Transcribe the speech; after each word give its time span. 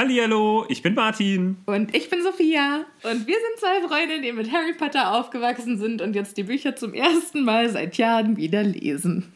Hallihallo, 0.00 0.64
ich 0.70 0.80
bin 0.80 0.94
Martin. 0.94 1.58
Und 1.66 1.94
ich 1.94 2.08
bin 2.08 2.22
Sophia. 2.22 2.86
Und 3.02 3.26
wir 3.26 3.34
sind 3.34 3.58
zwei 3.58 3.86
Freundinnen, 3.86 4.22
die 4.22 4.32
mit 4.32 4.50
Harry 4.50 4.72
Potter 4.72 5.12
aufgewachsen 5.12 5.76
sind 5.76 6.00
und 6.00 6.14
jetzt 6.14 6.38
die 6.38 6.44
Bücher 6.44 6.74
zum 6.74 6.94
ersten 6.94 7.44
Mal 7.44 7.68
seit 7.68 7.98
Jahren 7.98 8.38
wieder 8.38 8.62
lesen. 8.62 9.30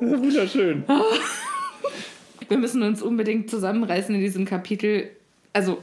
Wunderschön. 0.00 0.84
Wir 2.48 2.58
müssen 2.58 2.82
uns 2.82 3.02
unbedingt 3.02 3.50
zusammenreißen 3.50 4.14
in 4.14 4.20
diesem 4.20 4.44
Kapitel. 4.44 5.10
Also, 5.52 5.78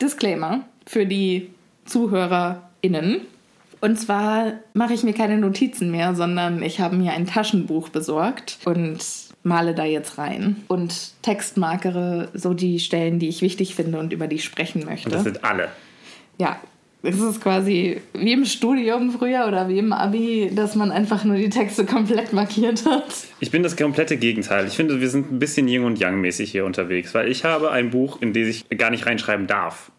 Disclaimer 0.00 0.64
für 0.86 1.06
die 1.06 1.50
ZuhörerInnen. 1.84 3.22
Und 3.80 3.98
zwar 3.98 4.54
mache 4.74 4.94
ich 4.94 5.02
mir 5.02 5.12
keine 5.12 5.38
Notizen 5.38 5.90
mehr, 5.90 6.14
sondern 6.14 6.62
ich 6.62 6.80
habe 6.80 6.96
mir 6.96 7.12
ein 7.12 7.26
Taschenbuch 7.26 7.88
besorgt 7.88 8.58
und 8.64 8.98
male 9.42 9.74
da 9.74 9.84
jetzt 9.84 10.18
rein 10.18 10.62
und 10.68 11.20
textmarkere 11.22 12.30
so 12.32 12.54
die 12.54 12.78
Stellen, 12.78 13.18
die 13.18 13.28
ich 13.28 13.42
wichtig 13.42 13.74
finde 13.74 13.98
und 13.98 14.12
über 14.12 14.28
die 14.28 14.36
ich 14.36 14.44
sprechen 14.44 14.84
möchte. 14.84 15.10
Das 15.10 15.24
sind 15.24 15.44
alle. 15.44 15.68
ja, 16.38 16.60
es 17.02 17.20
ist 17.20 17.40
quasi 17.40 18.00
wie 18.14 18.32
im 18.32 18.44
Studium 18.44 19.10
früher 19.10 19.46
oder 19.48 19.68
wie 19.68 19.78
im 19.78 19.92
Abi, 19.92 20.50
dass 20.54 20.74
man 20.76 20.90
einfach 20.92 21.24
nur 21.24 21.36
die 21.36 21.50
Texte 21.50 21.84
komplett 21.84 22.32
markiert 22.32 22.84
hat. 22.86 23.04
Ich 23.40 23.50
bin 23.50 23.62
das 23.62 23.76
komplette 23.76 24.16
Gegenteil. 24.16 24.66
Ich 24.66 24.74
finde, 24.74 25.00
wir 25.00 25.08
sind 25.10 25.32
ein 25.32 25.38
bisschen 25.38 25.66
Yin 25.68 25.84
und 25.84 25.98
Yang 25.98 26.20
mäßig 26.20 26.50
hier 26.52 26.64
unterwegs, 26.64 27.12
weil 27.14 27.28
ich 27.28 27.44
habe 27.44 27.70
ein 27.72 27.90
Buch, 27.90 28.20
in 28.20 28.32
das 28.32 28.46
ich 28.46 28.68
gar 28.78 28.90
nicht 28.90 29.06
reinschreiben 29.06 29.46
darf. 29.46 29.90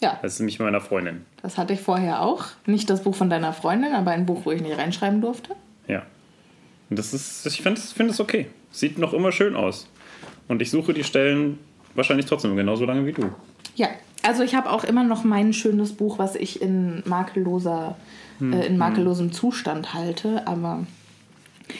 Ja, 0.00 0.18
Das 0.22 0.34
ist 0.34 0.38
nämlich 0.40 0.58
meiner 0.60 0.80
Freundin. 0.80 1.22
das 1.42 1.58
hatte 1.58 1.72
ich 1.74 1.80
vorher 1.80 2.22
auch. 2.22 2.44
Nicht 2.66 2.88
das 2.88 3.02
Buch 3.02 3.16
von 3.16 3.28
deiner 3.28 3.52
Freundin, 3.52 3.92
aber 3.94 4.12
ein 4.12 4.26
Buch, 4.26 4.42
wo 4.44 4.52
ich 4.52 4.62
nicht 4.62 4.78
reinschreiben 4.78 5.20
durfte. 5.20 5.56
Ja. 5.88 6.04
Und 6.88 6.98
das 6.98 7.12
ist, 7.12 7.44
ich 7.46 7.60
finde 7.60 7.80
es 7.80 7.92
find 7.92 8.08
das 8.08 8.20
okay. 8.20 8.46
Sieht 8.70 8.96
noch 8.98 9.12
immer 9.12 9.32
schön 9.32 9.56
aus. 9.56 9.88
Und 10.46 10.62
ich 10.62 10.70
suche 10.70 10.94
die 10.94 11.02
Stellen 11.04 11.58
wahrscheinlich 11.94 12.26
trotzdem 12.26 12.54
genauso 12.56 12.84
lange 12.84 13.04
wie 13.06 13.12
du. 13.12 13.30
Ja, 13.78 13.88
also 14.22 14.42
ich 14.42 14.54
habe 14.54 14.70
auch 14.70 14.84
immer 14.84 15.04
noch 15.04 15.24
mein 15.24 15.52
schönes 15.52 15.92
Buch, 15.92 16.18
was 16.18 16.34
ich 16.34 16.60
in 16.60 17.02
makelloser, 17.06 17.96
äh, 18.40 18.66
in 18.66 18.76
makellosem 18.76 19.32
Zustand 19.32 19.94
halte, 19.94 20.46
aber 20.46 20.84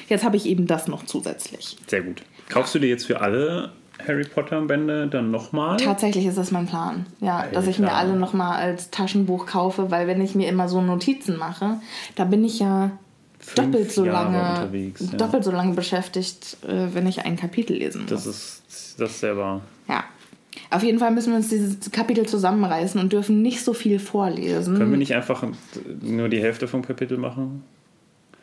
jetzt 0.08 0.24
habe 0.24 0.36
ich 0.36 0.46
eben 0.46 0.66
das 0.66 0.86
noch 0.86 1.04
zusätzlich. 1.04 1.76
Sehr 1.88 2.02
gut. 2.02 2.22
Kaufst 2.48 2.74
du 2.74 2.78
dir 2.78 2.88
jetzt 2.88 3.06
für 3.06 3.20
alle 3.20 3.72
Harry 4.06 4.24
Potter 4.24 4.60
Bände 4.62 5.08
dann 5.08 5.32
nochmal? 5.32 5.76
Tatsächlich 5.78 6.26
ist 6.26 6.38
das 6.38 6.52
mein 6.52 6.66
Plan. 6.66 7.06
Ja, 7.20 7.46
dass 7.52 7.66
ich 7.66 7.80
mir 7.80 7.88
Alter. 7.88 7.98
alle 7.98 8.16
nochmal 8.16 8.62
als 8.62 8.90
Taschenbuch 8.90 9.46
kaufe, 9.46 9.90
weil 9.90 10.06
wenn 10.06 10.20
ich 10.20 10.36
mir 10.36 10.48
immer 10.48 10.68
so 10.68 10.80
Notizen 10.80 11.36
mache, 11.36 11.80
da 12.14 12.24
bin 12.24 12.44
ich 12.44 12.60
ja 12.60 12.92
doppelt 13.56 13.90
so 13.90 14.06
Jahre 14.06 14.32
lange 14.32 14.50
unterwegs, 14.50 15.00
ja. 15.00 15.18
doppelt 15.18 15.42
so 15.42 15.50
lange 15.50 15.74
beschäftigt, 15.74 16.58
äh, 16.62 16.94
wenn 16.94 17.08
ich 17.08 17.24
ein 17.24 17.36
Kapitel 17.36 17.76
lesen 17.76 18.02
muss. 18.02 18.10
Das 18.10 18.26
ist, 18.26 18.62
das 18.98 19.10
ist 19.10 19.20
sehr 19.20 19.36
wahr. 19.36 19.62
ja. 19.88 20.04
Auf 20.70 20.82
jeden 20.82 20.98
Fall 20.98 21.10
müssen 21.10 21.30
wir 21.32 21.36
uns 21.38 21.48
dieses 21.48 21.90
Kapitel 21.90 22.26
zusammenreißen 22.26 23.00
und 23.00 23.12
dürfen 23.12 23.42
nicht 23.42 23.64
so 23.64 23.72
viel 23.74 23.98
vorlesen. 23.98 24.76
Können 24.76 24.90
wir 24.90 24.98
nicht 24.98 25.14
einfach 25.14 25.44
nur 26.02 26.28
die 26.28 26.40
Hälfte 26.40 26.68
vom 26.68 26.84
Kapitel 26.84 27.18
machen? 27.18 27.64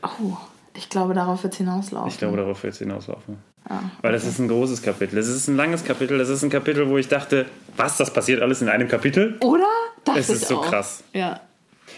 Oh, 0.03 0.37
ich 0.75 0.89
glaube, 0.89 1.13
darauf 1.13 1.43
wird 1.43 1.53
es 1.53 1.57
hinauslaufen. 1.57 2.09
Ich 2.09 2.17
glaube, 2.17 2.37
darauf 2.37 2.61
wird 2.63 2.73
es 2.73 2.79
hinauslaufen. 2.79 3.37
Ah, 3.67 3.79
Weil 4.01 4.11
das 4.11 4.25
ist 4.25 4.37
ein 4.39 4.47
großes 4.47 4.81
Kapitel. 4.83 5.15
Das 5.15 5.27
ist 5.27 5.47
ein 5.47 5.55
langes 5.55 5.83
Kapitel. 5.83 6.17
Das 6.17 6.29
ist 6.29 6.43
ein 6.43 6.49
Kapitel, 6.51 6.87
wo 6.87 6.97
ich 6.97 7.07
dachte, 7.07 7.45
was, 7.77 7.97
das 7.97 8.13
passiert 8.13 8.41
alles 8.41 8.61
in 8.61 8.69
einem 8.69 8.87
Kapitel? 8.87 9.35
Oder? 9.41 9.65
Dachte 10.03 10.19
Es 10.19 10.29
ist 10.29 10.43
ich 10.43 10.47
so 10.47 10.57
auch. 10.57 10.67
krass. 10.69 11.03
Ja. 11.13 11.39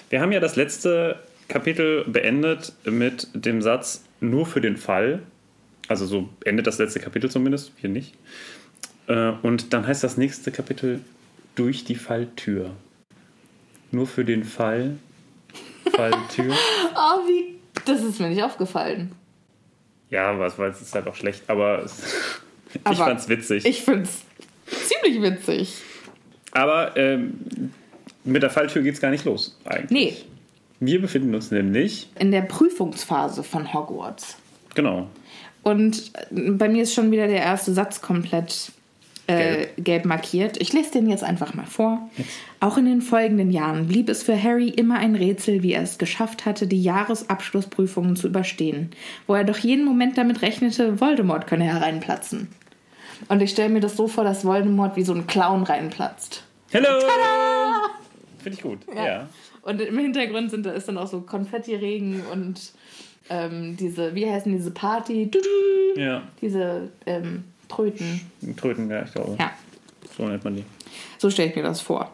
Wir 0.10 0.22
haben 0.22 0.32
ja 0.32 0.40
das 0.40 0.56
letzte 0.56 1.18
Kapitel 1.50 2.06
beendet 2.06 2.72
mit 2.86 3.28
dem 3.34 3.62
Satz 3.62 4.04
nur 4.22 4.46
für 4.46 4.62
den 4.62 4.78
Fall. 4.78 5.22
Also 5.90 6.06
so 6.06 6.30
endet 6.46 6.68
das 6.68 6.78
letzte 6.78 7.00
Kapitel 7.00 7.30
zumindest, 7.30 7.72
hier 7.78 7.90
nicht. 7.90 8.14
Äh, 9.08 9.32
Und 9.42 9.74
dann 9.74 9.86
heißt 9.88 10.04
das 10.04 10.18
nächste 10.18 10.52
Kapitel 10.52 11.02
durch 11.56 11.84
die 11.84 11.96
Falltür. 11.96 12.72
Nur 13.92 14.06
für 14.08 14.26
den 14.26 14.44
Fall. 14.44 14.98
Falltür. 15.96 16.54
Oh, 16.96 17.28
wie. 17.28 17.56
Das 17.86 18.02
ist 18.04 18.20
mir 18.20 18.30
nicht 18.30 18.42
aufgefallen. 18.44 19.12
Ja, 20.10 20.38
was, 20.40 20.58
weil 20.58 20.72
es 20.72 20.82
ist 20.82 20.94
halt 20.96 21.08
auch 21.08 21.16
schlecht, 21.16 21.44
aber 21.50 21.84
es, 21.84 22.04
ich 22.74 22.82
Aber 22.86 22.96
fand's 22.96 23.30
witzig. 23.30 23.66
Ich 23.66 23.82
find's 23.84 24.22
ziemlich 24.68 25.22
witzig. 25.22 25.74
aber 26.52 26.98
ähm, 26.98 27.72
mit 28.24 28.42
der 28.44 28.50
Falltür 28.50 28.82
geht's 28.82 29.00
gar 29.00 29.12
nicht 29.12 29.26
los, 29.26 29.58
eigentlich. 29.66 29.92
Nee, 29.92 30.18
Wir 30.80 31.00
befinden 31.02 31.34
uns 31.36 31.52
nämlich, 31.52 32.10
in 32.20 32.32
der 32.32 32.42
Prüfungsphase 32.42 33.44
von 33.44 33.74
Hogwarts. 33.74 34.38
genau, 34.74 35.08
Und 35.64 36.12
bei 36.32 36.68
mir 36.70 36.84
ist 36.84 36.94
schon 36.94 37.12
wieder 37.12 37.28
der 37.28 37.42
erste 37.42 37.74
Satz 37.74 38.02
komplett 38.02 38.72
äh, 39.28 39.68
gelb. 39.78 40.06
markiert. 40.06 40.60
Ich 40.62 40.74
lese 40.74 40.92
den 40.92 41.10
jetzt 41.10 41.24
einfach 41.24 41.54
mal 41.54 41.66
vor. 41.66 42.10
Auch 42.60 42.78
in 42.78 42.86
den 42.86 43.02
folgenden 43.02 43.52
Jahren 43.52 43.88
blieb 43.88 44.10
es 44.10 44.24
für 44.24 44.42
Harry 44.42 44.70
immer 44.70 44.98
ein 44.98 45.16
Rätsel, 45.16 45.64
wie 45.64 45.74
er 45.74 45.84
es 45.84 45.98
geschafft 45.98 46.46
hatte, 46.46 46.68
die 46.68 46.82
Jahresabschlussprüfungen 46.82 48.16
zu 48.16 48.28
überstehen, 48.28 48.92
wo 49.28 49.36
er 49.36 49.44
doch 49.44 49.58
jeden 49.58 49.86
Moment 49.86 50.18
damit 50.18 50.42
rechnete, 50.42 51.00
Voldemort 51.00 51.48
könne 51.48 51.66
hereinplatzen. 51.66 52.48
Und 53.30 53.42
ich 53.42 53.52
stelle 53.52 53.70
mir 53.70 53.82
das 53.82 53.98
so 53.98 54.08
vor, 54.08 54.24
dass 54.24 54.46
Voldemort 54.46 54.96
wie 54.96 55.04
so 55.04 55.14
ein 55.14 55.28
Clown 55.28 55.64
reinplatzt. 55.64 56.44
Hello! 56.72 56.88
Finde 58.40 58.58
ich 58.58 58.62
gut, 58.62 58.80
ja. 58.96 59.28
Und 59.64 59.82
im 59.82 59.98
Hintergrund 59.98 60.52
sind, 60.52 60.66
da 60.66 60.72
ist 60.72 60.88
dann 60.88 60.98
auch 60.98 61.08
so 61.08 61.22
Konfettiregen 61.22 62.22
und 62.32 62.72
ähm, 63.30 63.76
diese, 63.78 64.16
wie 64.16 64.30
heißen 64.30 64.52
diese 64.52 64.72
Party? 64.72 65.30
Ja, 65.98 66.24
Diese 66.42 66.90
ähm, 67.06 67.44
Tröten. 67.70 68.22
Tröten, 68.58 68.90
ja, 68.90 69.04
ich 69.04 69.12
glaube. 69.14 69.36
Ja, 69.40 69.52
So 70.18 70.24
nennt 70.28 70.44
man 70.44 70.56
die. 70.56 70.66
so 71.18 71.30
stelle 71.30 71.50
ich 71.50 71.56
mir 71.56 71.64
das 71.64 71.82
vor. 71.82 72.12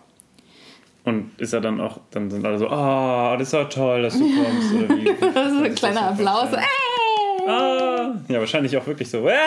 Und 1.05 1.31
ist 1.37 1.51
er 1.53 1.59
dann 1.61 1.81
auch, 1.81 1.99
dann 2.11 2.31
sind 2.31 2.45
alle 2.45 2.57
so, 2.57 2.69
ah, 2.69 3.35
das 3.37 3.49
ist 3.49 3.53
ja 3.53 3.65
toll, 3.65 4.03
dass 4.03 4.17
du 4.17 4.19
kommst. 4.21 4.73
Oder 4.73 4.97
wie? 4.97 5.05
Das 5.33 5.51
ist 5.51 5.61
ein 5.61 5.75
kleiner 5.75 6.01
Applaus. 6.09 6.49
So, 6.51 6.55
äh! 6.55 7.49
Ah, 7.49 8.15
ja, 8.29 8.39
wahrscheinlich 8.39 8.75
auch 8.77 8.87
wirklich 8.87 9.09
so. 9.09 9.27
Ah! 9.27 9.31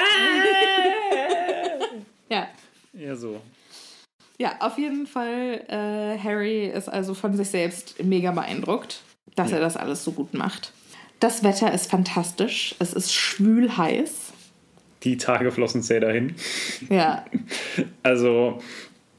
Ja. 2.28 2.48
Ja, 2.92 3.14
so. 3.14 3.40
ja, 4.38 4.56
auf 4.60 4.78
jeden 4.78 5.06
Fall, 5.06 5.62
äh, 5.68 6.18
Harry 6.18 6.66
ist 6.66 6.88
also 6.88 7.14
von 7.14 7.36
sich 7.36 7.48
selbst 7.48 8.02
mega 8.02 8.32
beeindruckt, 8.32 9.02
dass 9.36 9.52
er 9.52 9.60
das 9.60 9.76
alles 9.76 10.02
so 10.02 10.10
gut 10.12 10.34
macht. 10.34 10.72
Das 11.20 11.44
Wetter 11.44 11.72
ist 11.72 11.90
fantastisch. 11.90 12.74
Es 12.78 12.92
ist 12.92 13.12
schwül 13.14 13.76
heiß. 13.76 14.32
Die 15.02 15.16
Tage 15.16 15.50
flossen 15.52 15.82
zäh 15.82 16.00
dahin. 16.00 16.34
Ja. 16.88 17.24
Also, 18.02 18.60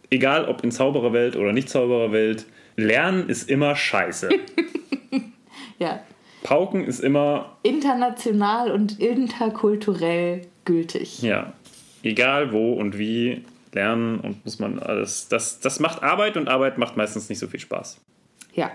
egal 0.09 0.45
ob 0.45 0.63
in 0.63 0.71
Zaubererwelt 0.71 1.35
oder 1.35 1.53
nicht 1.53 1.69
Zaubererwelt, 1.69 2.45
Lernen 2.75 3.29
ist 3.29 3.49
immer 3.49 3.75
scheiße. 3.75 4.29
Ja. 5.79 5.99
Pauken 6.41 6.85
ist 6.85 7.01
immer, 7.01 7.55
International 7.61 8.71
und 8.71 8.99
interkulturell 8.99 10.47
gültig. 10.65 11.21
ja, 11.21 11.53
egal 12.01 12.51
wo 12.51 12.73
und 12.73 12.97
wie, 12.97 13.43
lernen 13.73 14.19
und 14.19 14.43
muss 14.43 14.57
man 14.57 14.79
alles. 14.79 15.27
Das, 15.27 15.59
das 15.59 15.79
macht 15.79 16.01
Arbeit 16.01 16.35
und 16.37 16.47
Arbeit 16.47 16.77
macht 16.77 16.97
meistens 16.97 17.29
nicht 17.29 17.39
so 17.39 17.47
viel 17.47 17.59
Spaß. 17.59 17.99
Ja, 18.53 18.71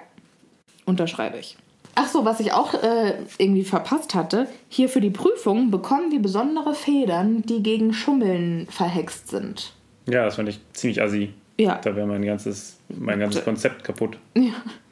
unterschreibe 0.84 1.38
ich. 1.38 1.56
Ach 1.94 2.08
so, 2.08 2.24
was 2.24 2.40
ich 2.40 2.52
auch 2.52 2.74
äh, 2.74 3.14
irgendwie 3.38 3.64
verpasst 3.64 4.14
hatte, 4.14 4.48
hier 4.68 4.88
für 4.88 5.00
die 5.00 5.10
Prüfung 5.10 5.70
bekommen 5.70 6.10
wir 6.10 6.20
besondere 6.20 6.74
Federn, 6.74 7.42
die 7.42 7.62
gegen 7.62 7.92
Schummeln 7.92 8.66
verhext 8.70 9.28
sind. 9.28 9.74
Ja, 10.08 10.24
das 10.24 10.36
fand 10.36 10.48
ich 10.48 10.60
ziemlich 10.72 11.02
assi. 11.02 11.34
Ja, 11.58 11.78
Da 11.82 11.94
wäre 11.94 12.06
mein 12.06 12.24
ganzes, 12.24 12.78
mein 12.88 13.20
ganzes 13.20 13.44
Konzept 13.44 13.84
kaputt. 13.84 14.16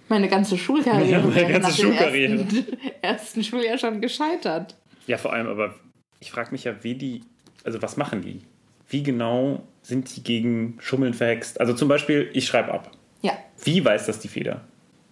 meine 0.09 0.29
ganze 0.29 0.59
Schulkarriere 0.59 1.11
Ja, 1.11 1.27
meine 1.27 1.53
ganze 1.61 1.83
Schulkarriere. 1.83 2.33
Ersten, 2.43 2.67
ersten 3.03 3.45
Schuljahr 3.45 3.79
schon 3.79 4.01
gescheitert. 4.01 4.77
Ja, 5.07 5.17
vor 5.17 5.33
allem, 5.33 5.47
aber 5.49 5.75
ich 6.21 6.31
frage 6.31 6.51
mich 6.53 6.65
ja, 6.65 6.75
wie 6.83 6.95
die, 6.95 7.23
also 7.65 7.81
was 7.83 7.97
machen 7.97 8.21
die? 8.21 8.43
Wie 8.89 9.03
genau 9.03 9.63
sind 9.83 10.15
die 10.15 10.23
gegen 10.23 10.77
Schummeln 10.81 11.15
verhext? 11.15 11.59
Also 11.61 11.73
zum 11.73 11.89
Beispiel, 11.89 12.29
ich 12.35 12.47
schreibe 12.47 12.73
ab. 12.73 12.91
Ja, 13.23 13.33
Wie 13.65 13.85
weiß 13.85 14.07
das 14.07 14.19
die 14.19 14.29
Feder? 14.29 14.61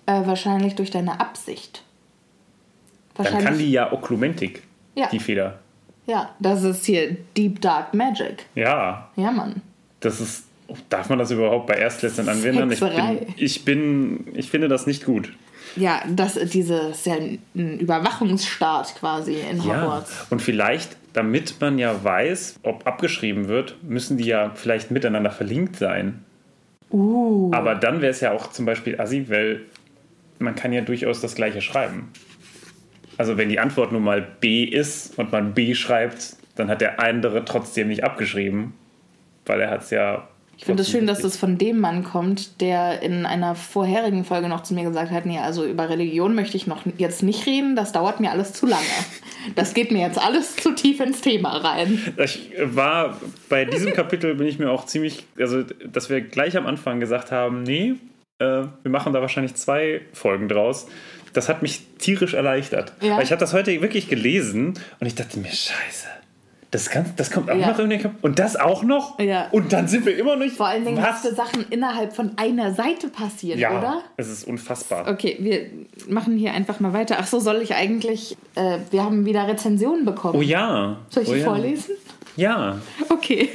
Äh, 0.09 0.27
wahrscheinlich 0.27 0.75
durch 0.75 0.91
deine 0.91 1.21
Absicht. 1.21 1.83
Dann 3.15 3.43
kann 3.45 3.59
die 3.59 3.71
ja 3.71 3.93
Oklumentik, 3.93 4.63
Ja. 4.95 5.09
die 5.09 5.19
Feder. 5.19 5.59
Ja, 6.07 6.31
das 6.39 6.63
ist 6.63 6.87
hier 6.87 7.17
Deep 7.37 7.61
Dark 7.61 7.93
Magic. 7.93 8.47
Ja, 8.55 9.11
Ja, 9.17 9.31
Mann. 9.31 9.61
das 10.01 10.21
ist. 10.21 10.45
Darf 10.91 11.09
man 11.09 11.19
das 11.19 11.31
überhaupt 11.31 11.67
bei 11.67 11.75
Erstklässlern 11.75 12.29
anwenden? 12.29 12.71
Ich 12.71 12.81
bin, 12.81 13.35
ich 13.37 13.65
bin. 13.65 14.27
Ich 14.35 14.51
finde 14.51 14.69
das 14.69 14.87
nicht 14.87 15.05
gut. 15.07 15.33
Ja, 15.77 16.03
das, 16.09 16.35
diese 16.35 16.75
ist 16.91 17.07
ja 17.07 17.15
ein 17.15 17.79
Überwachungsstaat 17.79 18.95
quasi 18.97 19.37
in 19.51 19.59
Ja. 19.63 19.81
Hogwarts. 19.83 20.27
Und 20.31 20.43
vielleicht, 20.43 20.97
damit 21.15 21.55
man 21.61 21.79
ja 21.79 22.05
weiß, 22.05 22.61
ob 22.65 22.87
abgeschrieben 22.87 23.49
wird, 23.49 23.77
müssen 23.83 24.19
die 24.19 24.25
ja 24.27 24.51
vielleicht 24.55 24.91
miteinander 24.91 25.31
verlinkt 25.31 25.77
sein. 25.77 26.23
Uh. 26.91 27.51
Aber 27.55 27.75
dann 27.75 28.01
wäre 28.03 28.11
es 28.13 28.21
ja 28.21 28.33
auch 28.33 28.51
zum 28.51 28.65
Beispiel 28.67 29.01
assi, 29.01 29.27
weil 29.29 29.63
man 30.39 30.55
kann 30.55 30.73
ja 30.73 30.81
durchaus 30.81 31.21
das 31.21 31.35
gleiche 31.35 31.61
schreiben. 31.61 32.13
Also 33.17 33.37
wenn 33.37 33.49
die 33.49 33.59
Antwort 33.59 33.93
nun 33.93 34.05
mal 34.05 34.23
B 34.23 34.65
ist 34.65 35.19
und 35.19 35.33
man 35.33 35.53
B 35.53 35.75
schreibt, 35.75 36.37
dann 36.55 36.69
hat 36.69 36.81
der 36.81 37.01
andere 37.01 37.45
trotzdem 37.45 37.89
nicht 37.89 38.05
abgeschrieben, 38.05 38.75
weil 39.47 39.61
er 39.61 39.71
hat 39.71 39.83
es 39.83 39.91
ja. 39.91 40.29
Ich 40.57 40.65
finde 40.65 40.83
es 40.83 40.91
schön, 40.91 41.07
dass 41.07 41.21
das 41.21 41.37
von 41.37 41.57
dem 41.57 41.79
Mann 41.79 42.03
kommt, 42.03 42.61
der 42.61 43.01
in 43.01 43.27
einer 43.27 43.55
vorherigen 43.55 44.25
Folge 44.25 44.49
noch 44.49 44.65
zu 44.65 44.75
mir 44.75 44.83
gesagt 44.83 45.13
hat, 45.13 45.25
nee, 45.25 45.39
also 45.39 45.65
über 45.65 45.89
Religion 45.89 46.35
möchte 46.35 46.57
ich 46.57 46.67
noch 46.67 46.83
jetzt 46.97 47.23
nicht 47.23 47.47
reden, 47.47 47.77
das 47.77 47.93
dauert 47.93 48.19
mir 48.19 48.33
alles 48.33 48.53
zu 48.55 48.67
lange. 48.67 48.83
Das 49.55 49.73
geht 49.73 49.93
mir 49.93 50.01
jetzt 50.01 50.19
alles 50.19 50.57
zu 50.57 50.75
tief 50.75 50.99
ins 50.99 51.21
Thema 51.21 51.59
rein. 51.59 52.01
Ich 52.23 52.51
war 52.61 53.17
bei 53.49 53.65
diesem 53.65 53.93
Kapitel 53.93 54.35
bin 54.35 54.49
ich 54.49 54.59
mir 54.59 54.69
auch 54.71 54.85
ziemlich, 54.85 55.27
also 55.39 55.63
dass 55.63 56.11
wir 56.11 56.21
gleich 56.21 56.57
am 56.57 56.67
Anfang 56.67 56.99
gesagt 56.99 57.31
haben, 57.31 57.63
nee, 57.63 57.95
äh, 58.39 58.63
wir 58.83 58.91
machen 58.91 59.13
da 59.13 59.21
wahrscheinlich 59.21 59.55
zwei 59.55 60.03
Folgen 60.13 60.49
draus. 60.49 60.87
Das 61.33 61.49
hat 61.49 61.63
mich 61.63 61.87
tierisch 61.99 62.35
erleichtert. 62.35 62.93
Ja. 63.01 63.17
Weil 63.17 63.25
ich 63.25 63.31
habe 63.33 63.41
das 63.41 63.53
heute 63.53 63.81
wirklich 63.83 64.09
gelesen 64.09 64.75
und 65.01 65.07
ich 65.07 65.15
dachte 65.15 65.39
mir, 65.39 65.49
scheiße. 65.49 66.07
Das, 66.71 66.91
kann, 66.91 67.07
das 67.17 67.31
kommt 67.31 67.51
auch 67.51 67.57
Ja. 67.57 67.69
noch 67.69 67.79
in 67.79 67.89
den 67.89 68.03
Kapitel. 68.03 68.19
Und 68.21 68.39
das 68.39 68.57
auch 68.57 68.83
noch? 68.83 69.19
Ja. 69.19 69.49
Und 69.53 69.73
dann 69.73 69.89
sind 69.89 70.05
wir 70.05 70.19
immer 70.19 70.37
noch 70.37 70.45
nicht. 70.45 70.57
Vor 70.57 70.67
allen 70.67 70.85
Dingen, 70.85 70.99
was 70.99 71.25
was? 71.25 71.29
für 71.29 71.35
Sachen 71.35 71.65
innerhalb 71.71 72.15
von 72.15 72.33
einer 72.37 72.75
Seite 72.75 73.09
passieren, 73.09 73.59
ja, 73.59 73.79
oder? 73.79 74.03
es 74.19 74.29
ist 74.29 74.47
unfassbar. 74.47 75.09
Okay, 75.11 75.37
wir 75.41 76.13
machen 76.13 76.37
hier 76.37 76.53
einfach 76.53 76.79
mal 76.81 76.93
weiter. 76.93 77.17
Ach 77.19 77.27
so, 77.27 77.41
soll 77.41 77.63
ich 77.63 77.75
eigentlich, 77.75 78.37
äh, 78.55 78.81
wir 78.91 79.03
haben 79.03 79.25
wieder 79.25 79.49
Rezensionen 79.49 80.05
bekommen. 80.05 80.39
Oh 80.39 80.43
ja. 80.43 80.99
Soll 81.09 81.23
ich 81.23 81.31
oh 81.31 81.35
die 81.35 81.41
ja. 81.41 81.45
vorlesen? 81.47 81.95
Ja. 82.37 82.79
Okay. 83.09 83.49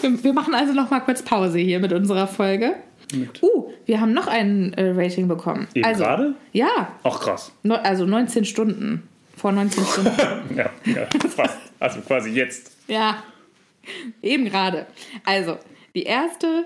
Wir, 0.00 0.24
wir 0.24 0.32
machen 0.32 0.52
also 0.54 0.72
noch 0.72 0.90
mal 0.90 1.00
kurz 1.00 1.22
Pause 1.22 1.58
hier 1.58 1.78
mit 1.78 1.92
unserer 1.92 2.26
Folge. 2.26 2.74
Uh, 3.40 3.70
wir 3.84 4.00
haben 4.00 4.12
noch 4.12 4.26
ein 4.26 4.72
äh, 4.74 4.90
Rating 4.90 5.28
bekommen. 5.28 5.68
Eben 5.74 5.84
also, 5.84 6.02
gerade? 6.02 6.34
Ja, 6.52 6.94
Auch 7.02 7.20
krass. 7.20 7.52
no, 7.62 7.76
also 7.76 8.04
19 8.04 8.44
Stunden. 8.44 9.08
Vor 9.36 9.52
19 9.52 9.84
Stunden. 9.92 10.12
Ja, 10.56 10.70
ja 10.84 11.06
fast. 11.28 11.58
Also 11.78 12.00
quasi 12.00 12.30
jetzt. 12.30 12.72
ja, 12.88 13.22
eben 14.22 14.46
gerade. 14.46 14.86
Also, 15.24 15.58
die 15.94 16.02
erste 16.02 16.64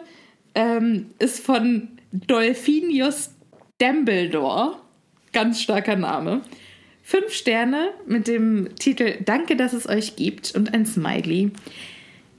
ähm, 0.55 1.11
ist 1.19 1.45
von 1.45 1.89
Dolphinius 2.13 3.31
Dumbledore. 3.79 4.77
Ganz 5.33 5.61
starker 5.61 5.97
Name. 5.97 6.43
Fünf 7.03 7.33
Sterne 7.33 7.91
mit 8.07 8.29
dem 8.29 8.75
Titel 8.77 9.19
Danke, 9.25 9.57
dass 9.57 9.73
es 9.73 9.89
euch 9.89 10.17
gibt 10.17 10.55
und 10.55 10.75
ein 10.75 10.87
Smiley. 10.87 11.51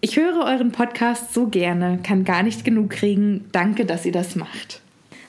Ich 0.04 0.18
höre 0.18 0.44
euren 0.46 0.72
Podcast 0.72 1.32
so 1.32 1.46
gerne, 1.46 2.00
kann 2.02 2.24
gar 2.24 2.42
nicht 2.42 2.66
genug 2.66 2.90
kriegen. 2.90 3.48
Danke, 3.52 3.86
dass 3.86 4.04
ihr 4.04 4.12
das 4.12 4.36
macht. 4.36 4.82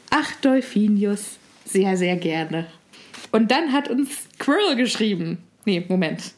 Ach, 0.09 0.35
Dolphinius, 0.37 1.37
sehr, 1.67 1.99
sehr 1.99 2.17
gerne. 2.17 2.67
Und 3.33 3.51
dann 3.51 3.75
hat 3.75 3.91
uns 3.91 4.29
Quirrell 4.39 4.77
geschrieben. 4.77 5.45
Nee, 5.67 5.85
Moment. 5.87 6.33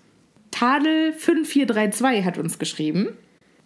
Tadel5432 0.52 2.24
hat 2.24 2.36
uns 2.36 2.58
geschrieben. 2.58 3.10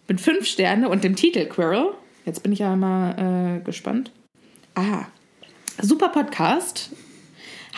Mit 0.07 0.21
fünf 0.21 0.45
Sterne 0.45 0.87
und 0.87 1.03
dem 1.03 1.15
Titel 1.15 1.47
Quirrell. 1.47 1.89
Jetzt 2.25 2.43
bin 2.43 2.51
ich 2.51 2.59
ja 2.59 2.75
mal 2.75 3.57
äh, 3.57 3.63
gespannt. 3.63 4.11
Ah, 4.75 5.05
super 5.81 6.09
Podcast. 6.09 6.91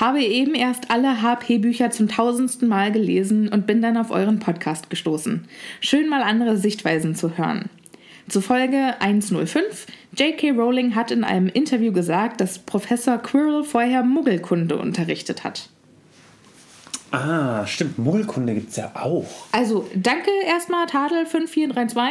Habe 0.01 0.23
eben 0.23 0.55
erst 0.55 0.89
alle 0.89 1.21
HP-Bücher 1.21 1.91
zum 1.91 2.07
tausendsten 2.07 2.67
Mal 2.67 2.91
gelesen 2.91 3.49
und 3.49 3.67
bin 3.67 3.83
dann 3.83 3.97
auf 3.97 4.09
euren 4.09 4.39
Podcast 4.39 4.89
gestoßen. 4.89 5.47
Schön 5.79 6.09
mal 6.09 6.23
andere 6.23 6.57
Sichtweisen 6.57 7.13
zu 7.13 7.37
hören. 7.37 7.69
Zu 8.27 8.41
Folge 8.41 8.95
105. 8.99 9.85
J.K. 10.17 10.53
Rowling 10.53 10.95
hat 10.95 11.11
in 11.11 11.23
einem 11.23 11.49
Interview 11.49 11.93
gesagt, 11.93 12.41
dass 12.41 12.57
Professor 12.57 13.19
Quirrell 13.19 13.63
vorher 13.63 14.01
Muggelkunde 14.01 14.75
unterrichtet 14.79 15.43
hat. 15.43 15.69
Ah, 17.11 17.67
stimmt. 17.67 17.99
Muggelkunde 17.99 18.55
gibt 18.55 18.71
es 18.71 18.77
ja 18.77 18.91
auch. 18.95 19.27
Also, 19.51 19.87
danke 19.93 20.31
erstmal, 20.47 20.87
Tadel5432. 20.87 22.09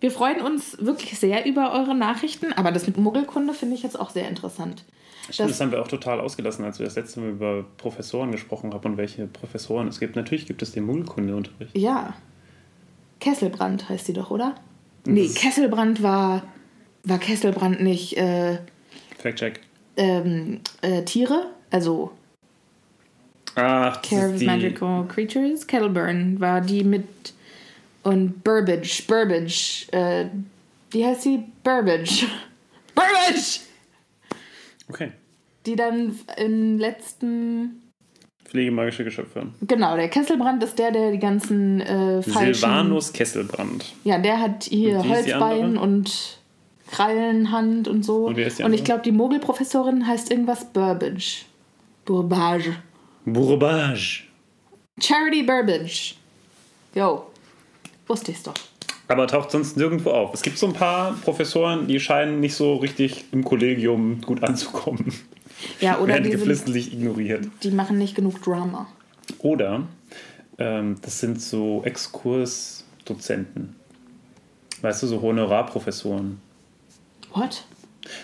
Wir 0.00 0.10
freuen 0.10 0.42
uns 0.42 0.76
wirklich 0.78 1.18
sehr 1.18 1.46
über 1.46 1.72
eure 1.72 1.94
Nachrichten, 1.94 2.52
aber 2.52 2.72
das 2.72 2.86
mit 2.86 2.98
Muggelkunde 2.98 3.54
finde 3.54 3.74
ich 3.74 3.82
jetzt 3.82 3.98
auch 3.98 4.10
sehr 4.10 4.28
interessant. 4.28 4.84
Stimmt, 5.30 5.38
Das- 5.50 5.58
das 5.58 5.60
haben 5.60 5.72
wir 5.72 5.82
auch 5.82 5.88
total 5.88 6.20
ausgelassen, 6.20 6.64
als 6.64 6.78
wir 6.78 6.86
das 6.86 6.96
letzte 6.96 7.20
Mal 7.20 7.30
über 7.30 7.64
Professoren 7.76 8.32
gesprochen 8.32 8.72
haben 8.72 8.92
und 8.92 8.96
welche 8.96 9.26
Professoren 9.26 9.88
es 9.88 10.00
gibt. 10.00 10.16
Natürlich 10.16 10.46
gibt 10.46 10.62
es 10.62 10.72
den 10.72 10.84
Muggelkundeunterricht. 10.84 11.76
Ja. 11.76 12.14
Kesselbrand 13.20 13.88
heißt 13.88 14.06
sie 14.06 14.12
doch, 14.12 14.30
oder? 14.30 14.54
Nee, 15.04 15.28
Kesselbrand 15.28 16.02
war. 16.02 16.42
War 17.04 17.18
Kesselbrand 17.18 17.80
nicht 17.82 18.16
äh, 18.16 18.58
Fact-check. 19.18 19.60
ähm, 19.96 20.60
äh, 20.82 21.02
Tiere? 21.04 21.46
Also 21.70 22.10
Ach, 23.54 23.96
das 23.96 24.08
Care 24.10 24.32
of 24.32 24.38
die, 24.38 24.46
Magical 24.46 25.06
Creatures. 25.08 25.66
Kettleburn 25.66 26.38
war 26.40 26.60
die 26.60 26.84
mit. 26.84 27.04
Und 28.02 28.42
Burbage. 28.44 29.02
Burbage. 29.06 29.86
Äh, 29.92 30.26
wie 30.90 31.04
heißt 31.04 31.22
sie? 31.22 31.44
Burbage. 31.62 32.26
Burbage! 32.94 33.60
Okay. 34.88 35.12
Die 35.66 35.76
dann 35.76 36.18
im 36.36 36.78
letzten. 36.78 37.82
Pflegemagische 38.44 39.04
Geschöpfe. 39.04 39.48
Genau, 39.60 39.96
der 39.96 40.08
Kesselbrand 40.08 40.62
ist 40.62 40.78
der, 40.78 40.90
der 40.90 41.10
die 41.10 41.18
ganzen 41.18 41.82
äh, 41.82 42.22
falschen... 42.22 42.54
Silvanus 42.54 43.12
Kesselbrand. 43.12 43.92
Ja, 44.04 44.18
der 44.18 44.40
hat 44.40 44.64
hier 44.64 45.06
Holzbein 45.06 45.76
und 45.76 46.38
Krallenhand 46.90 47.88
und 47.88 48.04
so. 48.04 48.26
Und 48.28 48.38
und 48.38 48.72
ich 48.72 48.84
glaube, 48.84 49.02
die 49.02 49.12
Mogelprofessorin 49.12 50.06
heißt 50.06 50.30
irgendwas 50.30 50.64
Burbage. 50.72 51.44
Burbage. 52.06 52.76
Bourbage. 53.26 54.24
Charity 54.98 55.42
Burbage. 55.42 56.14
Jo. 56.94 57.26
Wusste 58.06 58.30
ich's 58.30 58.42
doch. 58.42 58.54
Aber 59.08 59.26
taucht 59.26 59.50
sonst 59.50 59.76
nirgendwo 59.76 60.10
auf. 60.10 60.34
Es 60.34 60.42
gibt 60.42 60.58
so 60.58 60.66
ein 60.66 60.74
paar 60.74 61.16
Professoren, 61.24 61.88
die 61.88 61.98
scheinen 61.98 62.40
nicht 62.40 62.54
so 62.54 62.76
richtig 62.76 63.24
im 63.32 63.42
Kollegium 63.42 64.20
gut 64.20 64.42
anzukommen. 64.42 65.12
Ja, 65.80 65.98
oder 65.98 66.20
die, 66.20 66.30
geflissentlich 66.30 66.92
ignoriert. 66.92 67.48
die 67.62 67.70
machen 67.70 67.98
nicht 67.98 68.14
genug 68.14 68.42
Drama. 68.42 68.86
Oder 69.38 69.82
ähm, 70.58 70.96
das 71.02 71.20
sind 71.20 71.40
so 71.40 71.82
Exkursdozenten. 71.84 73.74
Weißt 74.82 75.02
du, 75.02 75.06
so 75.06 75.20
Honorarprofessoren. 75.20 76.40
What? 77.32 77.64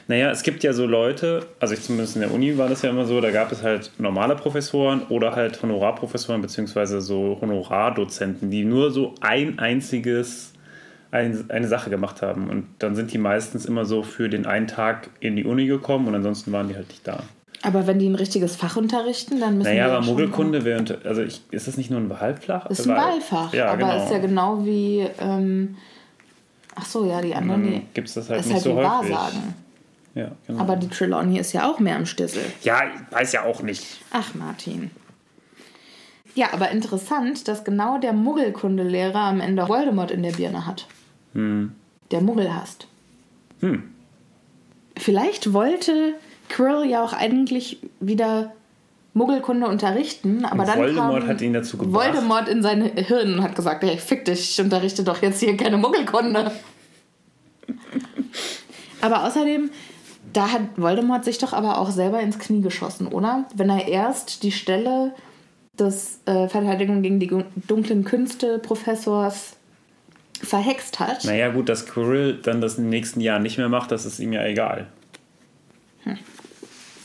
Naja, 0.09 0.31
es 0.31 0.43
gibt 0.43 0.63
ja 0.63 0.73
so 0.73 0.87
Leute, 0.87 1.47
also 1.61 1.75
ich 1.75 1.83
zumindest 1.83 2.17
in 2.17 2.23
der 2.23 2.33
Uni 2.33 2.57
war 2.57 2.69
das 2.69 2.83
ja 2.83 2.91
immer 2.91 3.05
so, 3.05 3.21
da 3.21 3.31
gab 3.31 3.53
es 3.53 3.63
halt 3.63 3.91
normale 3.99 4.35
Professoren 4.35 5.03
oder 5.09 5.35
halt 5.35 5.63
Honorarprofessoren 5.63 6.41
beziehungsweise 6.41 7.01
so 7.01 7.39
Honorardozenten, 7.41 8.51
die 8.51 8.65
nur 8.65 8.91
so 8.91 9.15
ein 9.21 9.59
einziges, 9.59 10.54
ein, 11.15 11.49
eine 11.51 11.69
Sache 11.69 11.89
gemacht 11.91 12.21
haben. 12.23 12.51
Und 12.51 12.67
dann 12.81 12.95
sind 12.97 13.13
die 13.13 13.19
meistens 13.19 13.65
immer 13.65 13.85
so 13.87 14.03
für 14.03 14.29
den 14.29 14.45
einen 14.47 14.67
Tag 14.67 15.09
in 15.21 15.37
die 15.37 15.45
Uni 15.45 15.67
gekommen 15.67 16.09
und 16.09 16.15
ansonsten 16.15 16.53
waren 16.53 16.69
die 16.69 16.75
halt 16.75 16.89
nicht 16.89 17.07
da. 17.07 17.23
Aber 17.63 17.87
wenn 17.87 17.99
die 17.99 18.07
ein 18.09 18.15
richtiges 18.15 18.57
Fach 18.57 18.77
unterrichten, 18.77 19.41
dann 19.41 19.57
müssen 19.57 19.69
Naja, 19.71 19.85
wir 19.87 19.93
aber 19.93 19.95
ja 19.95 20.03
schon- 20.03 20.13
Muggelkunde 20.13 20.65
wäre, 20.65 20.99
also 21.05 21.23
ich, 21.23 21.41
ist 21.51 21.67
das 21.67 21.79
nicht 21.79 21.91
nur 21.91 21.99
ein 22.01 22.11
Wahlfach? 22.11 22.67
Ist 22.67 22.87
ein 22.87 22.95
Wahlfach, 22.95 23.55
Ja, 23.55 23.69
aber 23.69 23.77
genau. 23.79 24.05
ist 24.05 24.11
ja 24.13 24.19
genau 24.19 24.67
wie. 24.67 25.07
Ähm, 25.19 25.77
ach 26.75 26.85
so, 26.85 27.07
ja, 27.07 27.23
die 27.23 27.35
anderen. 27.35 27.63
Die, 27.63 27.83
gibt 27.95 28.09
es 28.09 28.15
das 28.15 28.29
halt 28.29 28.41
ist 28.41 28.47
nicht 28.47 28.55
halt 28.57 28.65
so 28.65 28.71
wie 28.77 28.85
häufig. 28.85 29.15
Wahrsagen. 29.15 29.55
Ja, 30.15 30.31
genau. 30.47 30.61
Aber 30.61 30.77
die 30.77 30.89
Trelawney 30.89 31.39
ist 31.39 31.53
ja 31.55 31.69
auch 31.71 31.79
mehr 31.81 31.97
im 31.97 32.05
Stissel. 32.07 32.43
ja, 32.63 32.83
ich 32.85 33.15
weiß 33.17 33.33
ja 33.33 33.45
auch 33.45 33.63
nicht. 33.63 33.85
Ach, 34.13 34.35
Martin. 34.35 34.91
Ja, 36.35 36.49
aber 36.53 36.71
interessant, 36.71 37.49
dass 37.49 37.65
genau 37.65 37.99
der 37.99 38.13
Muggelkundelehrer 38.13 39.21
am 39.21 39.41
Ende 39.41 39.69
Voldemort 39.69 40.11
in 40.11 40.23
der 40.23 40.33
Birne 40.33 40.67
hat. 40.67 40.87
Der 42.11 42.21
Muggel 42.21 42.55
hasst. 42.55 42.87
Vielleicht 44.97 45.53
wollte 45.53 46.15
Quirrell 46.49 46.89
ja 46.89 47.05
auch 47.05 47.13
eigentlich 47.13 47.79
wieder 48.01 48.53
Muggelkunde 49.15 49.67
unterrichten, 49.69 50.45
aber 50.45 50.63
Und 50.63 50.69
dann 50.69 50.79
Voldemort 50.79 51.21
kam 51.21 51.29
hat 51.29 51.41
ihn 51.41 51.53
dazu 51.53 51.79
gebracht. 51.79 52.13
Voldemort 52.13 52.49
in 52.49 52.63
sein 52.63 52.83
Hirn 52.83 53.35
und 53.35 53.43
hat 53.43 53.55
gesagt, 53.55 53.83
hey, 53.85 53.97
fick 53.97 54.25
dich, 54.25 54.51
ich 54.51 54.61
unterrichte 54.61 55.05
doch 55.05 55.23
jetzt 55.23 55.41
hier 55.41 55.57
keine 55.57 55.77
Muggelkunde. 55.77 56.53
aber 59.01 59.25
außerdem, 59.25 59.71
da 60.33 60.51
hat 60.51 60.63
Voldemort 60.77 61.25
sich 61.25 61.39
doch 61.39 61.53
aber 61.53 61.79
auch 61.79 61.91
selber 61.91 62.21
ins 62.21 62.39
Knie 62.41 62.61
geschossen, 62.61 63.07
oder? 63.07 63.45
Wenn 63.55 63.71
er 63.71 63.87
erst 63.87 64.43
die 64.43 64.53
Stelle 64.53 65.15
des 65.79 66.21
äh, 66.27 66.49
Verteidigung 66.49 67.03
gegen 67.03 67.21
die 67.21 67.31
dunklen 67.69 68.05
Künste 68.05 68.59
Professors 68.59 69.57
verhext 70.45 71.01
hat. 71.01 71.25
Naja, 71.25 71.49
gut, 71.51 71.69
dass 71.69 71.87
Quirrell 71.87 72.39
dann 72.43 72.61
das 72.61 72.79
im 72.79 72.89
nächsten 72.89 73.21
Jahr 73.21 73.39
nicht 73.39 73.59
mehr 73.59 73.69
macht, 73.69 73.91
das 73.91 74.05
ist 74.07 74.19
ihm 74.19 74.33
ja 74.33 74.45
egal. 74.45 74.87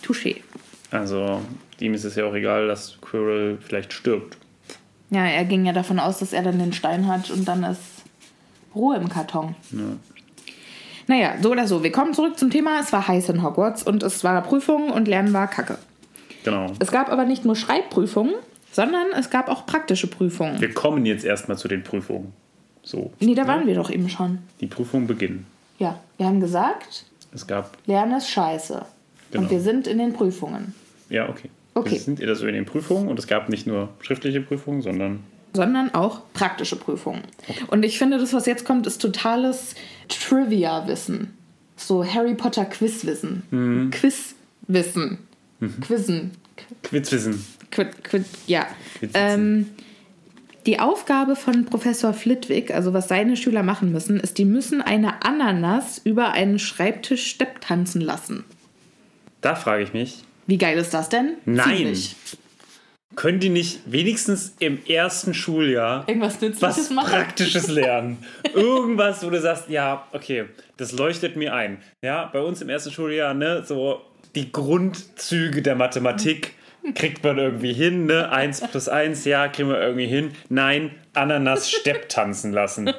Touché. 0.04 0.38
Also, 0.92 1.42
ihm 1.80 1.94
ist 1.94 2.04
es 2.04 2.16
ja 2.16 2.26
auch 2.26 2.34
egal, 2.34 2.68
dass 2.68 3.00
Quirrell 3.02 3.58
vielleicht 3.62 3.94
stirbt. 3.94 4.38
Ja, 5.12 5.26
er 5.26 5.46
ging 5.46 5.66
ja 5.66 5.74
davon 5.74 6.00
aus, 6.00 6.20
dass 6.20 6.34
er 6.34 6.44
dann 6.44 6.60
den 6.60 6.74
Stein 6.74 7.08
hat 7.08 7.30
und 7.32 7.48
dann 7.48 7.64
ist 7.64 7.82
Ruhe 8.76 8.98
im 8.98 9.10
Karton. 9.10 9.56
Naja, 11.08 11.34
so 11.42 11.52
oder 11.52 11.68
so. 11.68 11.84
Wir 11.84 11.92
kommen 11.92 12.14
zurück 12.14 12.38
zum 12.38 12.52
Thema. 12.52 12.80
Es 12.80 12.94
war 12.94 13.08
heiß 13.08 13.30
in 13.30 13.42
Hogwarts 13.42 13.84
und 13.84 14.04
es 14.04 14.24
war 14.24 14.42
Prüfung 14.44 14.92
und 14.92 15.08
Lernen 15.08 15.34
war 15.34 15.48
kacke. 15.48 15.78
Genau. 16.44 16.68
Es 16.80 16.92
gab 16.92 17.10
aber 17.10 17.26
nicht 17.26 17.46
nur 17.46 17.56
Schreibprüfungen, 17.56 18.36
sondern 18.72 19.08
es 19.18 19.30
gab 19.30 19.50
auch 19.50 19.66
praktische 19.66 20.08
Prüfungen. 20.08 20.62
Wir 20.62 20.74
kommen 20.74 21.06
jetzt 21.06 21.26
erstmal 21.26 21.58
zu 21.58 21.68
den 21.68 21.84
Prüfungen. 21.84 22.34
So. 22.84 23.12
Nee, 23.20 23.36
da 23.36 23.48
waren 23.48 23.68
wir 23.68 23.76
doch 23.76 23.90
eben 23.90 24.10
schon. 24.10 24.40
Die 24.62 24.68
Prüfungen 24.68 25.08
beginnen. 25.08 25.46
Ja, 25.78 26.00
wir 26.18 26.26
haben 26.26 26.40
gesagt, 26.40 27.06
Es 27.34 27.46
gab. 27.48 27.78
Lernen 27.86 28.18
ist 28.18 28.30
scheiße. 28.30 28.86
Genau. 29.32 29.44
Und 29.44 29.52
wir 29.52 29.62
sind 29.62 29.88
in 29.88 29.98
den 29.98 30.14
Prüfungen. 30.14 30.74
Ja, 31.10 31.30
okay. 31.30 31.50
Okay. 31.76 31.92
Wir 31.92 32.00
sind 32.00 32.22
also 32.24 32.48
in 32.48 32.56
den 32.56 32.66
Prüfungen 32.66 33.08
und 33.08 33.20
es 33.20 33.28
gab 33.28 33.48
nicht 33.50 33.68
nur 33.68 33.90
schriftliche 34.02 34.42
Prüfungen, 34.42 34.82
sondern. 34.82 35.20
sondern 35.54 35.94
auch 35.94 36.22
praktische 36.34 36.76
Prüfungen. 36.76 37.22
Und 37.68 37.84
ich 37.84 37.98
finde, 38.00 38.18
das, 38.18 38.34
was 38.34 38.46
jetzt 38.48 38.66
kommt, 38.66 38.88
ist 38.88 39.02
totales 39.02 39.76
Trivia-Wissen. 40.10 41.34
So 41.78 42.04
Harry 42.06 42.34
Potter 42.36 42.66
Quiz-Wissen. 42.66 43.44
Mhm. 43.52 43.92
Quiz-Wissen. 43.92 45.20
Quizzen. 45.82 46.32
Quizwissen. 46.84 47.46
Quid, 47.72 48.04
quid, 48.04 48.26
ja. 48.48 48.66
Ähm, 49.14 49.68
die 50.70 50.80
Aufgabe 50.80 51.36
von 51.36 51.66
Professor 51.66 52.14
Flitwick, 52.14 52.70
also 52.70 52.94
was 52.94 53.08
seine 53.08 53.36
Schüler 53.36 53.64
machen 53.64 53.92
müssen, 53.92 54.20
ist, 54.20 54.38
die 54.38 54.46
müssen 54.46 54.84
eine 54.84 55.26
Ananas 55.26 55.98
über 55.98 56.34
einen 56.34 56.60
Schreibtisch 56.60 57.26
stepptanzen 57.26 58.02
lassen. 58.02 58.46
Da 59.42 59.56
frage 59.56 59.82
ich 59.82 59.94
mich, 59.94 60.24
Wie 60.46 60.60
geil 60.60 60.78
ist 60.78 60.94
das 60.94 61.10
denn? 61.10 61.38
Nein. 61.46 61.78
Ziemlich. 61.78 62.16
können 63.16 63.40
die 63.40 63.50
nicht 63.50 63.80
wenigstens 63.88 64.54
im 64.60 64.78
ersten 64.86 65.34
Schuljahr 65.34 66.08
Irgendwas 66.08 66.40
Nützliches 66.40 66.62
was 66.62 66.90
machen? 66.92 67.14
Praktisches 67.14 67.68
lernen. 67.68 68.20
Irgendwas, 68.54 69.26
wo 69.26 69.32
du 69.32 69.42
sagst, 69.42 69.70
ja, 69.70 70.06
okay, 70.12 70.46
das 70.78 70.92
leuchtet 70.92 71.36
mir 71.36 71.56
ein. 71.56 71.80
Ja, 72.04 72.30
bei 72.32 72.42
uns 72.42 72.62
im 72.62 72.70
ersten 72.70 72.92
Schuljahr, 72.92 73.34
ne, 73.34 73.64
so 73.66 74.04
die 74.36 74.52
Grundzüge 74.52 75.64
der 75.64 75.74
Mathematik 75.74 76.54
kriegt 76.96 77.24
man 77.24 77.38
irgendwie 77.38 77.74
hin, 77.74 78.06
ne? 78.06 78.32
Eins 78.32 78.62
plus 78.62 78.88
eins, 78.88 79.26
ja, 79.26 79.48
kriegen 79.48 79.70
wir 79.70 79.80
irgendwie 79.80 80.08
hin. 80.08 80.32
Nein, 80.50 80.92
Ananas 81.14 81.70
Stepp 81.70 82.10
tanzen 82.10 82.52
lassen. 82.52 82.92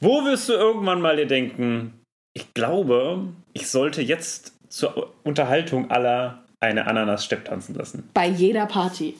Wo 0.00 0.24
wirst 0.24 0.48
du 0.48 0.54
irgendwann 0.54 1.00
mal 1.00 1.16
dir 1.16 1.26
denken, 1.26 1.94
ich 2.32 2.54
glaube, 2.54 3.28
ich 3.52 3.68
sollte 3.68 4.02
jetzt 4.02 4.54
zur 4.68 5.12
Unterhaltung 5.24 5.90
aller 5.90 6.44
eine 6.60 6.86
Ananas 6.86 7.24
Stepp 7.24 7.46
tanzen 7.46 7.74
lassen. 7.74 8.08
Bei 8.14 8.28
jeder 8.28 8.66
Party. 8.66 9.14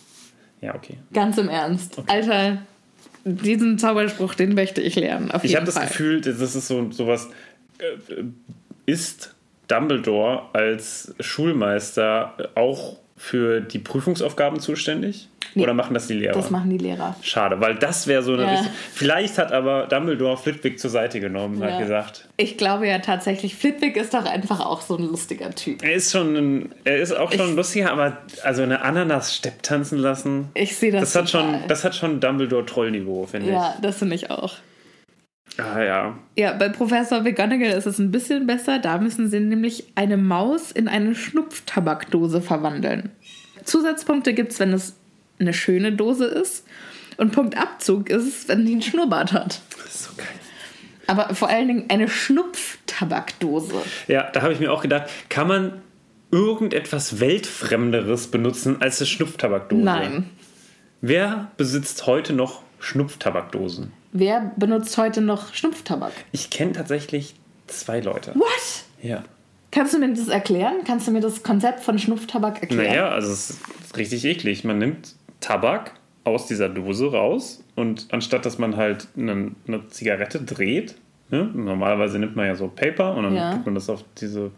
Ja, 0.60 0.74
okay. 0.74 0.98
Ganz 1.12 1.38
im 1.38 1.48
Ernst. 1.48 2.02
Alter, 2.06 2.58
diesen 3.24 3.78
Zauberspruch, 3.78 4.34
den 4.34 4.54
möchte 4.54 4.80
ich 4.80 4.94
lernen. 4.96 5.30
Auf 5.30 5.42
Ich 5.44 5.56
habe 5.56 5.66
das. 5.66 5.80
Gefühl, 5.80 6.20
das 6.20 6.40
ist 6.40 6.66
so 6.66 6.90
sowas. 6.90 7.28
Äh, 7.78 8.24
ist 8.86 9.34
Dumbledore 9.68 10.42
als 10.52 11.14
Schulmeister 11.20 12.50
auch 12.54 12.98
für 13.22 13.60
die 13.60 13.78
Prüfungsaufgaben 13.78 14.60
zuständig? 14.60 15.28
Nee, 15.54 15.64
Oder 15.64 15.74
machen 15.74 15.92
das 15.94 16.06
die 16.06 16.14
Lehrer? 16.14 16.32
Das 16.32 16.48
machen 16.50 16.70
die 16.70 16.78
Lehrer. 16.78 17.16
Schade, 17.22 17.60
weil 17.60 17.74
das 17.74 18.06
wäre 18.06 18.22
so 18.22 18.32
eine. 18.34 18.44
Ja. 18.44 18.64
Vielleicht 18.94 19.36
hat 19.36 19.52
aber 19.52 19.86
Dumbledore 19.88 20.36
Flitwick 20.38 20.78
zur 20.78 20.90
Seite 20.90 21.18
genommen 21.20 21.56
und 21.56 21.62
Ja. 21.68 21.72
hat 21.74 21.80
gesagt, 21.80 22.28
Ich 22.36 22.56
glaube 22.56 22.86
ja 22.88 23.00
tatsächlich, 23.00 23.56
Flitwick 23.56 23.96
ist 23.96 24.14
doch 24.14 24.24
einfach 24.24 24.60
auch 24.64 24.80
so 24.80 24.96
ein 24.96 25.02
lustiger 25.04 25.50
Typ. 25.50 25.82
er 25.82 25.92
ist 25.94 26.12
schon 26.12 26.36
ein, 26.36 26.74
er 26.84 26.98
ist 26.98 27.12
auch 27.12 27.32
schon 27.32 27.50
Ich- 27.50 27.56
lustiger, 27.56 27.90
aber 27.92 28.16
also 28.44 28.62
eine 28.62 28.80
Ananas 28.82 29.34
Stepp 29.34 29.62
tanzen 29.62 29.98
lassen. 29.98 30.48
Ich 30.54 30.76
sehe 30.76 30.92
das. 30.92 31.00
Das 31.12 31.16
hat 31.16 31.30
schon, 31.30 31.56
das 31.68 31.84
hat 31.84 31.94
schon 31.96 32.20
Dumbledore 32.20 32.64
Trollniveau, 32.64 33.26
finde 33.26 33.50
Ja, 33.50 33.74
das 33.82 33.98
finde 33.98 34.14
ich 34.14 34.30
auch. 34.30 34.54
Ah 35.58 35.82
ja. 35.82 36.18
Ja, 36.36 36.52
bei 36.52 36.68
Professor 36.68 37.20
McGonagall 37.20 37.72
ist 37.72 37.86
es 37.86 37.98
ein 37.98 38.10
bisschen 38.10 38.46
besser. 38.46 38.78
Da 38.78 38.98
müssen 38.98 39.28
sie 39.28 39.40
nämlich 39.40 39.84
eine 39.94 40.16
Maus 40.16 40.72
in 40.72 40.88
eine 40.88 41.14
Schnupftabakdose 41.14 42.40
verwandeln. 42.40 43.10
Zusatzpunkte 43.64 44.32
gibt 44.32 44.52
es, 44.52 44.60
wenn 44.60 44.72
es 44.72 44.96
eine 45.38 45.52
schöne 45.52 45.92
Dose 45.92 46.26
ist. 46.26 46.66
Und 47.16 47.32
Punktabzug 47.32 48.08
ist 48.08 48.26
es, 48.26 48.48
wenn 48.48 48.64
die 48.64 48.72
einen 48.72 48.82
Schnurrbart 48.82 49.32
hat. 49.32 49.60
Das 49.76 49.94
ist 49.94 50.04
so 50.04 50.10
geil. 50.16 50.26
Aber 51.06 51.34
vor 51.34 51.48
allen 51.48 51.68
Dingen 51.68 51.84
eine 51.88 52.08
Schnupftabakdose. 52.08 53.82
Ja, 54.08 54.30
da 54.30 54.42
habe 54.42 54.52
ich 54.52 54.60
mir 54.60 54.72
auch 54.72 54.82
gedacht, 54.82 55.10
kann 55.28 55.48
man 55.48 55.82
irgendetwas 56.30 57.20
Weltfremderes 57.20 58.28
benutzen 58.28 58.80
als 58.80 59.00
eine 59.00 59.08
Schnupftabakdose? 59.08 59.82
Nein. 59.82 60.30
Wer 61.00 61.50
besitzt 61.56 62.06
heute 62.06 62.32
noch 62.32 62.62
Schnupftabakdosen? 62.78 63.92
Wer 64.12 64.52
benutzt 64.56 64.96
heute 64.98 65.20
noch 65.20 65.54
Schnupftabak? 65.54 66.12
Ich 66.32 66.50
kenne 66.50 66.72
tatsächlich 66.72 67.34
zwei 67.66 68.00
Leute. 68.00 68.34
What? 68.34 68.84
Ja. 69.02 69.22
Kannst 69.70 69.94
du 69.94 69.98
mir 69.98 70.12
das 70.12 70.28
erklären? 70.28 70.78
Kannst 70.84 71.06
du 71.06 71.12
mir 71.12 71.20
das 71.20 71.42
Konzept 71.44 71.80
von 71.80 71.98
Schnupftabak 71.98 72.60
erklären? 72.60 72.86
Naja, 72.88 73.08
also 73.10 73.30
es 73.32 73.50
ist 73.50 73.96
richtig 73.96 74.24
eklig. 74.24 74.64
Man 74.64 74.78
nimmt 74.78 75.14
Tabak 75.38 75.92
aus 76.24 76.46
dieser 76.46 76.68
Dose 76.68 77.10
raus 77.12 77.62
und 77.76 78.08
anstatt 78.10 78.44
dass 78.44 78.58
man 78.58 78.76
halt 78.76 79.06
eine, 79.16 79.52
eine 79.66 79.86
Zigarette 79.88 80.40
dreht, 80.42 80.96
ne, 81.30 81.44
normalerweise 81.54 82.18
nimmt 82.18 82.34
man 82.36 82.46
ja 82.46 82.54
so 82.56 82.68
Paper 82.68 83.14
und 83.14 83.22
dann 83.24 83.34
Ja. 83.34 83.54
tut 83.54 83.64
man 83.66 83.74
das 83.76 83.88
auf 83.88 84.04
diese, 84.20 84.50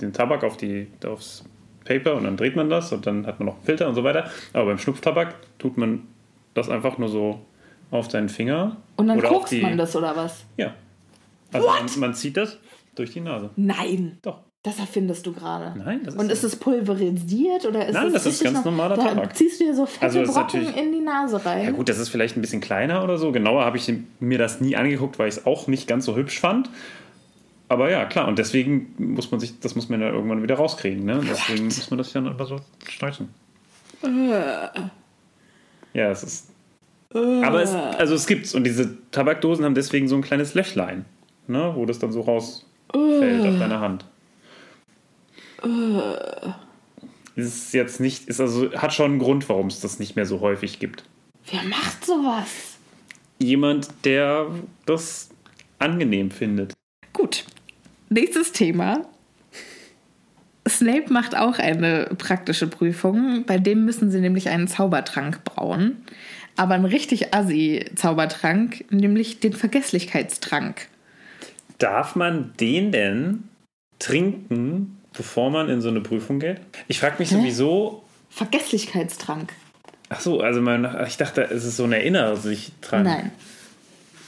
den 0.00 0.12
Tabak 0.12 0.42
auf 0.44 0.56
die, 0.56 0.88
aufs 1.06 1.44
Paper 1.84 2.16
und 2.16 2.24
dann 2.24 2.36
dreht 2.36 2.56
man 2.56 2.68
das 2.68 2.92
und 2.92 3.06
dann 3.06 3.26
hat 3.26 3.38
man 3.38 3.46
noch 3.46 3.54
einen 3.54 3.64
Filter 3.64 3.88
und 3.88 3.94
so 3.94 4.02
weiter. 4.04 4.28
Aber 4.52 4.66
beim 4.66 4.78
Schnupftabak 4.78 5.34
tut 5.58 5.78
man 5.78 6.02
das 6.54 6.68
einfach 6.68 6.98
nur 6.98 7.08
so 7.08 7.40
auf 7.90 8.10
seinen 8.10 8.28
Finger. 8.28 8.76
Und 8.96 9.08
dann 9.08 9.20
guckst 9.20 9.52
die, 9.52 9.60
man 9.62 9.76
das 9.78 9.94
oder 9.96 10.14
was? 10.16 10.44
Ja. 10.56 10.74
Also 11.52 11.66
What? 11.66 11.82
man, 11.92 12.00
man 12.00 12.14
zieht 12.14 12.36
das 12.36 12.56
durch 12.94 13.12
die 13.12 13.20
Nase. 13.20 13.50
Nein. 13.56 14.18
Doch. 14.22 14.38
Das 14.62 14.78
erfindest 14.78 15.26
du 15.26 15.32
gerade. 15.32 15.72
Nein, 15.78 16.00
das 16.04 16.14
ist 16.14 16.20
Und 16.20 16.30
ist 16.30 16.44
es 16.44 16.54
pulverisiert 16.56 17.64
oder 17.64 17.86
ist 17.86 17.94
Nein, 17.94 18.08
es 18.08 18.12
das 18.12 18.26
ist 18.26 18.44
ganz 18.44 18.58
noch- 18.58 18.66
normaler 18.66 18.94
da 18.96 19.04
Tabak. 19.08 19.34
Ziehst 19.34 19.58
du 19.58 19.64
dir 19.64 19.74
so 19.74 19.86
fette 19.86 20.02
Also 20.04 20.20
es 20.20 20.28
ist 20.28 20.34
Brocken 20.34 20.74
in 20.74 20.92
die 20.92 21.00
Nase 21.00 21.42
rein? 21.46 21.64
Ja 21.64 21.70
gut, 21.70 21.88
das 21.88 21.98
ist 21.98 22.10
vielleicht 22.10 22.36
ein 22.36 22.42
bisschen 22.42 22.60
kleiner 22.60 23.02
oder 23.02 23.16
so. 23.16 23.32
Genauer 23.32 23.64
habe 23.64 23.78
ich 23.78 23.90
mir 24.20 24.36
das 24.36 24.60
nie 24.60 24.76
angeguckt, 24.76 25.18
weil 25.18 25.28
ich 25.28 25.36
es 25.38 25.46
auch 25.46 25.66
nicht 25.66 25.88
ganz 25.88 26.04
so 26.04 26.14
hübsch 26.14 26.38
fand. 26.40 26.68
Aber 27.70 27.90
ja, 27.90 28.04
klar, 28.04 28.28
und 28.28 28.38
deswegen 28.38 28.94
muss 28.98 29.30
man 29.30 29.40
sich, 29.40 29.58
das 29.60 29.76
muss 29.76 29.88
man 29.88 30.02
ja 30.02 30.08
irgendwann 30.10 30.42
wieder 30.42 30.56
rauskriegen, 30.56 31.04
ne? 31.06 31.20
Deswegen 31.26 31.64
muss 31.64 31.88
man 31.90 31.96
das 31.98 32.12
ja 32.12 32.20
einfach 32.22 32.46
so 32.46 32.60
streichen. 32.86 33.28
Ja, 35.94 36.10
es 36.10 36.22
ist. 36.22 36.49
Aber 37.12 37.62
es, 37.62 37.72
also 37.72 38.14
es 38.14 38.26
gibt's 38.26 38.54
und 38.54 38.64
diese 38.64 38.96
Tabakdosen 39.10 39.64
haben 39.64 39.74
deswegen 39.74 40.06
so 40.06 40.14
ein 40.14 40.22
kleines 40.22 40.54
Löchlein, 40.54 41.04
ne? 41.48 41.72
Wo 41.74 41.84
das 41.84 41.98
dann 41.98 42.12
so 42.12 42.20
rausfällt 42.20 43.46
auf 43.46 43.58
deine 43.58 43.80
Hand. 43.80 44.04
Ist 47.34 47.74
jetzt 47.74 48.00
nicht, 48.00 48.28
ist 48.28 48.40
also, 48.40 48.72
hat 48.74 48.94
schon 48.94 49.12
einen 49.12 49.18
Grund, 49.18 49.48
warum 49.48 49.66
es 49.66 49.80
das 49.80 49.98
nicht 49.98 50.14
mehr 50.14 50.26
so 50.26 50.40
häufig 50.40 50.78
gibt. 50.78 51.04
Wer 51.50 51.62
macht 51.64 52.04
sowas? 52.04 52.78
Jemand, 53.38 53.88
der 54.04 54.46
das 54.86 55.30
angenehm 55.78 56.30
findet. 56.30 56.74
Gut. 57.12 57.44
Nächstes 58.08 58.52
Thema. 58.52 59.06
Snape 60.68 61.12
macht 61.12 61.36
auch 61.36 61.58
eine 61.58 62.10
praktische 62.18 62.66
Prüfung. 62.66 63.44
Bei 63.46 63.58
dem 63.58 63.84
müssen 63.84 64.10
sie 64.10 64.20
nämlich 64.20 64.48
einen 64.48 64.68
Zaubertrank 64.68 65.42
brauen. 65.44 66.04
Aber 66.60 66.74
einen 66.74 66.84
richtig 66.84 67.32
assi 67.32 67.86
Zaubertrank, 67.94 68.84
nämlich 68.90 69.40
den 69.40 69.54
Vergesslichkeitstrank. 69.54 70.88
Darf 71.78 72.16
man 72.16 72.52
den 72.60 72.92
denn 72.92 73.44
trinken, 73.98 74.98
bevor 75.14 75.48
man 75.48 75.70
in 75.70 75.80
so 75.80 75.88
eine 75.88 76.02
Prüfung 76.02 76.38
geht? 76.38 76.60
Ich 76.86 77.00
frage 77.00 77.14
mich 77.18 77.30
sowieso. 77.30 78.04
Vergesslichkeitstrank. 78.28 79.54
Ach 80.10 80.20
so, 80.20 80.42
also 80.42 80.60
man, 80.60 81.06
ich 81.06 81.16
dachte, 81.16 81.44
es 81.44 81.64
ist 81.64 81.78
so 81.78 81.84
ein 81.84 81.92
Erinner 81.94 82.36
sich 82.36 82.72
dran. 82.82 83.04
Nein. 83.04 83.30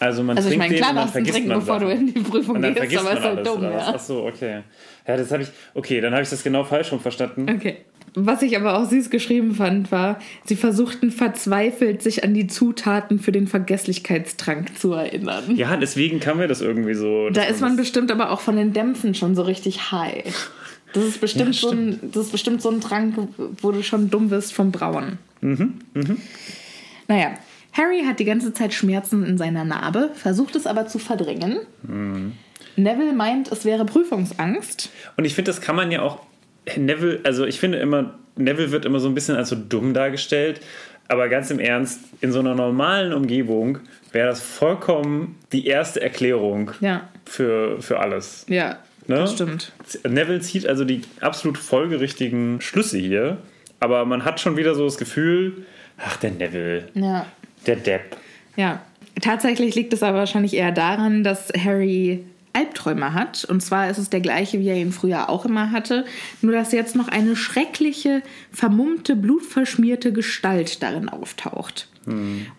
Also 0.00 0.22
man 0.22 0.38
Also 0.38 0.48
ich 0.48 0.56
trinkt 0.56 0.70
meine, 0.70 0.80
klar 0.80 0.94
den 0.94 0.96
und 0.96 0.96
dann 0.96 1.06
du 1.06 1.12
vergisst 1.12 1.34
trinken, 1.34 1.48
man 1.50 1.60
bevor 1.60 1.80
du 1.80 1.86
Sachen. 1.88 2.08
in 2.08 2.14
die 2.14 2.20
Prüfung 2.20 2.56
Und 2.56 2.62
dann 2.62 2.74
gehst, 2.74 2.94
vergisst 2.94 3.00
aber 3.00 3.08
man 3.10 3.18
ist 3.18 3.24
halt 3.24 3.38
alles, 3.38 3.52
dumm, 3.52 3.62
ja. 3.62 3.92
Ach 3.94 4.00
so, 4.00 4.24
okay. 4.24 4.62
Ja, 5.06 5.16
das 5.18 5.30
habe 5.30 5.42
ich. 5.42 5.50
Okay, 5.74 6.00
dann 6.00 6.14
habe 6.14 6.22
ich 6.22 6.30
das 6.30 6.42
genau 6.42 6.64
falsch 6.64 6.92
rum 6.92 7.00
verstanden. 7.00 7.46
Okay. 7.48 7.84
Was 8.14 8.42
ich 8.42 8.56
aber 8.56 8.78
auch 8.78 8.88
süß 8.90 9.08
geschrieben 9.08 9.54
fand, 9.54 9.90
war, 9.90 10.18
sie 10.44 10.56
versuchten 10.56 11.10
verzweifelt, 11.10 12.02
sich 12.02 12.24
an 12.24 12.34
die 12.34 12.46
Zutaten 12.46 13.18
für 13.18 13.32
den 13.32 13.46
Vergesslichkeitstrank 13.46 14.78
zu 14.78 14.92
erinnern. 14.92 15.56
Ja, 15.56 15.76
deswegen 15.76 16.20
kam 16.20 16.38
mir 16.38 16.48
das 16.48 16.60
irgendwie 16.60 16.94
so. 16.94 17.30
Da 17.30 17.44
ist 17.44 17.62
man 17.62 17.76
bestimmt 17.76 18.10
aber 18.10 18.30
auch 18.30 18.40
von 18.40 18.56
den 18.56 18.72
Dämpfen 18.74 19.14
schon 19.14 19.34
so 19.34 19.42
richtig 19.42 19.92
high. 19.92 20.50
Das 20.92 21.04
ist 21.04 21.20
bestimmt, 21.22 21.54
Ja, 21.54 21.68
so, 21.68 21.70
ein, 21.70 22.00
das 22.12 22.26
ist 22.26 22.32
bestimmt 22.32 22.60
so 22.60 22.70
ein 22.70 22.82
Trank, 22.82 23.16
wo 23.62 23.72
du 23.72 23.82
schon 23.82 24.10
dumm 24.10 24.30
wirst 24.30 24.52
vom 24.52 24.72
Brauen. 24.72 25.18
Mhm, 25.40 25.78
Naja, 27.08 27.32
Harry 27.72 28.02
hat 28.06 28.18
die 28.20 28.26
ganze 28.26 28.52
Zeit 28.52 28.74
Schmerzen 28.74 29.24
in 29.24 29.38
seiner 29.38 29.64
Narbe, 29.64 30.10
versucht 30.14 30.54
es 30.54 30.66
aber 30.66 30.86
zu 30.86 30.98
verdrängen. 30.98 31.60
Mhm. 31.82 32.32
Neville 32.76 33.12
meint, 33.14 33.50
es 33.50 33.64
wäre 33.64 33.84
Prüfungsangst. 33.86 34.90
Und 35.16 35.24
ich 35.24 35.34
finde, 35.34 35.50
das 35.50 35.60
kann 35.62 35.76
man 35.76 35.90
ja 35.90 36.02
auch. 36.02 36.20
Neville, 36.76 37.20
also 37.24 37.44
ich 37.44 37.58
finde 37.60 37.78
immer, 37.78 38.14
Neville 38.36 38.70
wird 38.72 38.84
immer 38.84 39.00
so 39.00 39.08
ein 39.08 39.14
bisschen 39.14 39.36
als 39.36 39.48
so 39.48 39.56
dumm 39.56 39.94
dargestellt. 39.94 40.60
Aber 41.08 41.28
ganz 41.28 41.50
im 41.50 41.58
Ernst, 41.58 42.00
in 42.20 42.32
so 42.32 42.38
einer 42.38 42.54
normalen 42.54 43.12
Umgebung 43.12 43.78
wäre 44.12 44.28
das 44.28 44.40
vollkommen 44.40 45.36
die 45.52 45.66
erste 45.66 46.00
Erklärung 46.00 46.70
Ja, 46.80 47.08
für, 47.26 47.82
für 47.82 47.98
alles. 48.00 48.46
ja, 48.48 48.78
Ne? 49.08 49.16
das 49.16 49.32
stimmt. 49.32 49.72
Neville 50.08 50.40
zieht 50.40 50.66
also 50.66 50.84
die 50.84 51.02
absolut 51.20 51.58
folgerichtigen 51.58 52.60
Schlüsse 52.60 52.98
hier. 52.98 53.38
Aber 53.80 54.04
man 54.04 54.24
hat 54.24 54.38
schon 54.40 54.56
wieder 54.56 54.76
so 54.76 54.84
das 54.84 54.96
Gefühl, 54.96 55.66
ach, 55.98 56.16
der 56.18 56.30
Neville, 56.30 56.84
Ja. 56.94 57.26
der 57.66 57.76
Depp. 57.76 58.16
Ja, 58.56 58.80
tatsächlich 59.20 59.74
liegt 59.74 59.92
es 59.92 60.04
aber 60.04 60.18
wahrscheinlich 60.18 60.54
eher 60.54 60.70
daran, 60.70 61.24
dass 61.24 61.48
Harry 61.64 62.24
Albträume 62.52 63.14
hat. 63.14 63.44
Und 63.44 63.60
zwar 63.60 63.90
ist 63.90 63.98
es 63.98 64.10
der 64.10 64.20
gleiche, 64.20 64.60
wie 64.60 64.68
er 64.68 64.76
ihn 64.76 64.92
früher 64.92 65.28
auch 65.28 65.44
immer 65.44 65.70
hatte. 65.70 66.04
Nur, 66.40 66.52
dass 66.52 66.72
jetzt 66.72 66.96
noch 66.96 67.08
eine 67.08 67.36
schreckliche, 67.36 68.22
vermummte, 68.52 69.16
blutverschmierte 69.16 70.12
Gestalt 70.12 70.82
darin 70.82 71.08
auftaucht. 71.08 71.88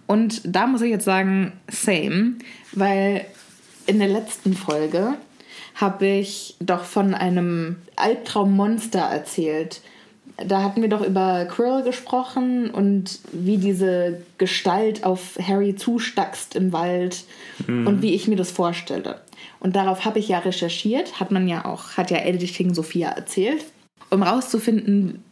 Und 0.08 0.42
da 0.46 0.68
muss 0.68 0.82
ich 0.82 0.90
jetzt 0.90 1.06
sagen, 1.06 1.52
same, 1.70 2.36
weil 2.72 3.26
in 3.88 4.00
der 4.00 4.08
letzten 4.08 4.54
Folge 4.54 5.16
habe 5.76 6.06
ich 6.06 6.56
doch 6.60 6.84
von 6.86 7.14
einem 7.14 7.78
Albtraummonster 7.96 9.00
erzählt. 9.00 9.82
Da 10.38 10.64
hatten 10.64 10.82
wir 10.82 10.90
doch 10.90 11.06
über 11.06 11.46
Quirrell 11.46 11.84
gesprochen 11.84 12.70
und 12.70 13.20
wie 13.32 13.58
diese 13.58 14.22
Gestalt 14.38 15.04
auf 15.04 15.38
Harry 15.46 15.76
zustackst 15.76 16.56
im 16.56 16.72
Wald 16.72 17.26
und 17.68 18.02
wie 18.02 18.14
ich 18.14 18.28
mir 18.28 18.36
das 18.36 18.52
vorstelle. 18.52 19.22
Und 19.64 19.78
darauf 19.78 20.04
habe 20.04 20.20
ich 20.20 20.28
ja 20.28 20.40
recherchiert, 20.40 21.20
hat 21.20 21.32
man 21.32 21.48
ja 21.48 21.66
auch, 21.66 21.98
hat 21.98 22.12
ja 22.12 22.18
Editing 22.18 22.74
Sophia 22.74 23.10
erzählt. 23.10 23.64
Um 24.10 24.22
rauszufinden, 24.22 25.24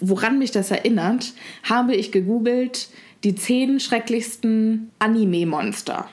woran 0.00 0.38
mich 0.38 0.50
das 0.50 0.70
erinnert, 0.70 1.32
habe 1.64 1.96
ich 1.96 2.12
gegoogelt 2.12 2.90
die 3.24 3.34
zehn 3.34 3.80
schrecklichsten 3.80 4.90
Anime-Monster. 4.98 6.06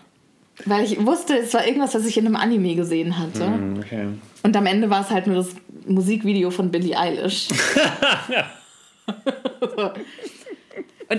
Weil 0.65 0.85
ich 0.85 1.05
wusste, 1.05 1.38
es 1.38 1.53
war 1.53 1.67
irgendwas, 1.67 1.93
was 1.93 2.05
ich 2.05 2.17
in 2.17 2.25
einem 2.25 2.38
Anime 2.38 2.75
gesehen 2.75 3.19
hatte. 3.19 3.51
Okay. 3.77 4.07
Und 4.41 4.55
am 4.55 4.65
Ende 4.65 4.89
war 4.89 5.01
es 5.01 5.09
halt 5.09 5.27
nur 5.27 5.35
das 5.35 5.49
Musikvideo 5.85 6.51
von 6.51 6.71
Billie 6.71 6.97
Eilish. 6.97 7.49
und 9.75 10.24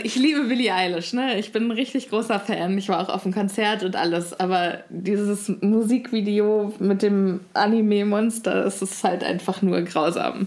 ich 0.07 0.15
liebe 0.15 0.45
Billie 0.45 0.73
Eilish, 0.73 1.13
ne? 1.13 1.37
Ich 1.37 1.51
bin 1.51 1.65
ein 1.65 1.73
richtig 1.73 2.11
großer 2.11 2.39
Fan. 2.39 2.79
Ich 2.79 2.89
war 2.89 3.01
auch 3.01 3.13
auf 3.13 3.25
dem 3.25 3.35
Konzert 3.35 3.83
und 3.83 3.97
alles. 3.97 4.39
Aber 4.39 4.85
dieses 4.89 5.49
Musikvideo 5.61 6.73
mit 6.79 7.03
dem 7.03 7.41
Anime-Monster, 7.55 8.63
das 8.63 8.83
ist 8.83 9.03
halt 9.03 9.25
einfach 9.25 9.63
nur 9.63 9.83
grausam. 9.83 10.47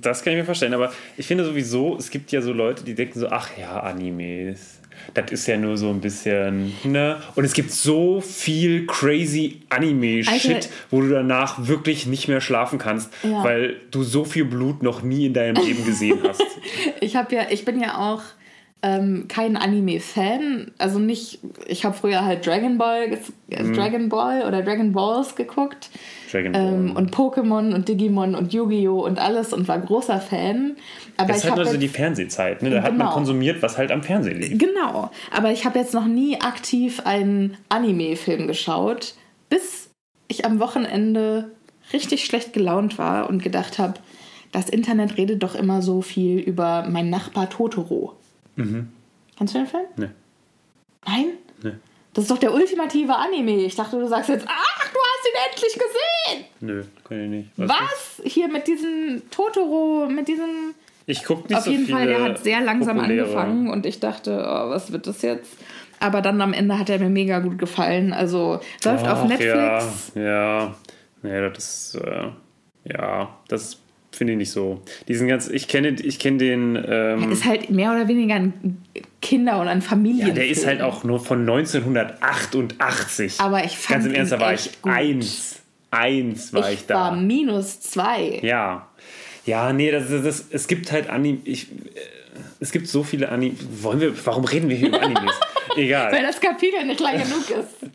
Das 0.00 0.22
kann 0.22 0.32
ich 0.32 0.38
mir 0.38 0.46
vorstellen, 0.46 0.72
aber 0.72 0.90
ich 1.18 1.26
finde 1.26 1.44
sowieso, 1.44 1.96
es 1.98 2.10
gibt 2.10 2.32
ja 2.32 2.40
so 2.40 2.54
Leute, 2.54 2.82
die 2.82 2.94
denken 2.94 3.20
so, 3.20 3.28
ach 3.28 3.50
ja, 3.58 3.80
Animes. 3.80 4.79
Das 5.14 5.30
ist 5.32 5.46
ja 5.46 5.56
nur 5.56 5.76
so 5.76 5.90
ein 5.90 6.00
bisschen, 6.00 6.72
ne? 6.84 7.16
Und 7.34 7.44
es 7.44 7.52
gibt 7.52 7.70
so 7.72 8.20
viel 8.20 8.86
crazy 8.86 9.62
Anime-Shit, 9.68 10.54
Alter. 10.54 10.68
wo 10.90 11.00
du 11.00 11.08
danach 11.08 11.66
wirklich 11.66 12.06
nicht 12.06 12.28
mehr 12.28 12.40
schlafen 12.40 12.78
kannst, 12.78 13.10
Ja. 13.22 13.42
weil 13.42 13.76
du 13.90 14.02
so 14.02 14.24
viel 14.24 14.44
Blut 14.44 14.82
noch 14.82 15.02
nie 15.02 15.26
in 15.26 15.34
deinem 15.34 15.56
Leben 15.64 15.84
gesehen 15.84 16.18
hast. 16.26 16.42
Ich 17.00 17.16
habe 17.16 17.34
ja, 17.34 17.42
ich 17.50 17.64
bin 17.64 17.80
ja 17.80 17.96
auch 17.98 18.20
ähm, 18.82 19.26
kein 19.28 19.56
Anime-Fan. 19.56 20.70
Also 20.78 20.98
nicht, 20.98 21.40
ich 21.66 21.84
habe 21.84 21.94
früher 21.94 22.24
halt 22.24 22.46
Dragon 22.46 22.78
Ball, 22.78 23.18
äh, 23.50 23.62
Dragon 23.72 24.08
Ball 24.08 24.46
oder 24.46 24.62
Dragon 24.62 24.92
Balls 24.92 25.36
geguckt. 25.36 25.90
Dragon 26.32 26.52
Ball. 26.52 26.62
Ähm, 26.62 26.96
und 26.96 27.14
Pokémon 27.14 27.74
und 27.74 27.88
Digimon 27.88 28.34
und 28.34 28.52
Yu-Gi-Oh! 28.52 29.04
und 29.04 29.18
alles 29.18 29.52
und 29.52 29.68
war 29.68 29.78
großer 29.78 30.18
Fan. 30.20 30.76
Aber 31.16 31.28
das 31.28 31.38
ist 31.38 31.44
halt 31.44 31.52
habe 31.52 31.62
nur 31.64 31.72
so 31.72 31.78
die 31.78 31.88
Fernsehzeit, 31.88 32.62
ne? 32.62 32.70
Da 32.70 32.78
hat 32.82 32.92
man 32.92 33.00
Genau. 33.00 33.10
konsumiert, 33.12 33.60
was 33.62 33.76
halt 33.76 33.92
am 33.92 34.02
Fernsehen 34.02 34.40
liegt. 34.40 34.58
genau, 34.58 35.10
aber 35.30 35.50
ich 35.50 35.64
habe 35.66 35.78
jetzt 35.78 35.92
noch 35.92 36.06
nie 36.06 36.40
aktiv 36.40 37.02
einen 37.04 37.56
Anime-Film 37.68 38.46
geschaut, 38.46 39.14
bis 39.50 39.90
ich 40.28 40.44
am 40.46 40.58
Wochenende 40.60 41.50
richtig 41.92 42.24
schlecht 42.24 42.52
gelaunt 42.52 42.98
war 42.98 43.28
und 43.28 43.42
gedacht 43.42 43.78
habe, 43.78 43.94
das 44.52 44.68
Internet 44.68 45.16
redet 45.18 45.42
doch 45.42 45.54
immer 45.54 45.82
so 45.82 46.00
viel 46.02 46.38
über 46.38 46.86
meinen 46.88 47.10
Nachbar 47.10 47.50
Totoro. 47.50 48.14
Kennst 49.36 49.54
du 49.54 49.58
den 49.58 49.66
Film? 49.66 49.84
Nee. 49.96 50.08
Nein? 51.06 51.26
Nee. 51.62 51.72
Das 52.12 52.24
ist 52.24 52.30
doch 52.30 52.38
der 52.38 52.52
ultimative 52.52 53.14
Anime. 53.16 53.64
Ich 53.64 53.76
dachte, 53.76 53.98
du 53.98 54.06
sagst 54.08 54.28
jetzt, 54.28 54.44
ach, 54.48 54.88
du 54.92 54.98
hast 54.98 55.28
ihn 55.28 55.50
endlich 55.50 55.72
gesehen. 55.74 56.44
Nö, 56.60 56.84
kann 57.04 57.20
ich 57.22 57.28
nicht. 57.30 57.50
Was? 57.56 58.20
Hier 58.24 58.48
mit 58.48 58.66
diesem 58.66 59.22
Totoro, 59.30 60.08
mit 60.10 60.26
diesem. 60.28 60.74
Ich 61.06 61.24
guck 61.24 61.48
nicht 61.48 61.56
Auf 61.58 61.64
so 61.64 61.70
jeden 61.70 61.86
Fall, 61.86 62.06
der 62.06 62.22
hat 62.22 62.38
sehr 62.42 62.60
langsam 62.60 62.98
populäre- 62.98 63.22
angefangen 63.22 63.70
und 63.70 63.86
ich 63.86 64.00
dachte, 64.00 64.44
oh, 64.46 64.70
was 64.70 64.92
wird 64.92 65.06
das 65.06 65.22
jetzt? 65.22 65.56
Aber 66.00 66.20
dann 66.22 66.40
am 66.40 66.52
Ende 66.52 66.78
hat 66.78 66.88
er 66.90 66.98
mir 66.98 67.08
mega 67.10 67.38
gut 67.40 67.58
gefallen. 67.58 68.12
Also 68.12 68.60
läuft 68.84 69.06
auf 69.06 69.20
Ach, 69.22 69.24
Netflix. 69.28 70.12
Ja, 70.14 70.22
ja. 70.22 70.74
Nee, 71.22 71.40
das 71.50 71.94
ist, 71.94 71.94
äh, 72.02 72.28
ja, 72.84 73.28
das 73.48 73.78
finde 74.12 74.32
ich 74.34 74.38
nicht 74.38 74.50
so. 74.52 74.82
Diesen 75.08 75.28
ganz, 75.28 75.48
ich 75.48 75.68
kenne, 75.68 75.88
ich 75.90 76.18
kenne 76.18 76.38
den, 76.38 76.82
ähm, 76.88 77.30
Ist 77.32 77.44
halt 77.44 77.70
mehr 77.70 77.92
oder 77.92 78.08
weniger 78.08 78.34
ein 78.34 78.82
Kinder- 79.22 79.60
und 79.60 79.68
ein 79.68 79.82
Familien. 79.82 80.28
ja, 80.28 80.34
der 80.34 80.48
ist 80.48 80.66
halt 80.66 80.80
auch 80.82 81.04
nur 81.04 81.20
von 81.20 81.40
1988. 82.20 83.40
Aber 83.40 83.64
ich 83.64 83.76
fand 83.76 84.00
Ganz 84.00 84.06
im 84.06 84.14
Ernst, 84.14 84.32
da 84.32 84.40
war 84.40 84.54
ich 84.54 84.82
gut. 84.82 84.92
eins. 84.92 85.56
Eins 85.90 86.52
war 86.52 86.68
ich, 86.70 86.80
Ich 86.80 86.86
da. 86.86 86.94
war 86.94 87.16
minus 87.16 87.80
zwei. 87.80 88.38
Ja. 88.42 88.86
Ja, 89.46 89.72
nee, 89.72 89.90
das, 89.90 90.08
das, 90.10 90.22
das, 90.22 90.44
es 90.50 90.68
gibt 90.68 90.92
halt 90.92 91.08
Anime. 91.10 91.38
Ich, 91.44 91.70
äh, 91.72 91.74
es 92.60 92.70
gibt 92.72 92.86
so 92.86 93.02
viele 93.02 93.28
Anime. 93.30 93.54
Wollen 93.82 94.00
wir, 94.00 94.12
warum 94.26 94.44
reden 94.44 94.68
wir 94.68 94.76
hier 94.76 94.88
über 94.88 95.02
Animes? 95.02 95.34
Egal. 95.76 96.12
Weil 96.12 96.22
das 96.22 96.40
Kapitel 96.40 96.84
nicht 96.86 97.00
lang 97.00 97.14
genug 97.14 97.48
ist. 97.50 97.90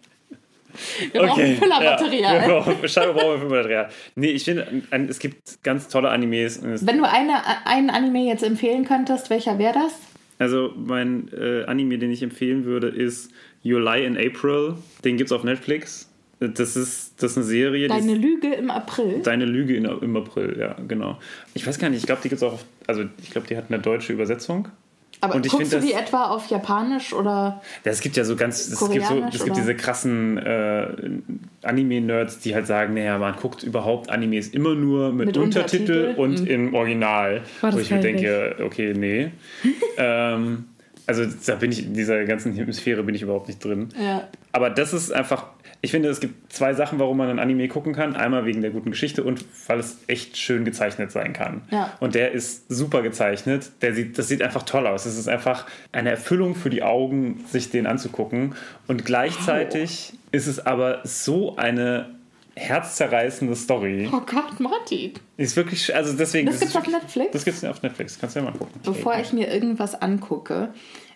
Wir 1.11 1.21
brauchen 1.21 1.55
Füllermaterial. 1.57 2.35
Ja, 2.35 2.47
wir 2.47 2.53
brauchen, 2.55 2.88
scheinbar 2.89 3.13
brauchen 3.15 3.31
wir 3.33 3.39
Füllermaterial. 3.39 3.89
Nee, 4.15 4.31
ich 4.31 4.43
finde, 4.45 4.67
es 5.09 5.19
gibt 5.19 5.63
ganz 5.63 5.88
tolle 5.88 6.09
Animes. 6.09 6.57
es- 6.63 6.85
Wenn 6.85 6.97
du 6.97 7.03
eine, 7.09 7.33
einen 7.65 7.89
Anime 7.89 8.25
jetzt 8.27 8.43
empfehlen 8.43 8.85
könntest, 8.85 9.29
welcher 9.29 9.57
wäre 9.59 9.73
das? 9.73 9.93
Also, 10.38 10.73
mein 10.75 11.29
äh, 11.38 11.63
Anime, 11.65 11.97
den 11.97 12.11
ich 12.11 12.21
empfehlen 12.21 12.65
würde, 12.65 12.88
ist 12.89 13.31
You 13.63 13.77
Lie 13.79 14.05
in 14.05 14.17
April. 14.17 14.75
Den 15.05 15.15
gibt's 15.17 15.31
auf 15.31 15.43
Netflix. 15.43 16.09
Das 16.41 16.75
ist, 16.75 17.13
das 17.23 17.31
ist 17.31 17.38
eine 17.38 17.45
Serie. 17.45 17.88
Deine 17.88 18.11
ist- 18.13 18.21
Lüge 18.21 18.53
im 18.53 18.69
April. 18.69 19.21
Deine 19.23 19.45
Lüge 19.45 19.77
in, 19.77 19.85
im 19.85 20.17
April, 20.17 20.57
ja, 20.59 20.75
genau. 20.85 21.17
Ich 21.53 21.65
weiß 21.65 21.79
gar 21.79 21.89
nicht, 21.89 21.99
ich 21.99 22.05
glaube, 22.05 22.19
die 22.21 22.27
gibt's 22.29 22.43
auch 22.43 22.53
auf, 22.53 22.65
also 22.88 23.05
ich 23.23 23.31
glaube, 23.31 23.47
die 23.47 23.55
hat 23.55 23.65
eine 23.69 23.79
deutsche 23.79 24.11
Übersetzung. 24.11 24.67
Aber 25.21 25.36
Und 25.36 25.45
ich 25.45 25.51
guckst 25.51 25.73
du 25.73 25.80
die 25.80 25.91
das- 25.93 26.01
etwa 26.01 26.25
auf 26.25 26.47
Japanisch 26.47 27.13
oder? 27.13 27.62
Ja, 27.84 27.91
es 27.91 28.01
gibt 28.01 28.17
ja 28.17 28.23
so 28.25 28.36
ganz, 28.36 28.67
es 28.67 28.80
gibt, 28.89 29.06
so, 29.06 29.23
es 29.32 29.43
gibt 29.43 29.58
diese 29.58 29.73
krassen 29.75 30.38
äh, 30.38 30.88
Anime-Nerds, 31.63 32.39
die 32.39 32.54
halt 32.54 32.67
sagen, 32.67 32.93
naja, 32.93 33.17
man 33.17 33.36
guckt 33.36 33.63
überhaupt 33.63 34.10
Animes 34.10 34.49
immer 34.49 34.75
nur 34.75 35.12
mit, 35.12 35.28
Mit 35.28 35.38
Untertitel 35.38 36.10
Untertitel? 36.10 36.21
und 36.21 36.41
Mhm. 36.41 36.47
im 36.47 36.73
Original. 36.75 37.41
Boah, 37.62 37.73
wo 37.73 37.80
ich 37.80 37.89
mir 37.91 37.99
denke, 38.01 38.58
okay, 38.63 38.93
nee. 38.95 39.32
ähm, 39.97 40.65
also 41.08 41.23
da 41.45 41.56
bin 41.56 41.71
ich, 41.71 41.86
in 41.86 41.93
dieser 41.93 42.23
ganzen 42.25 42.54
Hemisphäre 42.54 43.04
bin 43.04 43.15
ich 43.15 43.21
überhaupt 43.21 43.47
nicht 43.47 43.63
drin. 43.63 43.89
Ja. 44.01 44.28
Aber 44.51 44.69
das 44.69 44.93
ist 44.93 45.12
einfach, 45.12 45.47
ich 45.86 45.91
finde, 45.91 46.10
es 46.10 46.19
gibt 46.19 46.52
zwei 46.52 46.74
Sachen, 46.74 46.98
warum 46.98 47.17
man 47.17 47.30
ein 47.30 47.38
Anime 47.38 47.67
gucken 47.67 47.93
kann. 47.93 48.15
Einmal 48.15 48.45
wegen 48.45 48.62
der 48.62 48.71
guten 48.71 48.89
Geschichte 48.89 49.24
und 49.24 49.45
weil 49.67 49.78
es 49.80 50.00
echt 50.08 50.36
schön 50.36 50.65
gezeichnet 50.65 51.12
sein 51.12 51.32
kann. 51.32 51.62
Ja. 51.69 51.95
Und 52.00 52.15
der 52.15 52.32
ist 52.32 52.65
super 52.69 53.04
gezeichnet. 53.04 53.69
Der 53.84 53.93
sieht, 53.93 54.17
das 54.17 54.28
sieht 54.28 54.41
einfach 54.41 54.63
toll 54.63 54.88
aus. 54.88 55.06
Es 55.06 55.15
ist 55.15 55.28
einfach 55.28 55.67
eine 55.91 56.10
Erfüllung 56.10 56.56
für 56.56 56.71
die 56.71 56.82
Augen, 56.82 57.45
sich 57.52 57.69
den 57.69 57.86
anzugucken. 57.86 58.56
Und 58.88 59.06
gleichzeitig 59.06 60.13
ist 60.32 60.48
es 60.48 60.65
aber 60.65 61.02
so 61.04 61.56
eine 61.56 62.15
herzzerreißende 62.56 63.56
Story. 63.56 64.10
Oh 64.12 64.21
Gott, 64.21 64.60
Martin. 64.60 65.13
Ist 65.38 65.56
wirklich, 65.56 65.95
also 65.95 66.13
deswegen. 66.13 66.48
Das 66.48 66.56
ist 66.56 66.62
gibt's 66.62 66.76
auf 66.78 66.88
Netflix? 66.88 67.32
Das 67.32 67.45
gibt's 67.45 67.63
auf 67.63 67.84
Netflix. 67.84 68.17
Kannst 68.19 68.36
du 68.36 68.39
ja 68.39 68.45
mal 68.45 68.58
gucken. 68.58 68.82
Bevor 68.84 69.19
ich 69.19 69.34
mir 69.34 69.54
irgendwas 69.54 69.93
angucke, 70.02 70.69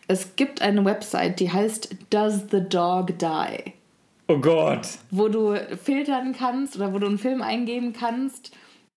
es 0.07 0.35
gibt 0.35 0.61
eine 0.61 0.85
Website, 0.85 1.39
die 1.39 1.51
heißt 1.51 1.95
Does 2.11 2.41
the 2.51 2.61
Dog 2.61 3.17
Die? 3.17 3.78
Oh 4.31 4.37
Gott. 4.37 4.87
Wo 5.11 5.27
du 5.27 5.55
filtern 5.83 6.35
kannst 6.37 6.75
oder 6.75 6.93
wo 6.93 6.99
du 6.99 7.07
einen 7.07 7.17
Film 7.17 7.41
eingeben 7.41 7.93
kannst 7.93 8.51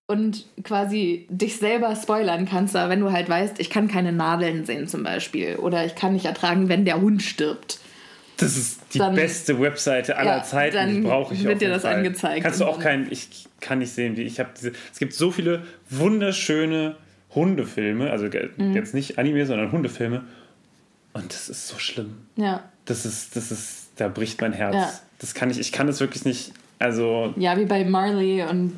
und 0.05 0.45
quasi 0.63 1.25
dich 1.29 1.57
selber 1.57 1.95
spoilern 1.95 2.45
kannst. 2.47 2.75
Aber 2.75 2.89
wenn 2.91 2.99
du 2.99 3.11
halt 3.11 3.27
weißt, 3.29 3.59
ich 3.59 3.69
kann 3.71 3.87
keine 3.87 4.11
Nadeln 4.11 4.63
sehen 4.65 4.87
zum 4.87 5.01
Beispiel 5.03 5.55
oder 5.55 5.85
ich 5.85 5.95
kann 5.95 6.13
nicht 6.13 6.25
ertragen, 6.25 6.69
wenn 6.69 6.85
der 6.85 7.01
Hund 7.01 7.23
stirbt. 7.23 7.79
Das 8.37 8.55
ist 8.57 8.79
die 8.93 8.99
Dann- 8.99 9.15
beste 9.15 9.59
Webseite 9.59 10.17
aller 10.17 10.37
Ja, 10.37 10.43
Zeiten. 10.43 10.75
dann 10.75 11.03
brauche 11.03 11.33
ich 11.33 11.43
wird 11.43 11.61
dir 11.61 11.69
das 11.69 11.81
Fall. 11.81 11.95
angezeigt 11.95 12.43
Kannst 12.43 12.61
du 12.61 12.65
auch 12.65 12.79
keinen. 12.79 13.11
Ich 13.11 13.47
kann 13.59 13.79
nicht 13.79 13.91
sehen, 13.91 14.15
wie 14.17 14.23
ich 14.23 14.39
habe 14.39 14.49
diese. 14.55 14.73
Es 14.91 14.99
gibt 14.99 15.13
so 15.13 15.31
viele 15.31 15.63
wunderschöne 15.89 16.95
Hundefilme, 17.33 18.11
also 18.11 18.25
Mhm. 18.57 18.73
jetzt 18.73 18.93
nicht 18.93 19.17
Anime, 19.17 19.45
sondern 19.47 19.71
Hundefilme. 19.71 20.23
Und 21.13 21.33
das 21.33 21.49
ist 21.49 21.67
so 21.67 21.77
schlimm. 21.79 22.27
Ja. 22.35 22.63
Das 22.85 23.05
ist, 23.05 23.35
das 23.35 23.51
ist, 23.51 23.91
da 23.95 24.07
bricht 24.09 24.41
mein 24.41 24.53
Herz. 24.53 24.75
Ja. 24.75 24.91
Das 25.23 25.33
kann 25.33 25.49
ich, 25.49 25.57
ich 25.57 25.71
kann 25.71 25.87
das 25.87 26.01
wirklich 26.01 26.25
nicht. 26.25 26.51
Also 26.79 27.33
Ja, 27.37 27.57
wie 27.57 27.63
bei 27.63 27.85
Marley 27.85 28.43
und 28.43 28.77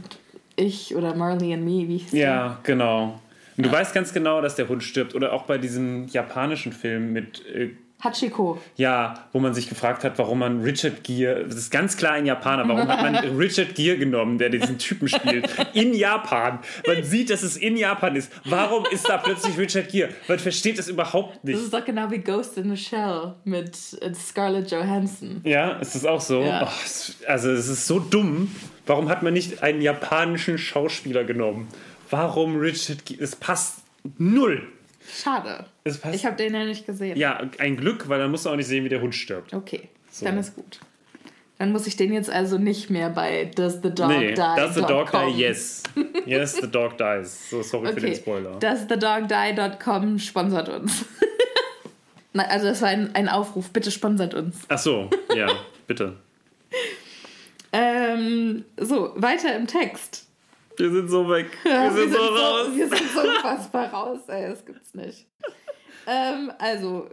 ich 0.55 0.95
oder 0.95 1.15
Marley 1.15 1.51
and 1.53 1.65
Me, 1.65 1.87
wie 1.87 1.95
ich 1.95 2.11
ja, 2.11 2.59
genau. 2.61 3.19
Und 3.57 3.65
du 3.65 3.71
weißt 3.71 3.95
ganz 3.95 4.13
genau, 4.13 4.41
dass 4.41 4.55
der 4.55 4.69
Hund 4.69 4.83
stirbt. 4.83 5.15
Oder 5.15 5.33
auch 5.33 5.43
bei 5.43 5.57
diesem 5.57 6.07
japanischen 6.07 6.71
Film 6.71 7.13
mit 7.13 7.43
äh, 7.47 7.71
Hachiko. 8.05 8.61
Ja, 8.77 9.25
wo 9.33 9.39
man 9.39 9.53
sich 9.53 9.67
gefragt 9.67 10.03
hat, 10.05 10.17
warum 10.17 10.39
man 10.39 10.61
Richard 10.61 11.03
Gere, 11.03 11.43
das 11.45 11.55
ist 11.55 11.71
ganz 11.71 11.97
klar 11.97 12.13
ein 12.13 12.25
Japaner, 12.25 12.67
warum 12.67 12.87
hat 12.87 13.01
man 13.01 13.15
Richard 13.37 13.75
Gere 13.75 13.97
genommen, 13.97 14.37
der 14.37 14.49
diesen 14.49 14.77
Typen 14.77 15.07
spielt, 15.09 15.49
in 15.73 15.93
Japan. 15.93 16.59
Man 16.87 17.03
sieht, 17.03 17.29
dass 17.29 17.43
es 17.43 17.57
in 17.57 17.75
Japan 17.75 18.15
ist. 18.15 18.31
Warum 18.45 18.85
ist 18.91 19.09
da 19.09 19.17
plötzlich 19.17 19.57
Richard 19.57 19.89
Gere? 19.89 20.09
Man 20.27 20.39
versteht 20.39 20.79
es 20.79 20.87
überhaupt 20.87 21.35
Das 21.37 21.43
nicht. 21.43 21.59
ist 21.63 21.73
doch 21.73 21.83
genau 21.83 22.09
wie 22.11 22.19
Ghost 22.19 22.57
in 22.57 22.73
the 22.73 22.77
Shell 22.81 23.33
mit 23.43 23.75
äh, 24.01 24.13
Scarlett 24.13 24.71
Johansson. 24.71 25.41
Ja, 25.43 25.71
ist 25.79 25.95
das 25.95 26.05
auch 26.05 26.21
so? 26.21 26.41
Ja. 26.41 26.63
Oh, 26.63 27.27
also 27.27 27.51
es 27.51 27.67
ist 27.67 27.87
so 27.87 27.99
dumm. 27.99 28.49
Warum 28.85 29.09
hat 29.09 29.23
man 29.23 29.33
nicht 29.33 29.63
einen 29.63 29.81
japanischen 29.81 30.57
Schauspieler 30.59 31.23
genommen? 31.23 31.67
Warum 32.11 32.55
Richard 32.57 33.03
Gere? 33.05 33.23
Es 33.23 33.35
passt 33.35 33.79
null. 34.19 34.61
Schade. 35.11 35.65
Ich 35.87 36.25
habe 36.25 36.35
den 36.35 36.53
ja 36.55 36.65
nicht 36.65 36.85
gesehen. 36.87 37.15
ja, 37.15 37.39
ein 37.59 37.77
Glück, 37.77 38.09
weil 38.09 38.17
dann 38.19 38.31
musst 38.31 38.45
du 38.45 38.49
auch 38.49 38.55
nicht 38.55 38.65
sehen, 38.67 38.83
wie 38.85 38.89
der 38.89 39.01
Hund 39.01 39.13
stirbt. 39.13 39.53
Okay, 39.53 39.89
So. 40.09 40.25
dann 40.25 40.37
ist 40.39 40.55
gut. 40.55 40.79
Dann 41.59 41.71
muss 41.71 41.85
ich 41.87 41.95
den 41.95 42.11
jetzt 42.11 42.29
also 42.29 42.57
nicht 42.57 42.89
mehr 42.89 43.09
bei 43.11 43.45
Does 43.55 43.75
the 43.83 43.91
Dog 43.93 44.09
Nee, 44.09 44.29
Die? 44.29 44.35
that's 44.35 44.73
the 44.75 44.81
dog 44.81 45.09
com. 45.11 45.31
die, 45.31 45.39
yes. 45.41 45.83
Yes, 46.25 46.53
the 46.59 46.67
dog 46.69 46.97
dies. 46.97 47.49
So, 47.51 47.61
sorry 47.61 47.93
für 47.93 48.01
den 48.01 48.09
Okay, 48.09 48.15
Spoiler. 48.15 48.59
doesthedogdie.com 48.59 50.17
sponsert 50.19 50.69
uns. 50.69 51.05
Nein, 52.33 52.47
also 52.49 52.65
das 52.67 52.81
war 52.81 52.89
ein, 52.89 53.13
ein 53.15 53.29
Aufruf, 53.29 53.69
bitte 53.69 53.91
sponsert 53.91 54.33
uns. 54.33 54.57
Ach 54.67 54.79
so, 54.79 55.09
ja, 55.35 55.47
bitte. 55.87 56.15
Ähm, 57.77 58.63
so, 58.79 59.11
weiter 59.17 59.53
im 59.53 59.67
Text. 59.67 60.27
Wir 60.77 60.89
sind 60.91 61.09
so 61.09 61.27
weg. 61.29 61.47
Wir 61.63 61.71
Ja, 61.73 61.91
sind 61.91 62.13
so 62.13 62.17
raus. 62.19 62.67
wir 62.73 62.87
sind 62.87 63.11
so 63.13 63.19
unfassbar 63.19 63.89
raus, 63.91 64.19
ey, 64.27 64.47
das 64.49 64.65
gibt's 64.65 64.93
nicht. 64.93 65.25
Ähm, 66.07 66.51
also, 66.59 67.09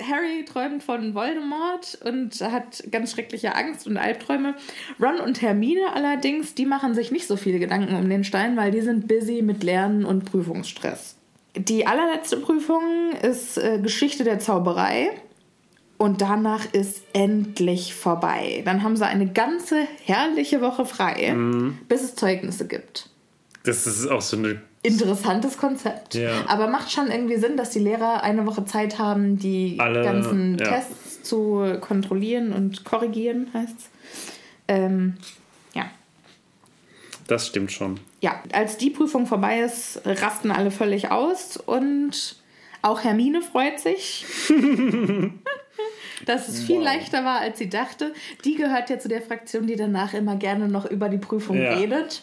Harry 0.00 0.44
träumt 0.44 0.82
von 0.82 1.14
Voldemort 1.14 1.98
und 2.04 2.40
hat 2.40 2.82
ganz 2.90 3.12
schreckliche 3.12 3.54
Angst 3.54 3.86
und 3.86 3.96
Albträume. 3.96 4.54
Ron 5.00 5.20
und 5.20 5.42
Hermine 5.42 5.92
allerdings, 5.94 6.54
die 6.54 6.66
machen 6.66 6.94
sich 6.94 7.10
nicht 7.10 7.26
so 7.26 7.36
viele 7.36 7.58
Gedanken 7.58 7.94
um 7.94 8.08
den 8.08 8.24
Stein, 8.24 8.56
weil 8.56 8.70
die 8.70 8.80
sind 8.80 9.08
busy 9.08 9.42
mit 9.42 9.62
Lernen 9.62 10.04
und 10.04 10.24
Prüfungsstress. 10.24 11.16
Die 11.56 11.86
allerletzte 11.86 12.38
Prüfung 12.38 13.12
ist 13.22 13.58
äh, 13.58 13.78
Geschichte 13.82 14.24
der 14.24 14.38
Zauberei. 14.38 15.10
Und 15.98 16.20
danach 16.20 16.72
ist 16.72 17.04
endlich 17.12 17.94
vorbei. 17.94 18.62
Dann 18.64 18.82
haben 18.82 18.96
sie 18.96 19.06
eine 19.06 19.28
ganze 19.32 19.86
herrliche 20.04 20.60
Woche 20.60 20.84
frei, 20.84 21.32
Mhm. 21.32 21.78
bis 21.88 22.02
es 22.02 22.16
Zeugnisse 22.16 22.66
gibt 22.66 23.08
Das 23.62 23.86
ist 23.86 24.08
auch 24.08 24.20
so 24.20 24.36
eine. 24.36 24.62
Interessantes 24.82 25.56
Konzept. 25.58 26.14
Ja. 26.14 26.44
Aber 26.48 26.66
macht 26.66 26.90
schon 26.90 27.08
irgendwie 27.10 27.36
Sinn, 27.36 27.56
dass 27.56 27.70
die 27.70 27.78
Lehrer 27.78 28.22
eine 28.22 28.46
Woche 28.46 28.64
Zeit 28.64 28.98
haben, 28.98 29.38
die 29.38 29.76
Alle, 29.78 30.02
ganzen 30.02 30.58
ja. 30.58 30.66
Tests 30.68 31.22
zu 31.22 31.78
kontrollieren 31.80 32.52
und 32.52 32.84
korrigieren, 32.84 33.48
heißt's. 33.54 33.90
Ähm, 34.68 35.14
ja. 35.74 35.84
Das 37.28 37.46
stimmt 37.46 37.70
schon. 37.70 38.00
Ja, 38.20 38.42
als 38.52 38.76
die 38.76 38.90
Prüfung 38.90 39.26
vorbei 39.26 39.60
ist, 39.60 40.00
rasten 40.04 40.50
alle 40.50 40.70
völlig 40.70 41.10
aus 41.10 41.56
und 41.56 42.36
auch 42.82 43.04
Hermine 43.04 43.42
freut 43.42 43.78
sich. 43.78 44.24
Dass 46.26 46.48
es 46.48 46.62
viel 46.62 46.80
leichter 46.80 47.24
war, 47.24 47.40
als 47.40 47.58
sie 47.58 47.68
dachte. 47.68 48.12
Die 48.44 48.54
gehört 48.54 48.90
ja 48.90 48.98
zu 48.98 49.08
der 49.08 49.22
Fraktion, 49.22 49.66
die 49.66 49.74
danach 49.76 50.14
immer 50.14 50.36
gerne 50.36 50.68
noch 50.68 50.84
über 50.84 51.08
die 51.08 51.18
Prüfung 51.18 51.56
Ja. 51.60 51.74
redet. 51.74 52.22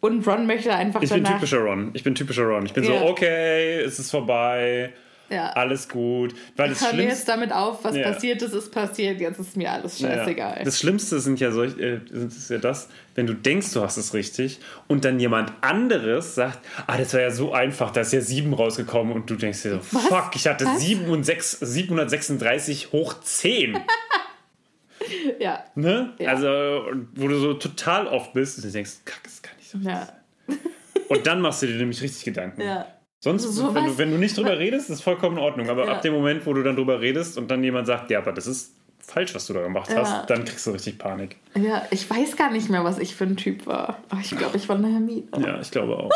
Und 0.00 0.26
Ron 0.26 0.46
möchte 0.46 0.72
einfach 0.74 1.02
Ich 1.02 1.10
bin 1.10 1.24
typischer 1.24 1.58
Ron. 1.60 1.90
Ich 1.94 2.04
bin 2.04 2.14
typischer 2.14 2.44
Ron. 2.44 2.66
Ich 2.66 2.72
bin 2.72 2.84
Ja. 2.84 2.98
so, 3.00 3.06
okay, 3.06 3.80
es 3.80 3.98
ist 3.98 4.10
vorbei. 4.10 4.92
ja. 5.28 5.50
Alles 5.54 5.88
gut. 5.88 6.34
Weil 6.54 6.68
das 6.68 6.84
Hör 6.84 6.92
mir 6.94 7.04
jetzt 7.04 7.28
damit 7.28 7.50
auf, 7.52 7.82
was 7.82 7.96
Ja. 7.96 8.12
passiert 8.12 8.40
ist, 8.42 8.52
ist 8.52 8.70
passiert. 8.70 9.20
Jetzt 9.20 9.40
ist 9.40 9.56
mir 9.56 9.72
alles 9.72 9.98
scheißegal. 9.98 10.58
Ja. 10.58 10.64
Das 10.64 10.78
Schlimmste 10.78 11.18
sind 11.18 11.40
ja 11.40 11.50
solch, 11.50 11.76
äh, 11.78 11.98
ist 12.12 12.48
ja 12.50 12.58
das, 12.58 12.88
wenn 13.16 13.26
du 13.26 13.32
denkst, 13.34 13.72
du 13.72 13.80
hast 13.80 13.96
es 13.96 14.14
richtig 14.14 14.60
und 14.86 15.04
dann 15.04 15.18
jemand 15.18 15.52
anderes 15.62 16.36
sagt, 16.36 16.60
ah, 16.86 16.96
das 16.96 17.12
war 17.14 17.22
ja 17.22 17.30
so 17.32 17.52
einfach, 17.52 17.90
da 17.90 18.02
ist 18.02 18.12
ja 18.12 18.20
7 18.20 18.52
rausgekommen 18.54 19.12
und 19.14 19.28
du 19.28 19.34
denkst 19.34 19.62
dir 19.62 19.80
so, 19.82 19.98
fuck, 19.98 20.30
ich 20.36 20.46
hatte 20.46 20.64
Was? 20.66 20.80
7 20.80 21.08
und 21.08 21.24
6, 21.24 21.58
736 21.58 22.92
hoch 22.92 23.14
10. 23.20 23.78
ja. 25.40 25.64
Ne? 25.74 26.14
Also, 26.24 26.82
wo 27.16 27.28
du 27.28 27.38
so 27.38 27.54
total 27.54 28.06
oft 28.06 28.32
bist 28.32 28.58
und 28.58 28.64
du 28.64 28.70
denkst, 28.70 28.92
kack, 29.04 29.20
das 29.24 29.42
kann 29.42 29.55
Ja. 29.82 30.08
Und 31.08 31.26
dann 31.26 31.40
machst 31.40 31.62
du 31.62 31.66
dir 31.66 31.76
nämlich 31.76 32.00
richtig 32.02 32.24
Gedanken. 32.24 32.60
ja. 32.62 32.86
Sonst, 33.18 33.44
So 33.44 33.74
wenn, 33.74 33.86
du, 33.86 33.98
wenn 33.98 34.10
du 34.10 34.18
nicht 34.18 34.36
drüber 34.36 34.58
redest, 34.58 34.90
ist 34.90 35.00
vollkommen 35.02 35.38
in 35.38 35.42
Ordnung. 35.42 35.70
Aber 35.70 35.86
Ja. 35.86 35.92
ab 35.94 36.02
dem 36.02 36.12
Moment, 36.12 36.44
wo 36.46 36.52
du 36.52 36.62
dann 36.62 36.76
drüber 36.76 37.00
redest 37.00 37.38
und 37.38 37.50
dann 37.50 37.64
jemand 37.64 37.86
sagt, 37.86 38.10
ja, 38.10 38.18
aber 38.18 38.32
das 38.32 38.46
ist 38.46 38.74
falsch, 38.98 39.34
was 39.34 39.46
du 39.46 39.54
da 39.54 39.62
gemacht 39.62 39.90
Ja. 39.90 39.98
hast, 40.00 40.28
dann 40.30 40.44
kriegst 40.44 40.66
du 40.66 40.70
richtig 40.72 40.98
Panik. 40.98 41.36
Ja, 41.56 41.86
ich 41.90 42.08
weiß 42.08 42.36
gar 42.36 42.50
nicht 42.52 42.68
mehr, 42.68 42.84
was 42.84 42.98
ich 42.98 43.14
für 43.16 43.24
ein 43.24 43.36
Typ 43.36 43.66
war. 43.66 43.98
Aber 44.10 44.20
ich 44.20 44.30
glaube, 44.36 44.56
ich 44.56 44.68
war 44.68 44.76
eine 44.76 44.88
Hermine. 44.88 45.24
Ja, 45.38 45.58
ich 45.60 45.70
glaube 45.70 45.96
auch. 45.96 46.10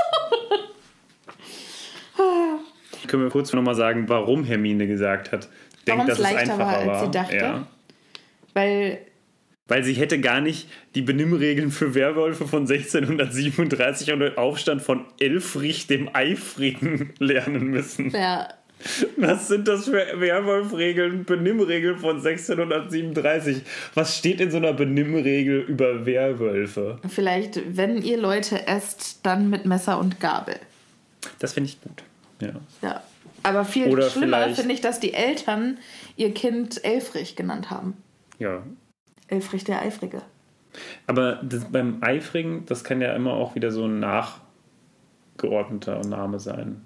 Können 3.06 3.22
wir 3.24 3.30
kurz 3.30 3.52
nochmal 3.52 3.74
sagen, 3.74 4.08
warum 4.08 4.44
Hermine 4.44 4.86
gesagt 4.86 5.32
hat, 5.32 5.48
denkt, 5.86 6.08
dass 6.08 6.18
es 6.18 6.24
einfacher 6.24 6.58
war, 6.58 6.86
war. 6.86 6.94
als 6.96 7.00
sie 7.06 7.10
dachte? 7.10 7.36
Ja. 7.36 7.66
Weil, 8.52 8.98
Weil 9.70 9.84
sie 9.84 9.92
hätte 9.94 10.20
gar 10.20 10.40
nicht 10.40 10.68
die 10.96 11.02
Benimmregeln 11.02 11.70
für 11.70 11.94
Werwölfe 11.94 12.48
von 12.48 12.62
1637 12.62 14.12
und 14.12 14.18
den 14.18 14.36
Aufstand 14.36 14.82
von 14.82 15.04
Elfrich 15.20 15.86
dem 15.86 16.10
Eifrigen 16.12 17.14
lernen 17.20 17.68
müssen. 17.68 18.10
ja, 18.10 18.48
Was 19.16 19.46
sind 19.46 19.68
das 19.68 19.84
für 19.84 20.04
Werwolfregeln, 20.16 21.24
Benimmregeln 21.24 21.98
von 21.98 22.16
1637? 22.16 23.62
Was 23.94 24.18
steht 24.18 24.40
in 24.40 24.50
so 24.50 24.56
einer 24.56 24.72
Benimmregel 24.72 25.60
über 25.60 26.04
Werwölfe? 26.04 26.98
vielleicht, 27.08 27.76
wenn 27.76 28.02
ihr 28.02 28.18
Leute 28.18 28.66
esst, 28.66 29.20
dann 29.24 29.50
mit 29.50 29.66
Messer 29.66 30.00
und 30.00 30.18
Gabel. 30.18 30.56
Das 31.38 31.52
finde 31.52 31.70
ich 31.70 31.80
gut. 31.80 32.02
Ja. 32.40 32.54
Ja. 32.82 33.02
Aber 33.44 33.64
viel 33.64 33.86
Oder 33.86 34.10
schlimmer 34.10 34.48
finde 34.50 34.74
ich, 34.74 34.80
dass 34.80 34.98
die 34.98 35.14
Eltern 35.14 35.78
ihr 36.16 36.34
Kind 36.34 36.84
Elfrich 36.84 37.36
genannt 37.36 37.70
haben. 37.70 37.96
ja. 38.40 38.64
Elfrich 39.30 39.64
der 39.64 39.80
Eifrige. 39.82 40.20
Aber 41.06 41.40
beim 41.72 41.98
Eifrigen, 42.02 42.64
das 42.66 42.84
kann 42.84 43.00
ja 43.00 43.14
immer 43.14 43.32
auch 43.32 43.54
wieder 43.54 43.70
so 43.72 43.86
ein 43.86 43.98
nachgeordneter 44.00 46.00
Name 46.06 46.38
sein. 46.38 46.82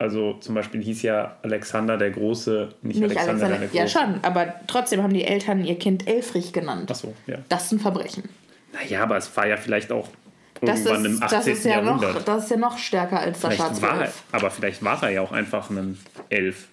Also 0.00 0.34
zum 0.34 0.54
Beispiel 0.54 0.80
hieß 0.82 1.02
ja 1.02 1.36
Alexander 1.42 1.96
der 1.98 2.10
Große, 2.12 2.68
nicht, 2.82 3.00
Nicht 3.00 3.16
Alexander, 3.16 3.46
Alexander. 3.46 3.58
der 3.58 3.68
Große. 3.68 3.78
Ja, 3.78 3.88
schon, 3.88 4.20
aber 4.22 4.54
trotzdem 4.68 5.02
haben 5.02 5.12
die 5.12 5.24
Eltern 5.24 5.64
ihr 5.64 5.76
Kind 5.78 6.06
Elfrich 6.06 6.52
genannt. 6.52 6.88
Ach 6.92 6.96
so, 6.96 7.14
ja. 7.26 7.38
Das 7.48 7.64
ist 7.66 7.72
ein 7.72 7.80
Verbrechen. 7.80 8.28
Naja, 8.72 9.02
aber 9.02 9.16
es 9.16 9.36
war 9.36 9.46
ja 9.48 9.56
vielleicht 9.56 9.90
auch 9.90 10.08
Das 10.60 10.80
irgendwann 10.84 11.04
ist, 11.04 11.16
im 11.16 11.22
18. 11.24 11.38
das, 11.38 11.46
ist 11.48 11.64
ja 11.64 11.80
noch, 11.80 12.00
Jahrhundert. 12.02 12.28
das 12.28 12.44
ist 12.44 12.50
ja 12.50 12.56
noch 12.58 12.78
stärker 12.78 13.18
als 13.20 13.40
der 13.40 13.50
vielleicht 13.50 13.82
war, 13.82 13.88
Schwarzwolf. 13.90 14.22
aber 14.30 14.50
vielleicht 14.50 14.84
war 14.84 15.02
er 15.02 15.10
ja 15.10 15.20
auch 15.20 15.32
einfach 15.32 15.68
ein 15.70 15.98
Elf. 16.28 16.68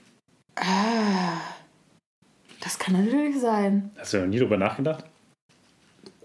Das 2.62 2.80
kann 2.80 3.06
natürlich 3.06 3.40
sein. 3.40 3.92
Hast 3.98 4.14
du 4.14 4.20
noch 4.20 4.28
nie 4.28 4.40
drüber 4.40 4.58
nachgedacht? 4.58 5.04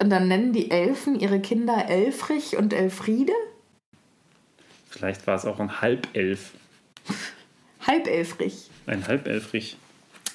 Und 0.00 0.10
dann 0.10 0.28
nennen 0.28 0.52
die 0.52 0.70
Elfen 0.70 1.20
ihre 1.20 1.40
Kinder 1.40 1.86
Elfrich 1.88 2.56
und 2.56 2.72
Elfriede? 2.72 3.32
Vielleicht 4.88 5.26
war 5.26 5.36
es 5.36 5.44
auch 5.44 5.60
ein 5.60 5.80
Halbelf. 5.80 6.52
Halbelfrich. 7.86 8.70
Ein 8.86 9.06
Halbelfrich. 9.06 9.76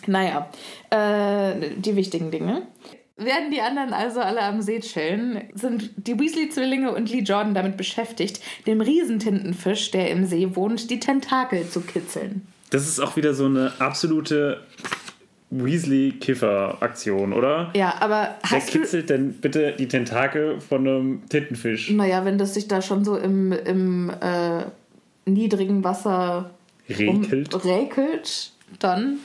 Naja, 0.07 0.49
äh, 0.91 1.71
die 1.77 1.95
wichtigen 1.95 2.31
Dinge. 2.31 2.67
Werden 3.17 3.49
die 3.49 3.61
anderen 3.61 3.93
also 3.93 4.19
alle 4.19 4.41
am 4.41 4.61
See 4.61 4.81
chillen, 4.81 5.41
sind 5.53 5.91
die 5.95 6.19
Weasley-Zwillinge 6.19 6.93
und 6.93 7.09
Lee 7.09 7.21
Jordan 7.21 7.53
damit 7.53 7.77
beschäftigt, 7.77 8.41
dem 8.67 8.81
Riesentintenfisch, 8.81 9.91
der 9.91 10.11
im 10.11 10.25
See 10.25 10.55
wohnt, 10.55 10.89
die 10.89 10.99
Tentakel 10.99 11.67
zu 11.69 11.81
kitzeln. 11.81 12.45
Das 12.71 12.87
ist 12.87 12.99
auch 12.99 13.15
wieder 13.15 13.33
so 13.33 13.45
eine 13.45 13.71
absolute 13.79 14.65
Weasley-Kiffer-Aktion, 15.51 17.33
oder? 17.33 17.71
Ja, 17.75 17.95
aber 17.99 18.35
Wer 18.49 18.59
hast 18.59 18.73
du... 18.73 18.79
kitzelt 18.79 19.09
denn 19.09 19.33
bitte 19.33 19.73
die 19.77 19.87
Tentakel 19.87 20.59
von 20.59 20.87
einem 20.87 21.29
Tintenfisch? 21.29 21.89
Naja, 21.91 22.25
wenn 22.25 22.37
das 22.37 22.53
sich 22.53 22.67
da 22.67 22.81
schon 22.81 23.03
so 23.05 23.17
im, 23.17 23.51
im 23.51 24.09
äh, 24.09 24.63
niedrigen 25.25 25.83
Wasser 25.83 26.51
Rekelt? 26.89 27.53
Um, 27.53 27.61
räkelt, 27.61 28.51
dann. 28.79 29.17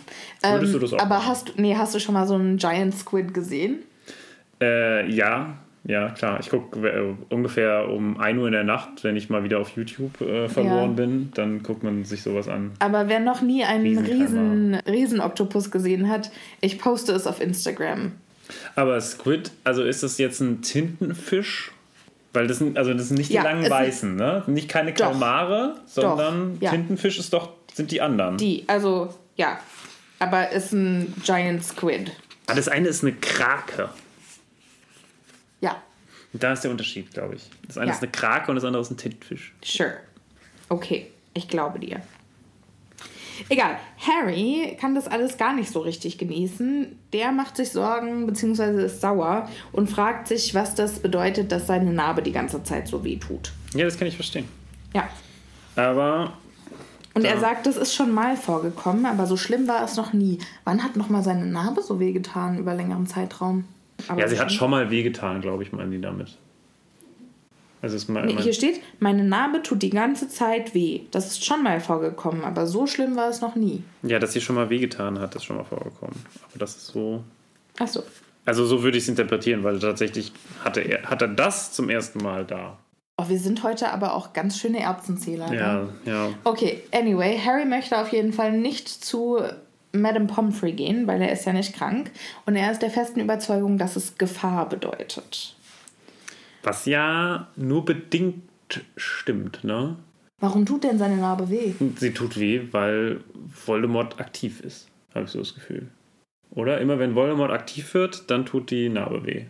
Ähm, 0.43 0.55
Würdest 0.55 0.75
du 0.75 0.79
das 0.79 0.93
auch 0.95 0.99
aber 0.99 1.17
machen? 1.17 1.27
hast, 1.29 1.49
du- 1.49 1.53
nee, 1.61 1.75
hast 1.77 1.95
du 1.95 2.01
schon 2.01 2.15
mal 2.15 2.27
so 2.27 2.35
einen 2.35 2.57
Giant 2.57 2.95
Squid 2.95 3.35
gesehen? 3.35 3.81
Äh, 4.63 5.11
ja, 5.11 5.59
ja, 5.91 6.09
klar. 6.11 6.39
Ich 6.41 6.49
gucke 6.51 6.89
äh, 6.89 7.15
ungefähr 7.29 7.89
um 7.89 8.19
1 8.19 8.39
Uhr 8.39 8.47
in 8.47 8.53
der 8.53 8.65
Nacht, 8.65 9.03
wenn 9.05 9.17
ich 9.17 9.29
mal 9.31 9.45
wieder 9.45 9.59
auf 9.59 9.71
YouTube 9.77 10.21
äh, 10.21 10.49
verloren 10.49 10.91
Ja. 10.91 11.05
bin, 11.05 11.33
dann 11.35 11.63
guckt 11.63 11.83
man 11.83 12.05
sich 12.05 12.23
sowas 12.23 12.49
an. 12.49 12.73
Aber 12.79 13.09
wer 13.09 13.21
noch 13.21 13.41
nie 13.43 13.65
einen 13.65 13.99
riesen, 13.99 14.75
riesen 14.87 15.21
Oktopus 15.21 15.71
gesehen 15.71 16.09
hat, 16.09 16.31
ich 16.61 16.79
poste 16.79 17.13
es 17.13 17.27
auf 17.27 17.41
Instagram. 17.41 18.13
Aber 18.77 19.01
Squid, 19.01 19.51
also 19.65 19.83
ist 19.83 20.03
das 20.03 20.19
jetzt 20.19 20.41
ein 20.41 20.63
Tintenfisch? 20.63 21.73
Weil 22.33 22.47
das 22.47 22.59
sind, 22.59 22.79
also 22.79 22.95
das 22.95 23.09
sind 23.09 23.17
nicht 23.19 23.31
die 23.31 23.35
Ja, 23.35 23.43
langen 23.43 23.61
es 23.63 23.67
sind- 23.69 23.73
weißen, 23.77 24.17
ne? 24.17 24.43
Nicht 24.47 24.69
keine 24.69 24.93
Doch. 24.93 25.07
Kalmare, 25.11 25.75
sondern 25.87 26.59
ja. 26.61 26.71
Tintenfisch 26.71 27.19
ist 27.19 27.33
doch, 27.33 27.51
sind 27.75 27.91
die 27.91 28.01
anderen. 28.01 28.37
Die, 28.37 28.65
also, 28.69 29.13
ja. 29.37 29.59
Aber 30.21 30.51
ist 30.53 30.73
ein 30.73 31.13
Giant 31.25 31.65
Squid. 31.65 32.13
Ah, 32.47 32.55
das 32.55 32.69
eine 32.69 32.89
ist 32.89 33.03
eine 33.03 33.13
Krake. 33.15 33.89
Da 36.33 36.53
ist 36.53 36.63
der 36.63 36.71
Unterschied, 36.71 37.13
glaube 37.13 37.35
ich. 37.37 37.49
Das 37.67 37.77
eine 37.79 37.89
Ja. 37.89 37.93
ist 37.95 38.03
eine 38.03 38.13
Krake 38.13 38.51
und 38.51 38.55
das 38.57 38.65
andere 38.65 38.83
ist 38.83 38.91
ein 38.91 38.97
Tintenfisch. 38.97 39.53
sure. 39.65 39.95
Okay, 40.69 41.09
ich 41.35 41.49
glaube 41.49 41.79
dir. 41.81 42.01
Egal, 43.49 43.79
Harry 43.99 44.77
kann 44.79 44.95
das 44.95 45.09
alles 45.09 45.39
gar 45.39 45.55
nicht 45.55 45.71
so 45.73 45.81
richtig 45.81 46.19
genießen. 46.19 46.97
Der 47.15 47.33
macht 47.33 47.57
sich 47.57 47.71
Sorgen 47.73 48.27
bzw. 48.27 48.85
ist 48.85 49.01
sauer 49.01 49.49
und 49.73 49.89
fragt 49.91 50.29
sich, 50.29 50.55
was 50.55 50.75
das 50.75 51.01
bedeutet, 51.01 51.51
dass 51.51 51.67
seine 51.67 51.91
Narbe 51.93 52.23
die 52.23 52.33
ganze 52.33 52.63
Zeit 52.63 52.87
so 52.87 53.03
weh 53.03 53.17
tut. 53.17 53.53
Ja, 53.75 53.85
das 53.87 53.99
kann 53.99 54.07
ich 54.09 54.15
verstehen. 54.15 54.47
Ja, 54.95 55.09
Aber 55.77 56.35
Und 57.15 57.25
er 57.25 57.41
sagt, 57.41 57.67
das 57.67 57.77
ist 57.77 57.95
schon 57.95 58.13
mal 58.13 58.37
vorgekommen, 58.37 59.07
aber 59.07 59.27
so 59.27 59.37
schlimm 59.39 59.67
war 59.67 59.83
es 59.85 59.97
noch 59.97 60.13
nie. 60.13 60.39
Wann 60.65 60.85
hat 60.85 60.97
noch 60.97 61.09
mal 61.09 61.23
seine 61.25 61.47
Narbe 61.47 61.83
so 61.83 61.99
wehgetan 61.99 62.59
über 62.59 62.75
längeren 62.75 63.07
Zeitraum? 63.07 63.65
Aber 64.09 64.21
ja, 64.21 64.29
sie 64.29 64.39
hat 64.39 64.53
schon- 64.53 64.71
mal 64.71 64.91
wehgetan, 64.91 65.41
glaube 65.41 65.63
ich, 65.63 65.73
meinen 65.73 65.91
die 65.91 66.01
damit. 66.01 66.37
Also 67.83 67.97
ist 67.97 68.09
mal, 68.09 68.27
Nee, 68.27 68.37
hier 68.37 68.53
steht, 68.53 68.81
meine 68.99 69.25
Narbe 69.25 69.63
tut 69.63 69.81
die 69.83 69.89
ganze 69.89 70.29
Zeit 70.29 70.75
weh. 70.75 71.01
Das 71.13 71.29
ist 71.29 71.45
schon 71.47 71.63
mal 71.63 71.81
vorgekommen, 71.81 72.45
aber 72.45 72.67
so 72.67 72.87
schlimm 72.87 73.17
war 73.17 73.31
es 73.31 73.41
noch 73.41 73.57
nie. 73.57 73.83
ja, 74.03 74.19
dass 74.19 74.35
sie 74.35 74.41
schon 74.43 74.57
mal 74.57 74.69
wehgetan 74.69 75.19
hat, 75.19 75.35
ist 75.35 75.45
schon 75.45 75.57
mal 75.57 75.65
vorgekommen. 75.65 76.15
Aber 76.51 76.59
das 76.59 76.77
ist 76.77 76.89
so. 76.89 77.25
Achso. 77.79 78.03
Also 78.45 78.67
so 78.67 78.83
würde 78.83 78.99
ich 78.99 79.05
es 79.05 79.09
interpretieren, 79.09 79.65
weil 79.65 79.79
tatsächlich 79.79 80.33
hatte 80.63 80.81
er, 80.81 81.05
hat 81.09 81.23
er 81.23 81.29
das 81.29 81.73
zum 81.73 81.89
ersten 81.89 82.23
Mal 82.23 82.45
da. 82.45 82.77
Oh, 83.17 83.29
wir 83.29 83.39
sind 83.39 83.63
heute 83.63 83.91
aber 83.93 84.15
auch 84.15 84.33
ganz 84.33 84.59
schöne 84.59 84.81
Erbsenzähler. 84.81 85.53
Ja, 85.53 85.75
ne? 85.83 85.89
ja. 86.05 86.29
Okay, 86.45 86.83
anyway, 86.93 87.39
Harry 87.39 87.65
möchte 87.65 87.99
auf 87.99 88.13
jeden 88.13 88.33
Fall 88.33 88.53
nicht 88.53 88.89
zu 88.89 89.39
Madame 89.93 90.27
Pomfrey 90.27 90.73
gehen, 90.73 91.07
weil 91.07 91.21
er 91.21 91.33
ist 91.33 91.45
ja 91.45 91.53
nicht 91.53 91.75
krank. 91.75 92.11
Und 92.47 92.57
er 92.57 92.71
ist 92.71 92.83
der 92.83 92.91
festen 92.91 93.21
Überzeugung, 93.21 93.79
dass 93.79 93.97
es 93.97 94.19
Gefahr 94.19 94.69
bedeutet. 94.69 95.57
Was 96.63 96.87
ja 96.87 97.49
nur 97.57 97.85
bedingt 97.85 98.43
stimmt, 98.97 99.65
ne? 99.65 99.97
Warum 100.39 100.65
tut 100.65 100.85
denn 100.85 100.99
seine 100.99 101.17
Narbe 101.17 101.51
weh? 101.51 101.75
Sie 101.97 102.13
tut 102.13 102.39
weh, 102.39 102.63
weil 102.71 103.21
Voldemort 103.67 104.21
aktiv 104.21 104.61
ist, 104.61 104.89
habe 105.15 105.27
ich 105.27 105.31
so 105.31 105.39
das 105.39 105.55
Gefühl. 105.55 105.89
Oder? 106.51 106.81
Immer 106.81 106.99
wenn 106.99 107.15
Voldemort 107.15 107.51
aktiv 107.51 107.93
wird, 107.95 108.31
dann 108.31 108.47
tut 108.47 108.71
die 108.71 108.89
Narbe 108.89 109.25
weh. 109.27 109.45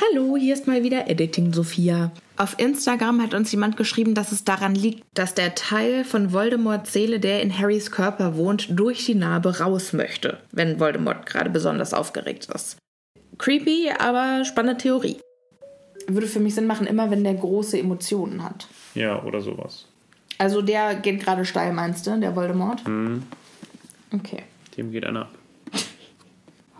Hallo, 0.00 0.36
hier 0.38 0.54
ist 0.54 0.66
mal 0.66 0.82
wieder 0.82 1.08
Editing 1.08 1.52
Sophia. 1.52 2.12
Auf 2.38 2.58
Instagram 2.58 3.20
hat 3.22 3.34
uns 3.34 3.52
jemand 3.52 3.76
geschrieben, 3.76 4.14
dass 4.14 4.32
es 4.32 4.42
daran 4.42 4.74
liegt, 4.74 5.04
dass 5.14 5.34
der 5.34 5.54
Teil 5.54 6.04
von 6.04 6.32
Voldemorts 6.32 6.92
Seele, 6.92 7.20
der 7.20 7.42
in 7.42 7.56
Harrys 7.56 7.90
Körper 7.90 8.36
wohnt, 8.36 8.68
durch 8.70 9.04
die 9.04 9.14
Narbe 9.14 9.60
raus 9.60 9.92
möchte, 9.92 10.38
wenn 10.50 10.80
Voldemort 10.80 11.26
gerade 11.26 11.50
besonders 11.50 11.92
aufgeregt 11.92 12.48
ist. 12.54 12.78
Creepy, 13.36 13.90
aber 13.98 14.44
spannende 14.44 14.78
Theorie. 14.80 15.18
Würde 16.06 16.26
für 16.26 16.40
mich 16.40 16.54
Sinn 16.54 16.66
machen, 16.66 16.86
immer 16.86 17.10
wenn 17.10 17.22
der 17.22 17.34
große 17.34 17.78
Emotionen 17.78 18.42
hat. 18.42 18.68
Ja, 18.94 19.22
oder 19.22 19.42
sowas. 19.42 19.86
Also 20.38 20.62
der 20.62 20.94
geht 20.94 21.20
gerade 21.20 21.44
steil, 21.44 21.72
meinst 21.72 22.06
du, 22.06 22.18
der 22.18 22.34
Voldemort? 22.34 22.86
Mhm. 22.88 23.24
Okay. 24.12 24.42
Dem 24.76 24.90
geht 24.90 25.04
einer 25.04 25.22
ab. 25.22 25.34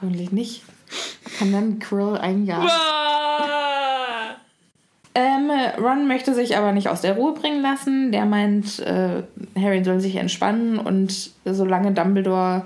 Hoffentlich 0.01 0.33
nicht. 0.33 0.63
Kann 1.39 1.53
dann 1.53 1.79
Quirrell 1.79 2.19
ein 2.19 2.45
Jahr. 2.45 2.69
Ähm, 5.15 5.51
Ron 5.79 6.09
möchte 6.09 6.35
sich 6.35 6.57
aber 6.57 6.73
nicht 6.73 6.89
aus 6.89 7.03
der 7.03 7.17
Ruhe 7.17 7.35
bringen 7.35 7.61
lassen. 7.61 8.13
Der 8.13 8.25
meint, 8.25 8.79
äh, 8.81 9.23
Harry 9.57 9.85
soll 9.85 10.01
sich 10.01 10.17
entspannen 10.17 10.79
und 10.79 11.33
solange 11.45 11.93
Dumbledore 11.93 12.65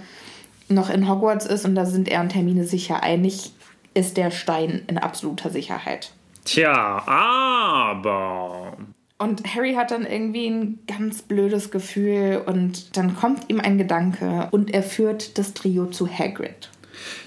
noch 0.68 0.90
in 0.90 1.08
Hogwarts 1.08 1.46
ist 1.46 1.64
und 1.64 1.74
da 1.74 1.86
sind 1.86 2.08
er 2.08 2.20
und 2.20 2.34
Hermine 2.34 2.64
sicher 2.64 3.02
einig, 3.02 3.52
ist 3.94 4.16
der 4.16 4.30
Stein 4.30 4.82
in 4.86 4.98
absoluter 4.98 5.50
Sicherheit. 5.50 6.12
Tja, 6.44 7.02
aber. 7.06 8.76
Und 9.18 9.54
Harry 9.54 9.74
hat 9.74 9.90
dann 9.90 10.06
irgendwie 10.06 10.46
ein 10.46 10.78
ganz 10.86 11.22
blödes 11.22 11.70
Gefühl 11.70 12.42
und 12.46 12.96
dann 12.96 13.16
kommt 13.16 13.48
ihm 13.48 13.60
ein 13.60 13.78
Gedanke 13.78 14.48
und 14.50 14.72
er 14.72 14.82
führt 14.82 15.38
das 15.38 15.54
Trio 15.54 15.86
zu 15.86 16.06
Hagrid. 16.06 16.70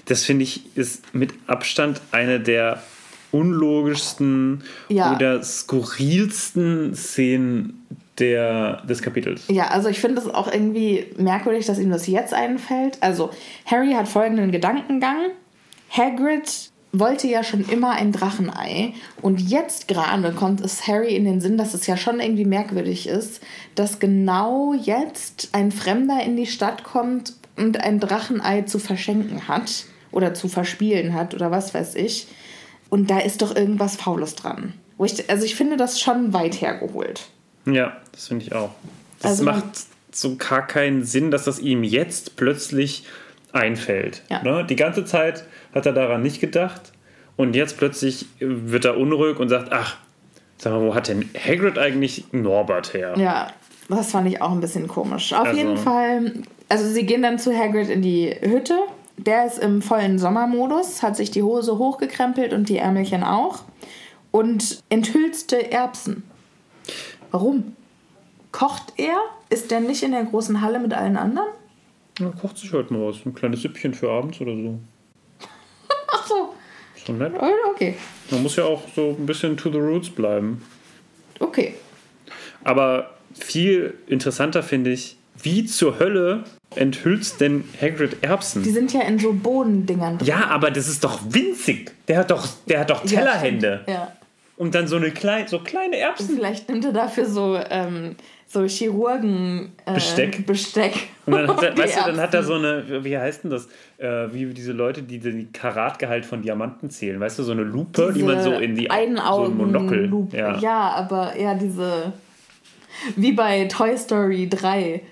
Das 0.06 0.24
finde 0.24 0.44
ich 0.44 0.76
ist 0.76 1.14
mit 1.14 1.32
Abstand 1.46 2.00
eine 2.12 2.40
der 2.40 2.82
unlogischsten 3.32 4.62
Ja. 4.88 5.14
oder 5.14 5.42
skurrilsten 5.42 6.94
Szenen 6.94 7.86
der, 8.18 8.82
des 8.82 9.02
Kapitels. 9.02 9.44
Ja, 9.48 9.68
also 9.68 9.88
ich 9.88 10.00
finde 10.00 10.20
es 10.20 10.28
auch 10.28 10.52
irgendwie 10.52 11.06
merkwürdig, 11.16 11.66
dass 11.66 11.78
ihm 11.78 11.90
das 11.90 12.06
jetzt 12.06 12.34
einfällt. 12.34 12.98
Also, 13.00 13.30
Harry 13.64 13.92
hat 13.92 14.08
folgenden 14.08 14.52
Gedankengang. 14.52 15.30
Hagrid 15.90 16.70
wollte 16.92 17.28
ja 17.28 17.44
schon 17.44 17.66
immer 17.68 17.92
ein 17.92 18.12
Drachenei. 18.12 18.94
Und 19.22 19.40
jetzt 19.40 19.88
gerade 19.88 20.32
kommt 20.32 20.60
es 20.60 20.86
Harry 20.86 21.14
in 21.14 21.24
den 21.24 21.40
Sinn, 21.40 21.56
dass 21.56 21.72
es 21.72 21.86
ja 21.86 21.96
schon 21.96 22.20
irgendwie 22.20 22.44
merkwürdig 22.44 23.06
ist, 23.06 23.40
dass 23.74 24.00
genau 24.00 24.74
jetzt 24.74 25.50
ein 25.52 25.70
Fremder 25.72 26.22
in 26.22 26.36
die 26.36 26.46
Stadt 26.46 26.82
kommt 26.84 27.34
und 27.60 27.80
ein 27.80 28.00
Drachenei 28.00 28.62
zu 28.62 28.78
verschenken 28.78 29.46
hat. 29.48 29.84
Oder 30.12 30.34
zu 30.34 30.48
verspielen 30.48 31.14
hat 31.14 31.34
oder 31.34 31.52
was 31.52 31.72
weiß 31.72 31.94
ich. 31.94 32.26
Und 32.88 33.10
da 33.10 33.20
ist 33.20 33.42
doch 33.42 33.54
irgendwas 33.54 33.94
Faules 33.94 34.34
dran. 34.34 34.74
Ich, 34.98 35.30
also 35.30 35.44
ich 35.44 35.54
finde 35.54 35.76
das 35.76 36.00
schon 36.00 36.32
weit 36.32 36.60
hergeholt. 36.60 37.28
Ja, 37.64 37.96
das 38.10 38.26
finde 38.26 38.44
ich 38.44 38.52
auch. 38.52 38.70
Das 39.20 39.30
Also- 39.30 39.44
macht 39.44 39.62
so 40.10 40.34
gar 40.34 40.66
keinen 40.66 41.04
Sinn, 41.04 41.30
dass 41.30 41.44
das 41.44 41.60
ihm 41.60 41.84
jetzt 41.84 42.34
plötzlich 42.34 43.04
einfällt. 43.52 44.22
Ja. 44.30 44.42
Ne? 44.42 44.66
Die 44.68 44.74
ganze 44.74 45.04
Zeit 45.04 45.44
hat 45.72 45.86
er 45.86 45.92
daran 45.92 46.22
nicht 46.22 46.40
gedacht 46.40 46.80
und 47.36 47.54
jetzt 47.54 47.76
plötzlich 47.78 48.26
wird 48.40 48.84
er 48.84 48.96
unruhig 48.96 49.38
und 49.38 49.48
sagt, 49.48 49.70
ach, 49.70 49.96
sag 50.58 50.72
mal, 50.72 50.80
wo 50.82 50.94
hat 50.96 51.06
denn 51.06 51.30
Hagrid 51.38 51.78
eigentlich 51.78 52.24
Norbert 52.32 52.94
her? 52.94 53.14
Ja, 53.16 53.52
das 53.96 54.10
fand 54.12 54.28
ich 54.28 54.40
auch 54.42 54.52
ein 54.52 54.60
bisschen 54.60 54.88
komisch. 54.88 55.32
Auf 55.32 55.46
Also- 55.46 55.56
jeden 55.58 55.76
Fall, 55.76 56.32
also 56.68 56.84
sie 56.88 57.04
gehen 57.06 57.22
dann 57.22 57.38
zu 57.38 57.56
Hagrid 57.56 57.88
in 57.88 58.02
die 58.02 58.34
Hütte. 58.40 58.78
Der 59.16 59.44
ist 59.46 59.58
im 59.58 59.82
vollen 59.82 60.18
Sommermodus, 60.18 61.02
hat 61.02 61.16
sich 61.16 61.30
die 61.30 61.42
Hose 61.42 61.76
hochgekrempelt 61.76 62.52
und 62.54 62.68
die 62.70 62.78
Ärmelchen 62.78 63.22
auch 63.22 63.64
und 64.30 64.82
enthülste 64.88 65.70
Erbsen. 65.70 66.22
Warum? 67.30 67.76
kocht 68.52 68.94
er? 68.96 69.16
Ist 69.48 69.70
der 69.70 69.80
nicht 69.80 70.02
in 70.02 70.10
der 70.12 70.24
großen 70.24 70.60
Halle 70.60 70.80
mit 70.80 70.92
allen 70.92 71.16
anderen? 71.16 71.48
Ja, 72.18 72.30
kocht 72.40 72.58
sich 72.58 72.72
halt 72.72 72.90
mal 72.90 73.06
was. 73.06 73.24
Ein 73.24 73.34
kleines 73.34 73.62
Süppchen 73.62 73.94
für 73.94 74.10
abends 74.10 74.40
oder 74.40 74.56
so. 74.56 74.78
Ach 76.12 76.26
so. 76.26 76.54
Ist 76.96 77.06
schon 77.06 77.18
nett. 77.18 77.32
Okay. 77.72 77.94
Man 78.30 78.42
muss 78.42 78.56
ja 78.56 78.64
auch 78.64 78.82
so 78.94 79.16
ein 79.18 79.26
bisschen 79.26 79.56
to 79.56 79.70
the 79.70 79.78
roots 79.78 80.10
bleiben. 80.10 80.62
Okay. 81.38 81.74
Aber 82.64 83.10
viel 83.44 83.94
interessanter 84.06 84.62
finde 84.62 84.90
ich, 84.90 85.16
wie 85.42 85.64
zur 85.64 85.98
Hölle 85.98 86.44
enthüllst 86.76 87.40
denn 87.40 87.64
Hagrid 87.80 88.22
Erbsen? 88.22 88.62
Die 88.62 88.70
sind 88.70 88.92
ja 88.92 89.02
in 89.02 89.18
so 89.18 89.32
Bodendingern 89.32 90.18
drin. 90.18 90.28
Ja, 90.28 90.46
aber 90.48 90.70
das 90.70 90.88
ist 90.88 91.02
doch 91.04 91.20
winzig. 91.28 91.92
Der 92.08 92.18
hat 92.18 92.30
doch, 92.30 92.46
der 92.66 92.80
hat 92.80 92.90
doch 92.90 93.04
Ja, 93.04 93.20
Tellerhände. 93.20 93.80
stimmt. 93.82 93.98
Ja. 93.98 94.12
Und 94.56 94.74
dann 94.74 94.86
so 94.86 94.96
eine 94.96 95.10
kleine, 95.10 95.48
so 95.48 95.60
kleine 95.60 95.96
Erbsen. 95.96 96.36
Vielleicht 96.36 96.68
nimmt 96.68 96.84
er 96.84 96.92
dafür 96.92 97.24
so, 97.24 97.58
ähm, 97.70 98.14
so 98.46 98.62
Chirurgen 98.66 99.72
äh, 99.86 99.94
Besteck? 99.94 100.46
Besteck. 100.46 100.92
Und 101.24 101.32
dann 101.32 101.48
hat 101.48 101.62
er, 101.62 101.78
weißt 101.78 101.96
du, 101.98 102.04
dann 102.04 102.20
hat 102.20 102.34
er 102.34 102.42
so 102.42 102.54
eine, 102.54 103.02
wie 103.02 103.16
heißt 103.16 103.44
denn 103.44 103.50
das? 103.50 103.68
Äh, 103.96 104.34
wie 104.34 104.52
diese 104.52 104.72
Leute, 104.72 105.02
die 105.02 105.18
den 105.18 105.50
Karatgehalt 105.52 106.26
von 106.26 106.42
Diamanten 106.42 106.90
zählen. 106.90 107.18
Weißt 107.18 107.38
du, 107.38 107.42
so 107.42 107.52
eine 107.52 107.62
Lupe, 107.62 108.12
die 108.14 108.22
man 108.22 108.42
so 108.42 108.52
in 108.52 108.74
die 108.74 108.86
so 108.86 108.92
ein 108.92 109.56
Monokel. 109.56 110.10
Ja. 110.32 110.58
ja, 110.58 110.90
aber 110.90 111.34
eher 111.34 111.54
diese, 111.54 112.12
wie 113.16 113.32
bei 113.32 113.64
Toy 113.66 113.96
Story 113.96 114.48
3, 114.48 115.02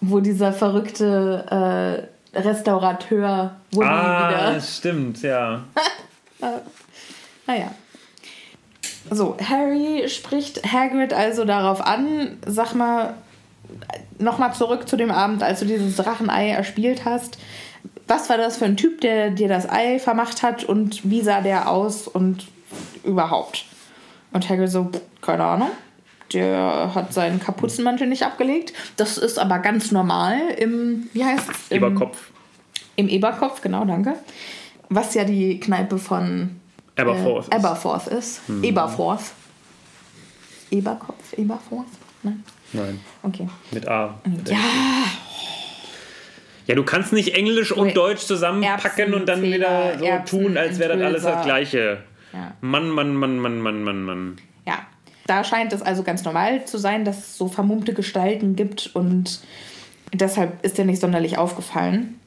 wo 0.00 0.20
dieser 0.20 0.52
verrückte 0.52 2.08
äh, 2.34 2.38
Restaurateur 2.40 3.56
Woody 3.72 3.88
Ah, 3.88 4.28
wieder. 4.50 4.60
stimmt, 4.60 5.22
ja. 5.22 5.64
Naja. 7.46 7.70
So, 9.10 9.36
Harry 9.48 10.08
spricht 10.08 10.70
Hagrid 10.72 11.12
also 11.12 11.44
darauf 11.44 11.80
an, 11.86 12.38
sag 12.46 12.74
mal, 12.74 13.14
nochmal 14.18 14.54
zurück 14.54 14.88
zu 14.88 14.96
dem 14.96 15.10
Abend, 15.10 15.42
als 15.42 15.60
du 15.60 15.66
dieses 15.66 15.96
Drachenei 15.96 16.50
erspielt 16.50 17.04
hast. 17.04 17.38
Was 18.06 18.28
war 18.28 18.36
das 18.38 18.56
für 18.58 18.64
ein 18.66 18.76
Typ, 18.76 19.00
der 19.00 19.30
dir 19.30 19.48
das 19.48 19.68
Ei 19.68 19.98
vermacht 19.98 20.42
hat 20.42 20.64
und 20.64 21.08
wie 21.10 21.22
sah 21.22 21.40
der 21.40 21.70
aus 21.70 22.08
und 22.08 22.46
überhaupt? 23.04 23.64
Und 24.32 24.48
Hagrid 24.48 24.70
so, 24.70 24.84
"Pff, 24.84 25.00
keine 25.22 25.44
Ahnung. 25.44 25.70
Der 26.34 26.90
hat 26.94 27.12
seinen 27.14 27.40
Kapuzenmantel 27.40 28.06
nicht 28.08 28.24
abgelegt. 28.24 28.72
Das 28.96 29.18
ist 29.18 29.38
aber 29.38 29.60
ganz 29.60 29.92
normal 29.92 30.38
im, 30.58 31.08
wie 31.12 31.24
heißt 31.24 31.48
es? 31.50 31.76
Über 31.76 31.92
Kopf. 31.92 32.30
Im 32.96 33.08
Eberkopf, 33.08 33.60
genau, 33.60 33.84
danke. 33.84 34.14
Was 34.88 35.14
ja 35.14 35.24
die 35.24 35.58
Kneipe 35.60 35.98
von 35.98 36.60
Aberforth. 36.96 37.52
äh, 37.52 37.56
Aberforth 37.56 38.06
ist. 38.08 38.40
Eberforth. 38.62 39.32
Eberkopf, 40.70 41.32
Eberforth? 41.36 41.86
Nein. 42.22 42.42
Nein, 42.72 43.00
Okay. 43.22 43.48
mit 43.70 43.86
A. 43.86 44.14
Ja, 44.46 44.56
Ja, 46.66 46.74
du 46.74 46.82
kannst 46.82 47.12
nicht 47.12 47.34
Englisch 47.36 47.72
und 47.72 47.86
Ui. 47.88 47.92
Deutsch 47.92 48.22
zusammenpacken 48.22 49.12
und 49.14 49.28
dann 49.28 49.42
wieder 49.42 49.98
so 49.98 50.04
Erbsen, 50.04 50.42
tun, 50.42 50.56
als 50.56 50.78
wäre 50.78 50.96
das 50.96 51.06
alles 51.06 51.22
das. 51.22 51.44
Gleiche. 51.44 51.98
Ja. 52.32 52.52
Mann, 52.62 52.88
Mann, 52.90 53.14
Mann, 53.14 53.38
Mann, 53.38 53.60
Mann, 53.60 53.82
Mann, 53.84 54.02
Mann. 54.02 54.36
Da 55.26 55.44
scheint 55.44 55.72
es 55.72 55.82
also 55.82 56.02
ganz 56.02 56.24
normal 56.24 56.64
zu 56.66 56.78
sein, 56.78 57.04
dass 57.04 57.18
es 57.18 57.38
so 57.38 57.48
vermummte 57.48 57.94
Gestalten 57.94 58.56
gibt 58.56 58.90
und 58.94 59.40
deshalb 60.12 60.64
ist 60.64 60.78
er 60.78 60.84
nicht 60.84 61.00
sonderlich 61.00 61.38
aufgefallen. 61.38 62.20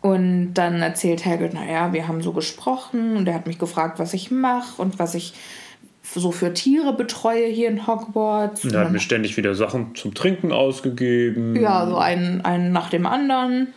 Und 0.00 0.54
dann 0.54 0.80
erzählt 0.80 1.26
Hagrid, 1.26 1.54
naja, 1.54 1.92
wir 1.92 2.06
haben 2.06 2.22
so 2.22 2.32
gesprochen 2.32 3.16
und 3.16 3.26
er 3.26 3.34
hat 3.34 3.48
mich 3.48 3.58
gefragt, 3.58 3.98
was 3.98 4.14
ich 4.14 4.30
mache 4.30 4.80
und 4.80 4.98
was 5.00 5.14
ich 5.14 5.34
so 6.14 6.30
für 6.30 6.54
Tiere 6.54 6.92
betreue 6.92 7.46
hier 7.46 7.68
in 7.68 7.86
Hogwarts. 7.86 8.64
Und 8.64 8.74
er 8.74 8.80
hat 8.80 8.92
mir 8.92 9.00
ständig 9.00 9.36
wieder 9.36 9.54
Sachen 9.54 9.94
zum 9.94 10.14
Trinken 10.14 10.52
ausgegeben. 10.52 11.56
Ja, 11.56 11.86
so 11.86 11.98
einen, 11.98 12.42
einen 12.42 12.72
nach 12.72 12.90
dem 12.90 13.06
anderen. 13.06 13.68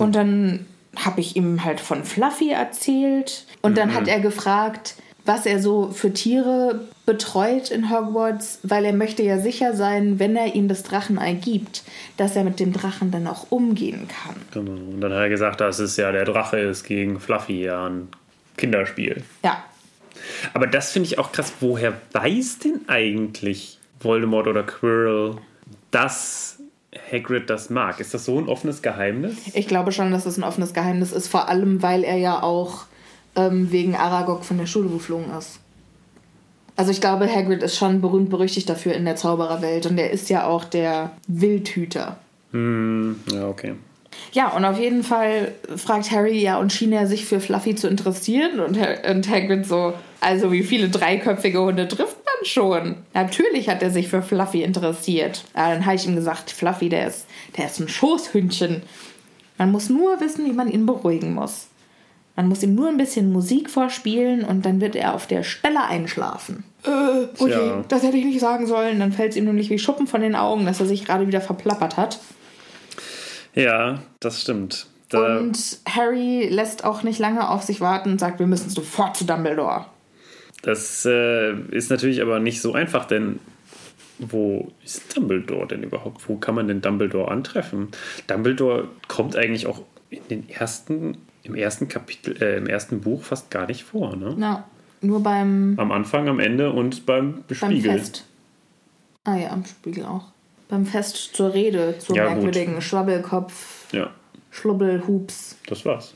Und 0.00 0.14
dann 0.14 0.66
habe 0.96 1.20
ich 1.20 1.36
ihm 1.36 1.64
halt 1.64 1.80
von 1.80 2.04
Fluffy 2.04 2.50
erzählt. 2.50 3.46
Und 3.62 3.76
dann 3.76 3.94
hat 3.94 4.08
er 4.08 4.20
gefragt, 4.20 4.96
was 5.26 5.46
er 5.46 5.60
so 5.60 5.90
für 5.90 6.12
Tiere 6.12 6.80
betreut 7.04 7.70
in 7.70 7.90
Hogwarts, 7.90 8.60
weil 8.62 8.84
er 8.84 8.92
möchte 8.92 9.22
ja 9.22 9.38
sicher 9.38 9.74
sein, 9.74 10.18
wenn 10.18 10.36
er 10.36 10.54
ihm 10.54 10.68
das 10.68 10.82
Drachenei 10.82 11.34
gibt, 11.34 11.82
dass 12.16 12.36
er 12.36 12.44
mit 12.44 12.60
dem 12.60 12.72
Drachen 12.72 13.10
dann 13.10 13.26
auch 13.26 13.46
umgehen 13.50 14.08
kann. 14.08 14.36
Genau. 14.52 14.72
Und 14.72 15.00
dann 15.00 15.12
hat 15.12 15.20
er 15.20 15.28
gesagt, 15.28 15.60
das 15.60 15.78
ist 15.78 15.96
ja 15.96 16.12
der 16.12 16.24
Drache 16.24 16.58
ist 16.58 16.84
gegen 16.84 17.20
Fluffy 17.20 17.64
ja 17.64 17.86
ein 17.86 18.08
Kinderspiel. 18.56 19.22
Ja, 19.44 19.62
Aber 20.54 20.66
das 20.66 20.92
finde 20.92 21.08
ich 21.08 21.18
auch 21.18 21.32
krass. 21.32 21.52
Woher 21.60 21.94
weiß 22.12 22.60
denn 22.60 22.80
eigentlich 22.88 23.78
Voldemort 24.00 24.46
oder 24.46 24.62
Quirrell, 24.62 25.36
dass 25.90 26.58
Hagrid 27.10 27.50
das 27.50 27.70
mag? 27.70 28.00
Ist 28.00 28.14
das 28.14 28.24
so 28.24 28.38
ein 28.38 28.48
offenes 28.48 28.82
Geheimnis? 28.82 29.36
ich 29.52 29.68
glaube 29.68 29.92
schon, 29.92 30.10
dass 30.10 30.26
es 30.26 30.38
ein 30.38 30.44
offenes 30.44 30.74
Geheimnis 30.74 31.12
ist, 31.12 31.28
vor 31.28 31.48
allem 31.48 31.82
weil 31.82 32.04
er 32.04 32.16
ja 32.16 32.42
auch 32.42 32.86
ähm, 33.36 33.70
wegen 33.70 33.94
Aragog 33.94 34.44
von 34.44 34.58
der 34.58 34.66
Schule 34.66 34.88
geflogen 34.88 35.30
ist. 35.38 35.60
Also 36.76 36.90
ich 36.90 37.00
glaube, 37.00 37.32
Hagrid 37.32 37.62
ist 37.62 37.76
schon 37.76 38.00
berühmt 38.00 38.28
berüchtigt 38.28 38.68
dafür 38.68 38.94
in 38.94 39.06
der 39.06 39.16
Zaubererwelt 39.16 39.86
und 39.86 39.96
er 39.96 40.10
ist 40.10 40.28
ja 40.28 40.46
auch 40.46 40.64
der 40.64 41.12
Wildhüter. 41.26 42.18
Hm, 42.52 43.20
ja, 43.32 43.48
okay. 43.48 43.74
Ja, 44.32 44.48
und 44.54 44.64
auf 44.64 44.78
jeden 44.78 45.02
Fall 45.02 45.52
fragt 45.76 46.10
Harry, 46.10 46.38
ja, 46.38 46.58
und 46.58 46.72
schien 46.72 46.92
er 46.92 47.06
sich 47.06 47.24
für 47.24 47.40
Fluffy 47.40 47.74
zu 47.74 47.88
interessieren? 47.88 48.60
Und, 48.60 48.78
und 48.78 49.30
Hagrid 49.30 49.66
so, 49.66 49.94
also 50.20 50.52
wie 50.52 50.62
viele 50.62 50.88
dreiköpfige 50.88 51.60
Hunde 51.60 51.88
trifft 51.88 52.16
man 52.24 52.44
schon? 52.44 52.96
Natürlich 53.14 53.68
hat 53.68 53.82
er 53.82 53.90
sich 53.90 54.08
für 54.08 54.22
Fluffy 54.22 54.62
interessiert. 54.62 55.44
Ja, 55.54 55.70
dann 55.70 55.86
habe 55.86 55.96
ich 55.96 56.06
ihm 56.06 56.16
gesagt, 56.16 56.50
Fluffy, 56.50 56.88
der 56.88 57.08
ist, 57.08 57.26
der 57.56 57.66
ist 57.66 57.80
ein 57.80 57.88
Schoßhündchen. 57.88 58.82
Man 59.58 59.72
muss 59.72 59.88
nur 59.88 60.20
wissen, 60.20 60.44
wie 60.44 60.52
man 60.52 60.70
ihn 60.70 60.86
beruhigen 60.86 61.34
muss. 61.34 61.68
Man 62.36 62.48
muss 62.48 62.62
ihm 62.62 62.74
nur 62.74 62.88
ein 62.88 62.98
bisschen 62.98 63.32
Musik 63.32 63.70
vorspielen 63.70 64.44
und 64.44 64.66
dann 64.66 64.80
wird 64.80 64.94
er 64.94 65.14
auf 65.14 65.26
der 65.26 65.42
Stelle 65.42 65.82
einschlafen. 65.84 66.64
Äh, 66.84 66.90
okay, 67.38 67.50
Tja. 67.50 67.84
das 67.88 68.02
hätte 68.02 68.18
ich 68.18 68.24
nicht 68.26 68.40
sagen 68.40 68.66
sollen. 68.66 69.00
Dann 69.00 69.12
fällt 69.12 69.30
es 69.30 69.36
ihm 69.36 69.46
nämlich 69.46 69.70
wie 69.70 69.78
Schuppen 69.78 70.06
von 70.06 70.20
den 70.20 70.36
Augen, 70.36 70.66
dass 70.66 70.78
er 70.78 70.86
sich 70.86 71.04
gerade 71.04 71.26
wieder 71.26 71.40
verplappert 71.40 71.96
hat. 71.96 72.20
Ja, 73.54 74.02
das 74.20 74.42
stimmt. 74.42 74.86
Da, 75.08 75.38
Und 75.38 75.78
Harry 75.88 76.48
lässt 76.50 76.84
auch 76.84 77.02
nicht 77.02 77.18
lange 77.18 77.48
auf 77.48 77.62
sich 77.62 77.80
warten 77.80 78.10
und 78.12 78.20
sagt, 78.20 78.38
wir 78.38 78.46
müssen 78.46 78.70
sofort 78.70 79.16
zu 79.16 79.24
Dumbledore. 79.24 79.86
das 80.62 81.06
äh, 81.06 81.52
ist 81.70 81.90
natürlich 81.90 82.20
aber 82.20 82.38
nicht 82.40 82.60
so 82.60 82.72
einfach, 82.74 83.06
denn 83.06 83.38
wo 84.18 84.72
ist 84.84 85.16
Dumbledore 85.16 85.68
denn 85.68 85.82
überhaupt? 85.84 86.28
Wo 86.28 86.36
kann 86.36 86.54
man 86.54 86.68
denn 86.68 86.80
Dumbledore 86.80 87.30
antreffen? 87.30 87.88
Dumbledore 88.26 88.88
kommt 89.08 89.36
eigentlich 89.36 89.66
auch 89.66 89.82
in 90.10 90.26
den 90.28 90.48
ersten, 90.48 91.18
im 91.48 91.54
ersten 91.54 91.88
Kapitel, 91.88 92.40
äh, 92.42 92.56
im 92.58 92.66
ersten 92.66 93.00
Buch 93.00 93.22
fast 93.22 93.50
gar 93.50 93.66
nicht 93.66 93.84
vor, 93.84 94.16
ne? 94.16 94.34
Na, 94.36 94.64
nur 95.00 95.22
beim, 95.22 95.74
Am 95.78 95.92
Anfang, 95.92 96.28
am 96.28 96.38
Ende 96.40 96.72
und 96.72 97.06
beim 97.06 97.44
beim 97.48 97.56
Spiegel. 97.56 97.98
Fest. 97.98 98.24
Ah 99.24 99.36
ja, 99.36 99.50
am 99.50 99.64
Spiegel 99.64 100.04
auch. 100.04 100.24
Beim 100.68 100.84
Fest 100.86 101.16
zur 101.34 101.54
Rede, 101.54 101.96
zur 101.98 102.16
Ja, 102.16 102.24
gut. 102.26 102.34
merkwürdigen 102.42 102.80
Schwabbelkopf, 102.80 103.92
Ja, 103.92 104.10
Schlubbelhups. 104.50 105.56
das 105.68 105.84
war's. 105.84 106.14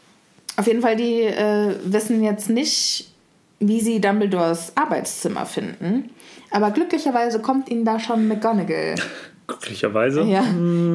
Auf 0.57 0.66
jeden 0.66 0.81
Fall, 0.83 0.97
die 0.97 1.23
äh, 1.23 1.75
wissen 1.85 2.23
jetzt 2.25 2.51
nicht, 2.51 3.11
wie 3.61 3.81
sie 3.81 4.01
Dumbledores 4.01 4.73
Arbeitszimmer 4.77 5.47
finden. 5.47 6.11
Aber 6.51 6.71
glücklicherweise 6.73 7.40
kommt 7.40 7.69
ihnen 7.69 7.85
da 7.85 8.01
schon 8.01 8.27
McGonagall 8.27 8.97
Glücklicherweise. 9.47 10.23
ja, 10.23 10.45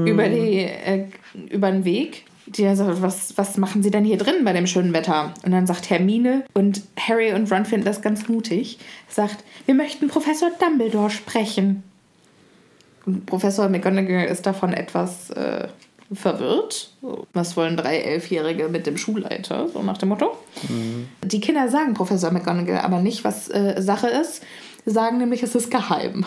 über, 0.06 0.28
die, 0.30 0.60
äh, 0.60 1.06
über 1.50 1.72
den 1.72 1.86
Weg. 1.86 2.26
Die 2.48 2.76
sagt, 2.76 3.02
was, 3.02 3.38
was 3.38 3.58
machen 3.58 3.82
Sie 3.82 3.92
denn 3.92 4.04
hier 4.06 4.18
drin 4.18 4.44
bei 4.44 4.54
dem 4.54 4.68
schönen 4.68 4.94
Wetter? 4.94 5.34
Und 5.44 5.52
dann 5.52 5.66
sagt 5.66 5.90
Hermine 5.90 6.44
und 6.54 6.82
Harry 7.00 7.34
und 7.34 7.52
Ron 7.52 7.66
finden 7.66 7.86
das 7.86 8.02
ganz 8.02 8.28
mutig, 8.28 8.78
sagt, 9.10 9.44
wir 9.66 9.74
möchten 9.74 10.08
Professor 10.08 10.52
Dumbledore 10.60 11.10
sprechen. 11.10 11.84
Und 13.06 13.26
Professor 13.26 13.68
McGonagall 13.70 14.26
ist 14.26 14.46
davon 14.46 14.74
etwas 14.74 15.30
äh, 15.32 15.68
verwirrt. 16.14 16.92
Was 17.34 17.58
wollen 17.58 17.78
drei 17.78 18.00
Elfjährige 18.00 18.68
mit 18.68 18.86
dem 18.86 18.98
Schulleiter? 18.98 19.68
So 19.70 19.82
nach 19.82 19.98
dem 19.98 20.10
Motto. 20.10 20.38
Die 21.24 21.40
Kinder 21.40 21.70
sagen 21.70 21.94
Professor 21.94 22.32
McGonagall 22.32 22.80
aber 22.80 23.00
nicht, 23.00 23.24
was 23.24 23.50
äh, 23.50 23.82
Sache 23.82 24.08
ist. 24.08 24.44
Sie 24.86 24.92
sagen 24.92 25.18
nämlich, 25.18 25.42
es 25.42 25.56
ist 25.56 25.72
geheim. 25.72 26.26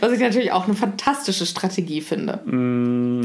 Was 0.00 0.12
ich 0.12 0.20
natürlich 0.20 0.52
auch 0.52 0.66
eine 0.66 0.74
fantastische 0.74 1.46
Strategie 1.46 2.00
finde. 2.00 2.40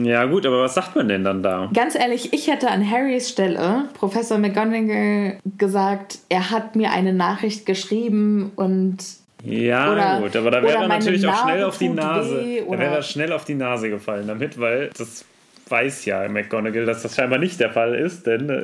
Ja, 0.03 0.25
gut, 0.25 0.45
aber 0.45 0.61
was 0.61 0.73
sagt 0.75 0.95
man 0.95 1.07
denn 1.07 1.23
dann 1.23 1.43
da? 1.43 1.69
Ganz 1.73 1.95
ehrlich, 1.95 2.33
ich 2.33 2.47
hätte 2.47 2.69
an 2.69 2.89
Harrys 2.89 3.29
Stelle 3.29 3.89
Professor 3.93 4.37
McGonagall 4.37 5.37
gesagt, 5.57 6.19
er 6.29 6.49
hat 6.51 6.75
mir 6.75 6.91
eine 6.91 7.13
Nachricht 7.13 7.65
geschrieben 7.65 8.51
und 8.55 8.97
Ja, 9.43 9.91
Oder- 9.91 10.19
gut, 10.21 10.35
aber 10.35 10.51
da 10.51 10.61
wäre 10.63 10.81
er 10.83 10.87
natürlich 10.87 11.27
auch 11.27 11.33
Narbe 11.33 11.49
schnell 11.51 11.63
auf 11.65 11.77
die 11.77 11.89
Nase. 11.89 12.39
weh, 12.43 12.61
Da 12.69 12.79
wäre 12.79 12.95
er 12.95 13.01
schnell 13.03 13.31
auf 13.31 13.45
die 13.45 13.55
Nase 13.55 13.89
gefallen 13.89 14.27
damit, 14.27 14.59
weil 14.59 14.89
das 14.97 15.25
weiß 15.69 16.05
ja 16.05 16.27
McGonagall, 16.29 16.85
dass 16.85 17.01
das 17.03 17.15
scheinbar 17.15 17.39
nicht 17.39 17.59
der 17.59 17.69
Fall 17.71 17.95
ist, 17.95 18.25
denn 18.27 18.49
äh, 18.49 18.63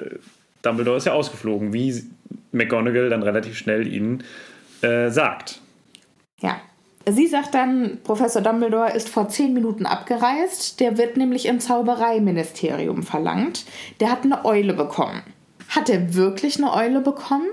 Dumbledore 0.62 0.98
ist 0.98 1.06
ja 1.06 1.14
ausgeflogen, 1.14 1.74
wie 1.74 2.04
McGonagall 2.52 3.10
dann 3.10 3.24
relativ 3.24 3.58
schnell 3.58 3.88
ihnen 3.88 4.24
äh, 4.82 5.10
sagt. 5.10 5.60
ja. 6.42 6.62
Sie 7.10 7.28
sagt 7.28 7.54
dann, 7.56 8.00
Professor 8.04 8.42
Dumbledore 8.42 8.92
ist 8.92 9.10
vor 9.10 9.28
zehn 9.30 9.54
Minuten 9.54 9.86
abgereist. 9.86 10.80
Der 10.80 10.98
wird 10.98 11.18
nämlich 11.18 11.48
im 11.48 11.60
Zaubereiministerium 11.60 13.04
verlangt. 13.04 13.66
Der 14.00 14.12
hat 14.12 14.24
eine 14.24 14.46
Eule 14.46 14.74
bekommen. 14.74 15.24
Hat 15.70 15.90
er 15.90 16.14
wirklich 16.14 16.58
eine 16.58 16.74
Eule 16.74 17.02
bekommen? 17.02 17.48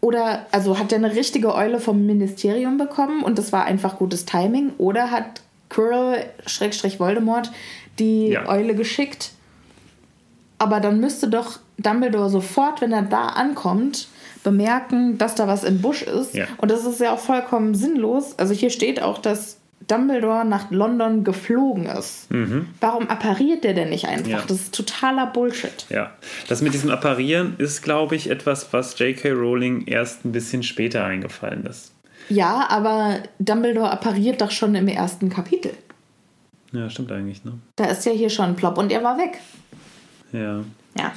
Oder, 0.00 0.46
also 0.52 0.78
hat 0.78 0.92
er 0.92 0.98
eine 0.98 1.14
richtige 1.14 1.54
Eule 1.54 1.80
vom 1.80 2.04
Ministerium 2.06 2.76
bekommen 2.76 3.22
und 3.22 3.38
das 3.38 3.52
war 3.52 3.64
einfach 3.64 3.98
gutes 3.98 4.24
Timing? 4.24 4.72
Oder 4.78 5.10
hat 5.10 5.42
Quirrell, 5.68 6.26
Schrägstrich 6.46 7.00
Voldemort, 7.00 7.50
die 7.98 8.30
Ja. 8.30 8.48
Eule 8.48 8.74
geschickt? 8.74 9.30
Aber 10.58 10.80
dann 10.80 11.00
müsste 11.00 11.28
doch 11.28 11.58
Dumbledore 11.78 12.30
sofort, 12.30 12.80
wenn 12.80 12.92
er 12.92 13.02
da 13.02 13.26
ankommt, 13.26 14.08
bemerken, 14.42 15.18
dass 15.18 15.34
da 15.34 15.46
was 15.46 15.64
im 15.64 15.80
Busch 15.80 16.02
ist. 16.02 16.34
Ja. 16.34 16.46
Und 16.58 16.70
das 16.70 16.84
ist 16.84 17.00
ja 17.00 17.12
auch 17.12 17.18
vollkommen 17.18 17.74
sinnlos. 17.74 18.38
Also 18.38 18.54
hier 18.54 18.70
steht 18.70 19.02
auch, 19.02 19.18
dass 19.18 19.58
Dumbledore 19.88 20.44
nach 20.44 20.70
London 20.70 21.24
geflogen 21.24 21.86
ist. 21.86 22.28
Warum 22.80 23.08
appariert 23.08 23.64
der 23.64 23.74
denn 23.74 23.90
nicht 23.90 24.06
einfach? 24.06 24.26
Mhm. 24.26 24.32
Ja. 24.32 24.42
Das 24.46 24.60
ist 24.60 24.74
totaler 24.74 25.26
Bullshit. 25.26 25.86
Ja, 25.88 26.12
das 26.48 26.62
mit 26.62 26.72
diesem 26.72 26.90
Apparieren 26.90 27.54
ist, 27.58 27.82
glaube 27.82 28.14
ich, 28.14 28.30
etwas, 28.30 28.72
was 28.72 28.98
J.K. 28.98 29.30
Rowling 29.32 29.86
erst 29.86 30.24
ein 30.24 30.32
bisschen 30.32 30.62
später 30.62 31.04
eingefallen 31.04 31.66
ist. 31.66 31.92
Ja, 32.28 32.66
aber 32.68 33.18
Dumbledore 33.40 33.90
appariert 33.90 34.40
doch 34.40 34.52
schon 34.52 34.74
im 34.76 34.88
ersten 34.88 35.28
Kapitel. 35.28 35.72
Ja, 36.72 36.88
stimmt 36.88 37.12
eigentlich, 37.12 37.44
ne? 37.44 37.54
Da 37.76 37.86
ist 37.86 38.06
ja 38.06 38.12
hier 38.12 38.30
schon 38.30 38.56
plopp 38.56 38.78
und 38.78 38.92
er 38.92 39.02
war 39.02 39.18
weg. 39.18 39.38
Ja. 40.32 40.60
Ja. 40.96 41.12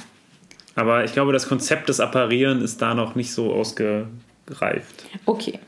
Aber 0.76 1.04
ich 1.04 1.12
glaube, 1.12 1.32
das 1.32 1.48
Konzept 1.48 1.88
des 1.88 2.00
Apparieren 2.00 2.62
ist 2.62 2.80
da 2.80 2.94
noch 2.94 3.14
nicht 3.14 3.32
so 3.32 3.52
ausgereift. 3.52 5.06
Okay. 5.24 5.58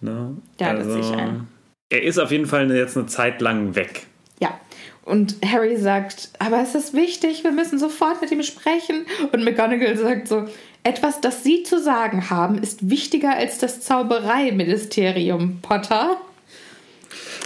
Ne? 0.00 0.36
Ja, 0.58 0.72
das 0.72 0.86
sehe 0.86 1.00
ich 1.00 1.12
ein. 1.12 1.46
Er 1.90 2.02
ist 2.02 2.18
auf 2.18 2.30
jeden 2.30 2.46
Fall 2.46 2.70
jetzt 2.74 2.96
eine 2.96 3.06
Zeit 3.06 3.40
lang 3.40 3.74
weg. 3.74 4.06
Ja. 4.40 4.58
Und 5.04 5.36
Harry 5.44 5.76
sagt, 5.76 6.30
aber 6.38 6.62
es 6.62 6.74
ist 6.74 6.94
wichtig, 6.94 7.44
wir 7.44 7.52
müssen 7.52 7.78
sofort 7.78 8.20
mit 8.20 8.30
ihm 8.30 8.42
sprechen. 8.42 9.06
Und 9.32 9.44
McGonagall 9.44 9.96
sagt 9.96 10.28
so, 10.28 10.46
etwas, 10.82 11.20
das 11.20 11.44
Sie 11.44 11.62
zu 11.62 11.80
sagen 11.80 12.30
haben, 12.30 12.58
ist 12.58 12.88
wichtiger 12.88 13.34
als 13.34 13.58
das 13.58 13.80
Zaubereiministerium, 13.82 15.60
Potter. 15.60 16.16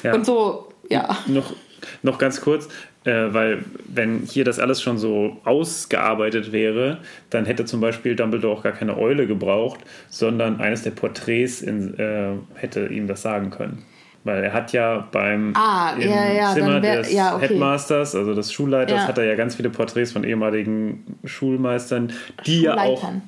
Ja. 0.02 0.14
Und 0.14 0.26
so, 0.26 0.72
ja. 0.88 1.18
noch, 1.26 1.54
noch 2.02 2.18
ganz 2.18 2.40
kurz, 2.40 2.68
äh, 3.04 3.32
weil 3.32 3.64
wenn 3.88 4.20
hier 4.20 4.44
das 4.44 4.58
alles 4.58 4.80
schon 4.82 4.98
so 4.98 5.36
ausgearbeitet 5.44 6.52
wäre, 6.52 6.98
dann 7.30 7.44
hätte 7.46 7.64
zum 7.64 7.80
Beispiel 7.80 8.14
Dumbledore 8.16 8.56
auch 8.58 8.62
gar 8.62 8.72
keine 8.72 8.96
Eule 8.96 9.26
gebraucht, 9.26 9.80
sondern 10.08 10.60
eines 10.60 10.82
der 10.82 10.90
Porträts 10.92 11.62
in, 11.62 11.98
äh, 11.98 12.32
hätte 12.54 12.86
ihm 12.86 13.06
das 13.08 13.22
sagen 13.22 13.50
können. 13.50 13.82
Weil 14.24 14.44
er 14.44 14.52
hat 14.52 14.72
ja 14.72 15.08
beim 15.10 15.52
Ah, 15.56 15.94
im 15.98 16.08
ja, 16.08 16.32
ja, 16.32 16.54
Zimmer 16.54 16.80
wär- 16.80 16.98
des 17.02 17.12
ja, 17.12 17.34
okay. 17.34 17.48
Headmasters, 17.48 18.14
also 18.14 18.34
des 18.34 18.52
Schulleiters, 18.52 19.08
hat 19.08 19.18
er 19.18 19.24
ja 19.24 19.34
ganz 19.34 19.56
viele 19.56 19.68
Porträts 19.70 20.12
von 20.12 20.22
ehemaligen 20.22 21.04
Schulmeistern, 21.24 22.12
die 22.46 22.62
ja 22.62 22.74
auch 22.76 23.00
Schulleitern. 23.00 23.22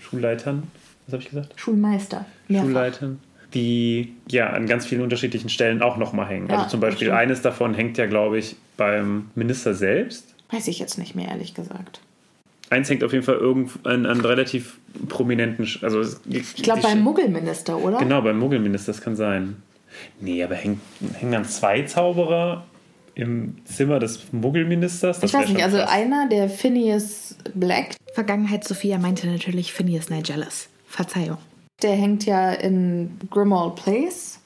Schulleitern, 0.00 0.62
was 1.06 1.12
habe 1.12 1.22
ich 1.22 1.30
gesagt? 1.30 1.52
Schulmeister. 1.54 2.24
Mehrfach. 2.48 2.66
Schulleitern, 2.66 3.20
die 3.54 4.14
ja 4.28 4.50
an 4.50 4.66
ganz 4.66 4.86
vielen 4.86 5.02
unterschiedlichen 5.02 5.48
Stellen 5.48 5.82
auch 5.82 5.96
nochmal 5.96 6.28
hängen. 6.28 6.48
Ja, 6.48 6.58
also 6.58 6.70
zum 6.70 6.80
Beispiel 6.80 7.10
eines 7.10 7.42
davon 7.42 7.74
hängt 7.74 7.98
ja, 7.98 8.06
glaube 8.06 8.38
ich, 8.38 8.56
beim 8.76 9.30
Minister 9.34 9.74
selbst. 9.74 10.34
Weiß 10.50 10.68
ich 10.68 10.78
jetzt 10.78 10.98
nicht 10.98 11.14
mehr, 11.14 11.28
ehrlich 11.28 11.54
gesagt. 11.54 12.00
Eins 12.70 12.88
hängt 12.88 13.02
auf 13.02 13.12
jeden 13.12 13.24
Fall 13.24 13.36
irgend 13.36 13.72
an, 13.84 14.06
an 14.06 14.20
relativ 14.20 14.78
prominenten, 15.08 15.64
Sch- 15.64 15.82
also 15.82 16.02
Ich 16.28 16.54
glaube 16.56 16.82
beim 16.82 17.00
Muggelminister, 17.00 17.76
oder? 17.78 17.98
Genau, 17.98 18.22
beim 18.22 18.38
Muggelminister, 18.38 18.92
das 18.92 19.00
kann 19.00 19.16
sein. 19.16 19.56
Nee, 20.20 20.42
aber 20.44 20.54
hängen, 20.54 20.80
hängen 21.18 21.32
dann 21.32 21.44
zwei 21.44 21.82
Zauberer 21.82 22.64
im 23.16 23.56
Zimmer 23.64 23.98
des 23.98 24.32
Muggelministers? 24.32 25.18
Das 25.18 25.30
Ich 25.32 25.36
weiß 25.36 25.48
nicht, 25.48 25.64
also 25.64 25.78
krass. 25.78 25.90
einer, 25.90 26.28
der 26.28 26.48
Phineas 26.48 27.36
Black, 27.54 27.96
Vergangenheit 28.14 28.62
Sophia 28.62 28.98
meinte 28.98 29.26
natürlich 29.26 29.72
Phineas 29.72 30.08
Nigellus. 30.08 30.68
Verzeihung. 30.86 31.38
Der 31.82 31.92
hängt 31.92 32.24
ja 32.26 32.52
in 32.52 33.18
Grimmauld 33.30 33.76
Place. 33.76 34.38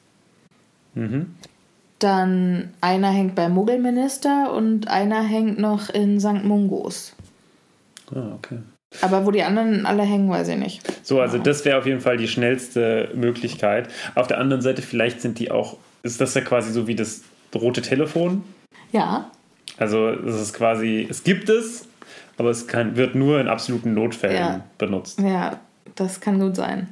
Mhm. 0.95 1.35
Dann 1.99 2.71
einer 2.81 3.11
hängt 3.11 3.35
beim 3.35 3.53
Muggelminister 3.53 4.53
und 4.53 4.89
einer 4.89 5.23
hängt 5.23 5.59
noch 5.59 5.89
in 5.91 6.21
St. 6.21 6.45
Mungos. 6.45 7.15
Ah, 8.15 8.35
okay. 8.35 8.59
Aber 9.01 9.27
wo 9.27 9.31
die 9.31 9.43
anderen 9.43 9.87
alle 9.87 10.03
hängen, 10.03 10.29
weiß 10.31 10.49
ich 10.49 10.57
nicht. 10.59 10.83
So, 11.07 11.21
also 11.21 11.39
das 11.39 11.65
wäre 11.65 11.79
auf 11.79 11.87
jeden 11.87 12.01
Fall 12.01 12.17
die 12.17 12.29
schnellste 12.29 13.11
Möglichkeit. 13.15 13.89
Auf 14.15 14.27
der 14.29 14.39
anderen 14.39 14.63
Seite, 14.63 14.83
vielleicht 14.83 15.21
sind 15.21 15.39
die 15.39 15.51
auch, 15.51 15.79
ist 16.03 16.21
das 16.21 16.35
ja 16.35 16.43
quasi 16.43 16.73
so 16.73 16.87
wie 16.87 16.95
das 16.95 17.23
rote 17.55 17.83
Telefon. 17.83 18.45
Ja, 18.93 19.31
Also 19.79 20.11
es 20.11 20.41
ist 20.41 20.53
quasi, 20.55 21.07
es 21.11 21.25
gibt 21.25 21.49
es, 21.49 21.89
aber 22.37 22.51
es 22.51 22.67
kann, 22.69 22.97
wird 22.97 23.15
nur 23.17 23.41
in 23.41 23.49
absoluten 23.49 23.95
Notfällen 23.95 24.37
Ja. 24.37 24.61
benutzt. 24.79 25.19
ja, 25.21 25.59
das 25.97 26.21
kann 26.21 26.39
gut 26.39 26.55
sein. 26.57 26.89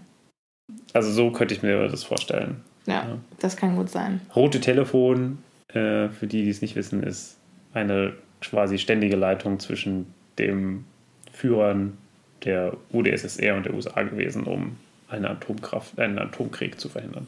Also 0.93 1.11
so 1.11 1.31
könnte 1.31 1.55
ich 1.55 1.63
mir 1.63 1.89
das 1.89 2.05
vorstellen. 2.05 2.63
Ja, 2.87 3.19
das 3.39 3.57
kann 3.57 3.77
gut 3.77 3.91
sein. 3.91 4.21
Rote 4.35 4.61
Telefon, 4.61 5.39
äh, 5.69 6.09
für 6.09 6.27
die, 6.27 6.45
die 6.45 6.51
es 6.51 6.63
nicht 6.63 6.77
wissen, 6.77 7.03
ist 7.03 7.37
eine 7.73 8.15
quasi 8.41 8.79
ständige 8.79 9.17
Leitung 9.17 9.61
zwischen 9.61 10.13
dem 10.39 10.85
Führern 11.33 11.97
der 12.45 12.77
UdSSR 12.93 13.57
und 13.57 13.67
der 13.67 13.75
USA 13.75 14.03
gewesen, 14.03 14.45
um 14.45 14.77
eine 15.09 15.31
Atomkraft, 15.31 15.99
einen 15.99 16.19
Atomkrieg 16.19 16.81
zu 16.81 16.89
verhindern. 16.89 17.27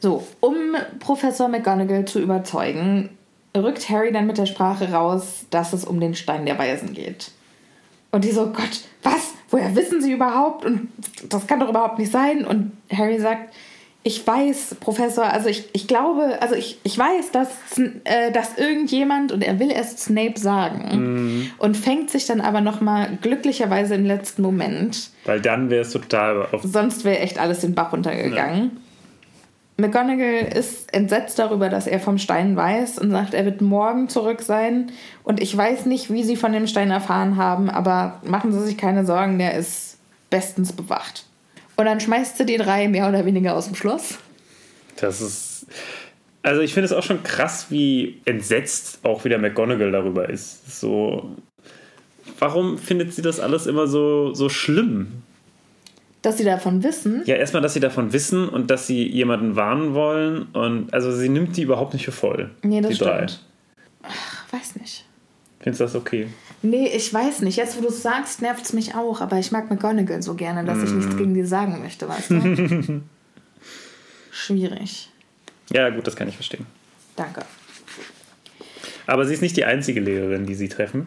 So, 0.00 0.26
um 0.40 0.54
Professor 1.00 1.48
McGonagall 1.48 2.04
zu 2.04 2.20
überzeugen, 2.20 3.10
rückt 3.56 3.88
Harry 3.88 4.12
dann 4.12 4.26
mit 4.26 4.36
der 4.38 4.46
Sprache 4.46 4.92
raus, 4.92 5.46
dass 5.50 5.72
es 5.72 5.84
um 5.84 6.00
den 6.00 6.14
Stein 6.14 6.44
der 6.44 6.58
Weisen 6.58 6.92
geht. 6.92 7.30
Und 8.10 8.24
die 8.24 8.32
so, 8.32 8.46
Gott, 8.52 8.82
was? 9.02 9.33
Woher 9.50 9.74
wissen 9.76 10.00
Sie 10.02 10.12
überhaupt? 10.12 10.64
Und 10.64 10.88
das 11.28 11.46
kann 11.46 11.60
doch 11.60 11.68
überhaupt 11.68 11.98
nicht 11.98 12.10
sein. 12.12 12.44
Und 12.44 12.72
Harry 12.90 13.18
sagt, 13.18 13.52
ich 14.06 14.24
weiß, 14.26 14.76
Professor, 14.80 15.24
also 15.24 15.48
ich, 15.48 15.70
ich 15.72 15.88
glaube, 15.88 16.36
also 16.42 16.54
ich, 16.54 16.78
ich 16.82 16.98
weiß, 16.98 17.30
dass, 17.32 17.48
äh, 18.04 18.30
dass 18.32 18.58
irgendjemand, 18.58 19.32
und 19.32 19.42
er 19.42 19.58
will 19.58 19.70
erst 19.70 19.98
Snape 19.98 20.38
sagen, 20.38 21.50
und 21.56 21.76
fängt 21.76 22.10
sich 22.10 22.26
dann 22.26 22.42
aber 22.42 22.60
nochmal 22.60 23.16
glücklicherweise 23.22 23.94
im 23.94 24.04
letzten 24.04 24.42
Moment 24.42 25.10
Weil 25.24 25.40
dann 25.40 25.70
wäre 25.70 25.82
es 25.82 25.90
total 25.92 26.46
Sonst 26.62 27.06
wäre 27.06 27.20
echt 27.20 27.38
alles 27.38 27.60
den 27.60 27.74
Bach 27.74 27.94
runtergegangen. 27.94 28.83
McGonagall 29.76 30.52
ist 30.56 30.94
entsetzt 30.94 31.38
darüber, 31.38 31.68
dass 31.68 31.88
er 31.88 31.98
vom 31.98 32.18
Stein 32.18 32.56
weiß 32.56 32.98
und 33.00 33.10
sagt, 33.10 33.34
er 33.34 33.44
wird 33.44 33.60
morgen 33.60 34.08
zurück 34.08 34.42
sein. 34.42 34.92
Und 35.24 35.42
ich 35.42 35.56
weiß 35.56 35.86
nicht, 35.86 36.12
wie 36.12 36.22
sie 36.22 36.36
von 36.36 36.52
dem 36.52 36.68
Stein 36.68 36.92
erfahren 36.92 37.36
haben, 37.36 37.68
aber 37.68 38.20
machen 38.24 38.52
Sie 38.52 38.62
sich 38.62 38.78
keine 38.78 39.04
Sorgen, 39.04 39.38
der 39.38 39.54
ist 39.54 39.98
bestens 40.30 40.72
bewacht. 40.72 41.24
Und 41.76 41.86
dann 41.86 41.98
schmeißt 41.98 42.38
sie 42.38 42.46
die 42.46 42.56
drei 42.56 42.86
mehr 42.86 43.08
oder 43.08 43.26
weniger 43.26 43.56
aus 43.56 43.66
dem 43.66 43.74
Schloss. 43.74 44.18
Das 44.96 45.20
ist. 45.20 45.66
Also 46.42 46.60
ich 46.60 46.72
finde 46.72 46.84
es 46.86 46.92
auch 46.92 47.02
schon 47.02 47.22
krass, 47.24 47.66
wie 47.70 48.20
entsetzt 48.26 49.00
auch 49.02 49.24
wieder 49.24 49.38
McGonagall 49.38 49.90
darüber 49.90 50.28
ist. 50.28 50.80
So. 50.80 51.34
Warum 52.38 52.78
findet 52.78 53.12
sie 53.12 53.22
das 53.22 53.40
alles 53.40 53.66
immer 53.66 53.86
so, 53.88 54.34
so 54.34 54.48
schlimm? 54.48 55.23
Dass 56.24 56.38
sie 56.38 56.44
davon 56.44 56.82
wissen. 56.82 57.22
Ja, 57.26 57.34
erstmal, 57.36 57.60
dass 57.60 57.74
sie 57.74 57.80
davon 57.80 58.14
wissen 58.14 58.48
und 58.48 58.70
dass 58.70 58.86
sie 58.86 59.06
jemanden 59.06 59.56
warnen 59.56 59.92
wollen. 59.92 60.46
Und 60.54 60.90
also 60.94 61.12
sie 61.12 61.28
nimmt 61.28 61.54
die 61.58 61.62
überhaupt 61.62 61.92
nicht 61.92 62.06
für 62.06 62.12
voll. 62.12 62.50
Nee, 62.62 62.80
das 62.80 62.92
die 62.92 62.98
drei. 62.98 63.28
stimmt. 63.28 63.44
Ach, 64.02 64.52
weiß 64.52 64.76
nicht. 64.76 65.04
Findest 65.60 65.80
du 65.80 65.84
das 65.84 65.94
okay? 65.94 66.28
Nee, 66.62 66.88
ich 66.88 67.12
weiß 67.12 67.42
nicht. 67.42 67.56
Jetzt, 67.56 67.76
wo 67.76 67.82
du 67.82 67.88
es 67.88 68.02
sagst, 68.02 68.40
nervt 68.40 68.64
es 68.64 68.72
mich 68.72 68.94
auch. 68.94 69.20
Aber 69.20 69.38
ich 69.38 69.52
mag 69.52 69.68
McGonagall 69.70 70.22
so 70.22 70.32
gerne, 70.32 70.64
dass 70.64 70.82
ich 70.82 70.90
nichts 70.92 71.14
gegen 71.14 71.34
die 71.34 71.44
sagen 71.44 71.82
möchte, 71.82 72.08
weißt 72.08 72.30
du? 72.30 73.02
Schwierig. 74.30 75.10
Ja, 75.72 75.90
gut, 75.90 76.06
das 76.06 76.16
kann 76.16 76.28
ich 76.28 76.36
verstehen. 76.36 76.64
Danke. 77.16 77.42
Aber 79.06 79.26
sie 79.26 79.34
ist 79.34 79.42
nicht 79.42 79.58
die 79.58 79.66
einzige 79.66 80.00
Lehrerin, 80.00 80.46
die 80.46 80.54
sie 80.54 80.70
treffen. 80.70 81.06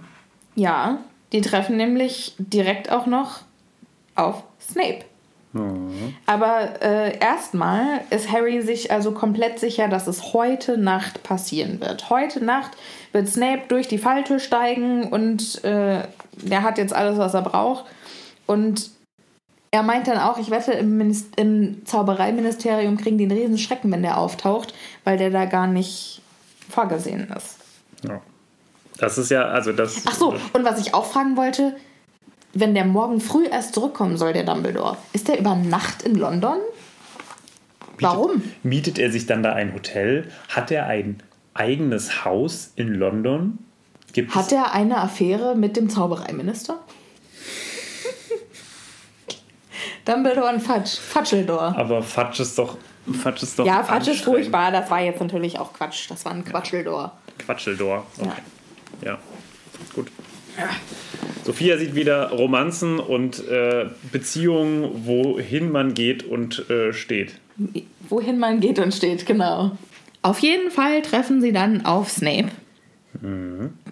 Ja, 0.53 0.99
die 1.31 1.41
treffen 1.41 1.75
nämlich 1.75 2.35
direkt 2.37 2.91
auch 2.91 3.07
noch 3.07 3.41
auf 4.13 4.43
Snape. 4.61 5.05
Aber 6.25 6.81
äh, 6.81 7.17
erstmal 7.19 8.01
ist 8.09 8.31
Harry 8.31 8.61
sich 8.61 8.91
also 8.91 9.11
komplett 9.11 9.59
sicher, 9.59 9.87
dass 9.87 10.07
es 10.07 10.33
heute 10.33 10.77
Nacht 10.77 11.23
passieren 11.23 11.79
wird. 11.79 12.09
Heute 12.09 12.43
Nacht 12.43 12.71
wird 13.11 13.27
Snape 13.27 13.63
durch 13.67 13.87
die 13.87 13.97
Falltür 13.97 14.39
steigen 14.39 15.09
und 15.09 15.63
äh, 15.63 16.03
der 16.33 16.63
hat 16.63 16.77
jetzt 16.77 16.93
alles, 16.93 17.17
was 17.17 17.33
er 17.33 17.41
braucht. 17.41 17.85
Und 18.45 18.91
er 19.71 19.83
meint 19.83 20.07
dann 20.07 20.17
auch, 20.17 20.37
ich 20.37 20.49
wette, 20.49 20.71
im, 20.71 20.97
Minist 20.97 21.35
im 21.35 21.85
Zaubereiministerium 21.85 22.97
kriegen 22.97 23.17
die 23.17 23.25
einen 23.25 23.37
riesen 23.37 23.57
Schrecken, 23.57 23.91
wenn 23.91 24.01
der 24.01 24.17
auftaucht, 24.17 24.73
weil 25.03 25.17
der 25.17 25.29
da 25.29 25.45
gar 25.45 25.67
nicht 25.67 26.21
vorgesehen 26.69 27.31
ist. 27.35 27.57
Ja. 28.07 28.21
Das 28.97 29.17
ist 29.17 29.29
ja, 29.29 29.43
also 29.43 29.71
das. 29.73 30.03
Ach 30.07 30.13
so, 30.13 30.35
und 30.53 30.63
was 30.63 30.79
ich 30.79 30.93
auch 30.93 31.05
fragen 31.05 31.37
wollte, 31.37 31.75
wenn 32.53 32.73
der 32.73 32.85
morgen 32.85 33.21
früh 33.21 33.45
erst 33.47 33.73
zurückkommen 33.73 34.17
soll, 34.17 34.33
der 34.33 34.43
Dumbledore, 34.43 34.97
ist 35.13 35.27
der 35.27 35.39
über 35.39 35.55
Nacht 35.55 36.03
in 36.03 36.15
London? 36.15 36.57
Warum? 37.99 38.41
Mietet 38.63 38.99
er 38.99 39.11
sich 39.11 39.25
dann 39.25 39.43
da 39.43 39.53
ein 39.53 39.73
Hotel? 39.73 40.29
Hat 40.49 40.71
er 40.71 40.87
ein 40.87 41.21
eigenes 41.53 42.25
Haus 42.25 42.71
in 42.75 42.93
London? 42.93 43.57
Gibt 44.13 44.35
Hat 44.35 44.51
er 44.51 44.73
eine 44.73 44.97
Affäre 44.97 45.55
mit 45.55 45.77
dem 45.77 45.89
Zaubereiminister? 45.89 46.79
Dumbledore 50.05 50.53
und 50.53 50.61
Fudge. 50.61 50.97
Fudgeldor. 51.01 51.75
aber 51.77 52.01
Fudge 52.03 52.43
ist 52.43 52.57
doch. 52.57 52.77
Fudge 53.21 53.43
ist 53.43 53.57
doch. 53.57 53.65
Ja, 53.65 53.83
Fudge 53.83 54.11
ist 54.11 54.23
furchtbar. 54.23 54.71
Das 54.71 54.89
war 54.91 55.01
jetzt 55.01 55.19
natürlich 55.19 55.59
auch 55.59 55.73
Quatsch. 55.73 56.09
Das 56.09 56.23
war 56.25 56.33
ein 56.33 56.43
Quatscheldor. 56.43 57.13
Quatscheldor. 57.39 58.05
Okay. 58.19 58.31
Ja. 59.03 59.17
Gut. 59.93 60.07
Sophia 61.43 61.77
sieht 61.77 61.95
wieder 61.95 62.29
Romanzen 62.31 62.99
und 62.99 63.47
äh, 63.47 63.85
Beziehungen, 64.11 65.05
wohin 65.05 65.71
man 65.71 65.93
geht 65.93 66.23
und 66.23 66.69
äh, 66.69 66.93
steht. 66.93 67.33
Wohin 68.09 68.37
man 68.37 68.59
geht 68.59 68.79
und 68.79 68.93
steht, 68.93 69.25
genau. 69.25 69.77
Auf 70.21 70.39
jeden 70.39 70.71
Fall 70.71 71.01
treffen 71.01 71.41
sie 71.41 71.53
dann 71.53 71.85
auf 71.85 72.09
Snape. 72.09 72.49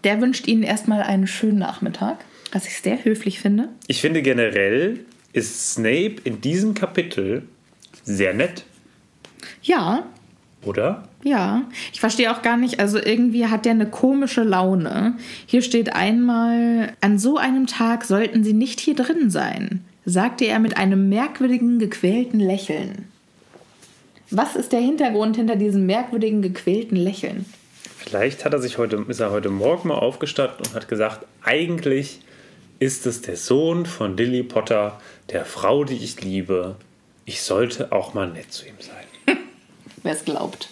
Der 0.04 0.22
wünscht 0.22 0.48
ihnen 0.48 0.64
erstmal 0.64 1.02
einen 1.02 1.28
schönen 1.28 1.58
Nachmittag, 1.58 2.18
was 2.52 2.68
ich 2.68 2.80
sehr 2.80 3.04
höflich 3.04 3.40
finde. 3.40 3.70
Ich 3.88 4.02
finde 4.02 4.22
generell 4.22 5.00
ist 5.34 5.72
Snape 5.74 6.16
in 6.24 6.42
diesem 6.42 6.74
Kapitel 6.74 7.44
sehr 8.04 8.34
nett, 8.34 8.66
Ja, 9.64 10.06
oder? 10.66 11.04
ja. 11.26 11.64
Ich 11.92 12.00
verstehe 12.00 12.32
auch 12.32 12.42
gar 12.42 12.56
nicht, 12.56 12.80
also 12.80 12.98
irgendwie 12.98 13.48
hat 13.48 13.66
der 13.66 13.72
eine 13.72 13.90
komische 13.90 14.44
Laune. 14.44 15.16
Hier 15.46 15.62
steht 15.62 15.94
einmal, 15.94 16.94
an 17.02 17.20
so 17.20 17.38
einem 17.38 17.68
Tag 17.68 18.06
sollten 18.06 18.44
sie 18.44 18.54
nicht 18.54 18.80
hier 18.80 18.96
drin 18.96 19.30
sein, 19.30 19.84
sagte 20.06 20.46
er 20.46 20.60
mit 20.60 20.78
einem 20.78 21.10
merkwürdigen, 21.10 21.80
gequälten 21.80 22.40
Lächeln. 22.40 23.10
Was 24.30 24.56
ist 24.56 24.72
der 24.72 24.80
Hintergrund 24.80 25.36
hinter 25.36 25.56
diesem 25.56 25.86
merkwürdigen, 25.86 26.42
gequälten 26.42 26.98
Lächeln? 26.98 27.46
Vielleicht 27.98 28.46
hat 28.46 28.54
er 28.54 28.60
sich 28.60 28.78
heute, 28.78 29.04
ist 29.08 29.20
er 29.20 29.32
heute 29.32 29.50
Morgen 29.50 29.90
mal 29.90 29.96
aufgestanden 29.96 30.60
und 30.68 30.76
hat 30.76 30.88
gesagt, 30.88 31.26
eigentlich 31.44 32.20
ist 32.80 33.06
es 33.06 33.22
der 33.22 33.38
Sohn 33.38 33.86
von 33.86 34.18
Lily 34.18 34.44
Potter, 34.44 35.00
der 35.32 35.46
Frau, 35.46 35.84
die 35.84 35.96
ich 35.96 36.22
liebe. 36.22 36.76
Ich 37.26 37.42
sollte 37.42 37.92
auch 37.92 38.14
mal 38.14 38.30
nett 38.30 38.52
zu 38.52 38.68
ihm 38.68 38.76
sein. 38.80 39.05
Wer 40.06 40.14
es 40.14 40.24
glaubt. 40.24 40.70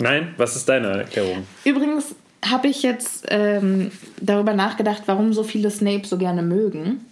Nein, 0.00 0.34
was 0.36 0.56
ist 0.56 0.68
deine 0.68 0.88
Erklärung? 0.88 1.46
Übrigens 1.64 2.16
habe 2.44 2.66
ich 2.66 2.82
jetzt 2.82 3.24
ähm, 3.28 3.92
darüber 4.20 4.52
nachgedacht, 4.52 5.04
warum 5.06 5.32
so 5.32 5.44
viele 5.44 5.70
Snape 5.70 6.04
so 6.06 6.18
gerne 6.18 6.42
mögen. 6.42 7.04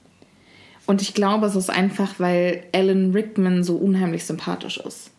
Und 0.87 1.03
ich 1.03 1.15
glaube, 1.15 1.47
es 1.47 1.55
ist 1.55 1.71
einfach, 1.71 2.15
weil 2.19 2.65
Alan 2.75 3.13
Rickman 3.13 3.63
so 3.63 3.77
unheimlich 3.77 4.27
sympathisch 4.27 4.79
ist. 4.79 5.13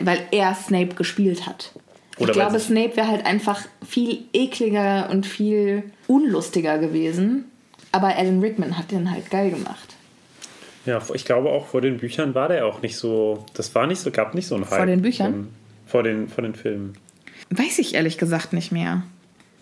Weil 0.00 0.20
er 0.30 0.54
Snape 0.54 0.94
gespielt 0.94 1.46
hat. 1.46 1.72
Oder 2.18 2.30
ich 2.30 2.36
glaube, 2.36 2.60
Snape 2.60 2.96
wäre 2.96 3.08
halt 3.08 3.26
einfach 3.26 3.62
viel 3.84 4.20
ekliger 4.32 5.10
und 5.10 5.26
viel 5.26 5.82
unlustiger 6.06 6.78
gewesen. 6.78 7.46
Aber 7.90 8.16
Alan 8.16 8.38
Rickman 8.38 8.78
hat 8.78 8.92
den 8.92 9.10
halt 9.10 9.30
geil 9.32 9.50
gemacht. 9.50 9.96
Ja, 10.86 11.02
ich 11.12 11.24
glaube 11.24 11.50
auch 11.50 11.66
vor 11.66 11.80
den 11.80 11.98
Büchern 11.98 12.36
war 12.36 12.46
der 12.46 12.66
auch 12.66 12.82
nicht 12.82 12.96
so. 12.96 13.44
Das 13.54 13.74
war 13.74 13.88
nicht 13.88 13.98
so, 13.98 14.12
gab 14.12 14.34
nicht 14.36 14.46
so 14.46 14.54
ein 14.54 14.70
Hype. 14.70 14.86
den 14.86 15.02
Büchern? 15.02 15.48
Vor 15.88 16.02
den, 16.02 16.28
vor 16.28 16.42
den 16.42 16.54
Filmen. 16.54 16.92
Weiß 17.50 17.78
ich 17.78 17.94
ehrlich 17.94 18.18
gesagt 18.18 18.52
nicht 18.52 18.70
mehr. 18.70 19.02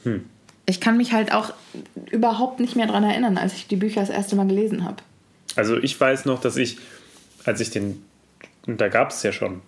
Hm. 0.02 0.24
Ich 0.66 0.80
kann 0.80 0.96
mich 0.96 1.12
halt 1.12 1.32
auch 1.32 1.54
überhaupt 2.10 2.58
nicht 2.58 2.74
mehr 2.74 2.86
daran 2.86 3.04
erinnern, 3.04 3.38
als 3.38 3.54
ich 3.54 3.68
die 3.68 3.76
Bücher 3.76 4.00
das 4.00 4.10
erste 4.10 4.34
Mal 4.34 4.48
gelesen 4.48 4.84
habe. 4.84 4.96
Also 5.54 5.76
ich 5.78 5.98
weiß 5.98 6.24
noch, 6.24 6.40
dass 6.40 6.56
ich, 6.56 6.78
als 7.44 7.60
ich 7.60 7.70
den, 7.70 8.02
und 8.66 8.80
da 8.80 8.88
gab 8.88 9.10
es 9.10 9.22
ja 9.22 9.32
schon 9.32 9.62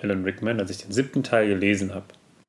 Alan 0.00 0.22
Rickman, 0.22 0.60
als 0.60 0.70
ich 0.70 0.78
den 0.78 0.92
siebten 0.92 1.24
Teil 1.24 1.48
gelesen 1.48 1.92
habe. 1.92 2.06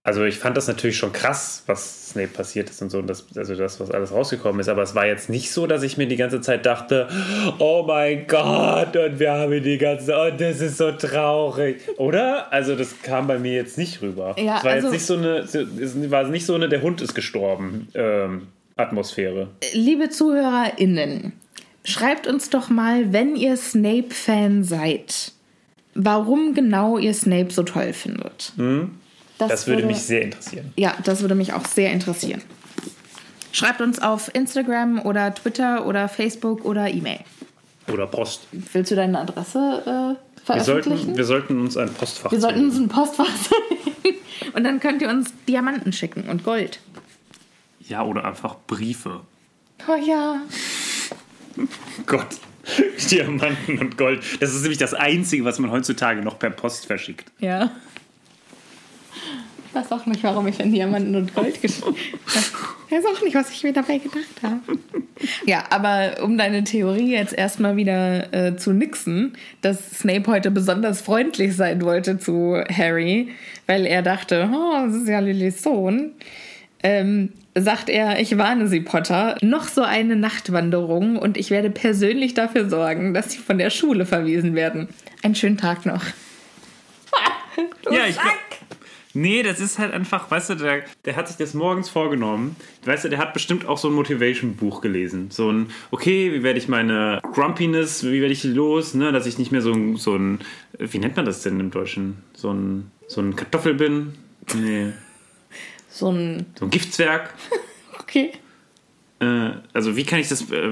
Also 0.07 0.23
ich 0.23 0.39
fand 0.39 0.55
das 0.55 0.69
natürlich 0.69 0.95
schon 0.95 1.11
krass, 1.11 1.63
was 1.65 2.11
Snape 2.11 2.29
passiert 2.29 2.69
ist 2.69 2.81
und 2.81 2.89
so, 2.89 2.99
und 2.99 3.07
das, 3.07 3.25
also 3.35 3.55
das, 3.55 3.81
was 3.81 3.91
alles 3.91 4.13
rausgekommen 4.13 4.61
ist. 4.61 4.69
Aber 4.69 4.81
es 4.81 4.95
war 4.95 5.05
jetzt 5.05 5.29
nicht 5.29 5.51
so, 5.51 5.67
dass 5.67 5.83
ich 5.83 5.97
mir 5.97 6.07
die 6.07 6.15
ganze 6.15 6.39
Zeit 6.39 6.65
dachte, 6.65 7.09
oh 7.59 7.83
mein 7.85 8.25
Gott, 8.25 8.95
und 8.95 9.19
wir 9.19 9.33
haben 9.33 9.61
die 9.61 9.77
ganze 9.77 10.15
oh, 10.15 10.29
das 10.31 10.61
ist 10.61 10.77
so 10.77 10.93
traurig. 10.93 11.81
Oder? 11.97 12.53
Also 12.53 12.77
das 12.77 13.01
kam 13.01 13.27
bei 13.27 13.37
mir 13.37 13.51
jetzt 13.51 13.77
nicht 13.77 14.01
rüber. 14.01 14.33
Ja, 14.39 14.59
es 14.59 14.63
war 14.63 14.71
also- 14.71 14.87
jetzt 14.87 14.93
nicht 14.93 15.05
so 15.05 15.17
eine, 15.17 15.39
es 15.39 16.09
war 16.09 16.23
nicht 16.23 16.45
so 16.45 16.55
eine, 16.55 16.69
der 16.69 16.81
Hund 16.81 17.01
ist 17.01 17.13
gestorben, 17.13 17.89
ähm, 17.93 18.47
Atmosphäre. 18.77 19.49
Liebe 19.73 20.07
ZuhörerInnen, 20.07 21.33
schreibt 21.83 22.27
uns 22.27 22.49
doch 22.49 22.69
mal, 22.69 23.11
wenn 23.11 23.35
ihr 23.35 23.57
Snape-Fan 23.57 24.63
seid, 24.63 25.33
warum 25.95 26.53
genau 26.53 26.97
ihr 26.97 27.13
Snape 27.13 27.51
so 27.51 27.63
toll 27.63 27.91
findet. 27.91 28.53
Das 29.37 29.67
würde 29.67 29.83
mich 29.85 29.99
sehr 29.99 30.21
interessieren. 30.21 30.71
Ja, 30.75 30.95
das 31.03 31.21
würde 31.21 31.35
mich 31.35 31.53
auch 31.53 31.65
sehr 31.65 31.91
interessieren. 31.91 32.41
Schreibt 33.51 33.81
uns 33.81 33.99
auf 33.99 34.33
Instagram 34.35 34.99
oder 35.05 35.33
Twitter 35.33 35.85
oder 35.85 36.09
Facebook 36.09 36.65
oder 36.65 36.89
E-Mail. 36.89 37.19
Oder 37.91 38.07
Post. 38.07 38.47
Willst 38.51 38.91
du 38.91 38.95
deine 38.95 39.19
Adresse 39.19 39.83
äh, 39.85 39.89
Wir 39.89 40.17
veröffentlichen? 40.63 40.97
sollten, 40.97 41.17
wir 41.17 41.23
sollten 41.25 41.61
uns 41.61 41.77
ein 41.77 41.93
Postfach 41.93 42.31
Wir 42.31 42.39
sollten 42.41 42.65
uns 42.65 42.77
ein 42.77 42.87
Postfach 42.89 43.25
zeigen. 43.43 44.17
Und 44.53 44.63
dann 44.63 44.79
könnt 44.79 45.01
ihr 45.01 45.09
uns 45.09 45.31
Diamanten 45.47 45.93
schicken 45.93 46.29
und 46.29 46.43
Gold. 46.43 46.79
Ja, 47.87 48.03
oder 48.03 48.25
einfach 48.25 48.55
Briefe. 48.67 49.21
Oh 49.87 49.95
ja. 49.95 50.41
Gott. 52.05 52.27
Diamanten 53.09 53.79
und 53.79 53.97
Gold. 53.97 54.21
Das 54.41 54.53
ist 54.53 54.61
nämlich 54.61 54.77
das 54.77 54.93
Einzige, 54.93 55.45
was 55.45 55.57
man 55.59 55.71
heutzutage 55.71 56.21
noch 56.21 56.37
per 56.37 56.49
Post 56.49 56.85
verschickt. 56.85 57.31
Ja. 57.39 57.71
Ich 59.69 59.75
weiß 59.75 59.91
auch 59.91 60.05
nicht, 60.05 60.23
warum 60.23 60.47
ich 60.47 60.59
an 60.61 60.71
Diamanten 60.71 61.15
und 61.15 61.35
Gold 61.35 61.61
geschrieben 61.61 61.95
habe. 62.25 62.45
Ich 62.87 62.91
weiß 62.93 63.05
auch 63.05 63.21
nicht, 63.21 63.35
was 63.35 63.51
ich 63.51 63.63
mir 63.63 63.73
dabei 63.73 63.97
gedacht 63.97 64.41
habe. 64.41 64.59
Ja, 65.45 65.65
aber 65.69 66.23
um 66.23 66.37
deine 66.37 66.63
Theorie 66.63 67.11
jetzt 67.11 67.33
erstmal 67.33 67.75
wieder 67.75 68.33
äh, 68.33 68.55
zu 68.55 68.71
nixen, 68.71 69.33
dass 69.61 69.99
Snape 69.99 70.31
heute 70.31 70.51
besonders 70.51 71.01
freundlich 71.01 71.55
sein 71.55 71.81
wollte 71.81 72.17
zu 72.17 72.55
Harry, 72.71 73.29
weil 73.67 73.85
er 73.85 74.01
dachte, 74.03 74.49
oh, 74.53 74.85
das 74.87 74.95
ist 74.95 75.07
ja 75.09 75.19
Lillys 75.19 75.61
Sohn, 75.61 76.11
ähm, 76.81 77.33
sagt 77.55 77.89
er, 77.89 78.19
ich 78.19 78.37
warne 78.37 78.67
Sie, 78.67 78.79
Potter, 78.81 79.35
noch 79.41 79.67
so 79.67 79.81
eine 79.81 80.15
Nachtwanderung 80.15 81.17
und 81.17 81.35
ich 81.37 81.49
werde 81.49 81.69
persönlich 81.71 82.35
dafür 82.35 82.69
sorgen, 82.69 83.13
dass 83.13 83.31
Sie 83.31 83.39
von 83.39 83.57
der 83.57 83.69
Schule 83.71 84.05
verwiesen 84.05 84.55
werden. 84.55 84.87
Einen 85.23 85.35
schönen 85.35 85.57
Tag 85.57 85.85
noch. 85.85 86.03
Du 87.83 87.93
Ja, 87.93 88.05
ich 88.07 88.15
Sack! 88.15 88.23
glaub- 88.25 88.76
Nee, 89.17 89.41
das 89.41 89.59
ist 89.59 89.79
halt 89.79 89.93
einfach, 89.93 90.29
weißt 90.29 90.51
du, 90.51 90.55
der, 90.55 90.83
der 91.05 91.15
hat 91.15 91.27
sich 91.27 91.37
das 91.37 91.55
morgens 91.55 91.89
vorgenommen. 91.89 92.55
Weißt 92.85 93.03
du, 93.03 93.09
der 93.09 93.17
hat 93.17 93.33
bestimmt 93.33 93.65
auch 93.65 93.79
so 93.79 93.87
ein 93.87 93.95
Motivation-Buch 93.95 94.79
gelesen. 94.79 95.31
So 95.31 95.51
ein, 95.51 95.71
okay, 95.89 96.31
wie 96.33 96.43
werde 96.43 96.59
ich 96.59 96.67
meine 96.67 97.19
Grumpiness, 97.33 98.03
wie 98.03 98.21
werde 98.21 98.33
ich 98.33 98.43
los, 98.43 98.93
ne, 98.93 99.11
dass 99.11 99.25
ich 99.25 99.39
nicht 99.39 99.51
mehr 99.51 99.63
so 99.63 99.73
ein, 99.73 99.95
so 99.95 100.15
ein, 100.15 100.37
wie 100.77 100.99
nennt 100.99 101.15
man 101.15 101.25
das 101.25 101.41
denn 101.41 101.59
im 101.59 101.71
Deutschen? 101.71 102.17
So 102.35 102.53
ein, 102.53 102.91
so 103.07 103.19
ein 103.21 103.35
Kartoffel 103.35 103.73
bin? 103.73 104.13
Nee, 104.55 104.93
So 105.89 106.11
ein. 106.11 106.45
so 106.59 106.65
ein 106.65 106.69
Giftzwerg. 106.69 107.33
Okay. 107.99 108.31
Äh, 109.19 109.49
also 109.73 109.97
wie 109.97 110.05
kann 110.05 110.19
ich 110.19 110.29
das, 110.29 110.49
äh, 110.49 110.71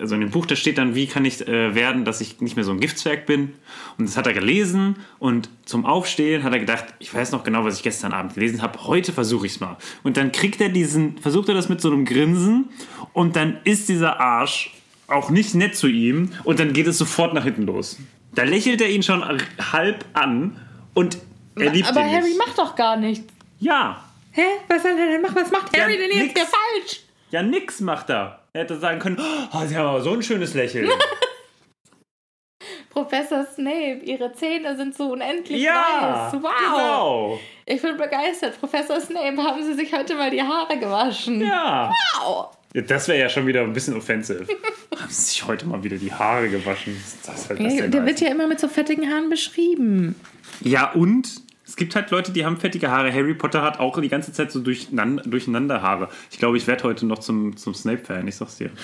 also 0.00 0.14
in 0.14 0.22
dem 0.22 0.30
Buch, 0.30 0.46
da 0.46 0.56
steht 0.56 0.78
dann, 0.78 0.94
wie 0.94 1.06
kann 1.06 1.24
ich 1.24 1.46
äh, 1.46 1.74
werden, 1.74 2.04
dass 2.04 2.20
ich 2.20 2.40
nicht 2.40 2.56
mehr 2.56 2.64
so 2.64 2.72
ein 2.72 2.80
Giftzwerg 2.80 3.26
bin. 3.26 3.52
Und 3.98 4.08
das 4.08 4.16
hat 4.16 4.26
er 4.26 4.32
gelesen 4.32 4.96
und 5.18 5.48
zum 5.64 5.84
Aufstehen 5.86 6.42
hat 6.42 6.52
er 6.52 6.58
gedacht, 6.58 6.86
ich 6.98 7.12
weiß 7.14 7.32
noch 7.32 7.44
genau, 7.44 7.64
was 7.64 7.76
ich 7.76 7.82
gestern 7.82 8.12
Abend 8.12 8.34
gelesen 8.34 8.62
habe, 8.62 8.84
heute 8.84 9.12
versuche 9.12 9.46
ich 9.46 9.52
es 9.52 9.60
mal. 9.60 9.76
Und 10.02 10.16
dann 10.16 10.32
kriegt 10.32 10.60
er 10.60 10.68
diesen, 10.70 11.18
versucht 11.18 11.48
er 11.48 11.54
das 11.54 11.68
mit 11.68 11.80
so 11.80 11.90
einem 11.90 12.04
Grinsen 12.04 12.70
und 13.12 13.36
dann 13.36 13.58
ist 13.64 13.88
dieser 13.88 14.18
Arsch 14.20 14.72
auch 15.06 15.30
nicht 15.30 15.54
nett 15.54 15.76
zu 15.76 15.86
ihm 15.88 16.30
und 16.44 16.60
dann 16.60 16.72
geht 16.72 16.86
es 16.86 16.96
sofort 16.98 17.34
nach 17.34 17.44
hinten 17.44 17.62
los. 17.66 17.98
Da 18.34 18.44
lächelt 18.44 18.80
er 18.80 18.88
ihn 18.90 19.02
schon 19.02 19.24
halb 19.72 20.04
an 20.12 20.56
und 20.94 21.18
er 21.56 21.72
liebt 21.72 21.88
Aber 21.88 22.00
ihn 22.02 22.10
Harry 22.12 22.28
nicht. 22.28 22.38
macht 22.38 22.56
doch 22.58 22.74
gar 22.76 22.96
nichts. 22.96 23.24
Ja, 23.58 24.04
Hä? 24.32 24.42
Was 24.68 24.82
soll 24.84 24.92
er 24.92 25.06
denn 25.08 25.22
machen? 25.22 25.34
Was 25.34 25.50
macht 25.50 25.76
Ja, 25.76 25.82
Harry 25.82 25.96
denn 25.98 26.08
jetzt 26.10 26.22
nix. 26.28 26.40
hier 26.40 26.46
falsch? 26.46 27.00
ja 27.32 27.42
nix 27.42 27.80
macht 27.80 28.08
er. 28.10 28.39
Er 28.52 28.62
hätte 28.62 28.78
sagen 28.78 28.98
können, 28.98 29.18
oh, 29.20 29.64
sie 29.66 29.76
haben 29.76 29.86
aber 29.86 30.02
so 30.02 30.12
ein 30.12 30.22
schönes 30.22 30.54
Lächeln. 30.54 30.88
Professor 32.90 33.46
Snape, 33.46 34.00
ihre 34.04 34.32
Zähne 34.32 34.76
sind 34.76 34.96
so 34.96 35.12
unendlich 35.12 35.62
Ja, 35.62 36.30
weiß. 36.32 36.42
Wow. 36.42 36.50
genau. 36.60 37.40
Ich 37.66 37.80
bin 37.80 37.96
begeistert. 37.96 38.58
Professor 38.58 39.00
Snape, 39.00 39.36
haben 39.42 39.62
Sie 39.62 39.74
sich 39.74 39.92
heute 39.92 40.16
mal 40.16 40.30
die 40.30 40.42
Haare 40.42 40.76
gewaschen? 40.78 41.40
Ja. 41.40 41.92
Wow. 42.24 42.48
Das 42.72 43.06
wäre 43.08 43.18
ja 43.18 43.28
schon 43.28 43.46
wieder 43.46 43.62
ein 43.62 43.72
bisschen 43.72 43.96
offensiv. 43.96 44.46
Haben 44.96 45.08
sie 45.10 45.22
sich 45.22 45.44
heute 45.46 45.66
mal 45.66 45.82
wieder 45.82 45.96
die 45.96 46.12
Haare 46.12 46.48
gewaschen? 46.48 46.96
Das 47.26 47.48
Ja, 47.48 47.54
denn 47.56 47.90
der 47.90 48.02
wird 48.06 48.14
heißen? 48.16 48.26
ja 48.28 48.32
immer 48.32 48.46
mit 48.46 48.60
so 48.60 48.68
fettigen 48.68 49.10
Haaren 49.10 49.28
beschrieben. 49.28 50.14
ja, 50.60 50.92
und 50.92 51.28
es 51.70 51.76
gibt 51.76 51.94
halt 51.94 52.10
Leute, 52.10 52.32
die 52.32 52.44
haben 52.44 52.56
fettige 52.56 52.90
Haare. 52.90 53.12
Harry 53.12 53.32
Potter 53.32 53.62
hat 53.62 53.78
auch 53.78 54.00
die 54.00 54.08
ganze 54.08 54.32
Zeit 54.32 54.50
so 54.50 54.58
durcheinander, 54.58 55.22
durcheinander 55.22 55.80
Haare. 55.82 56.08
Ich 56.32 56.38
glaube, 56.40 56.56
ich 56.56 56.66
werde 56.66 56.82
heute 56.82 57.06
noch 57.06 57.20
zum, 57.20 57.56
zum 57.56 57.74
Snape-Fan, 57.74 58.26
ich 58.26 58.34
sag's 58.34 58.56
dir. 58.56 58.70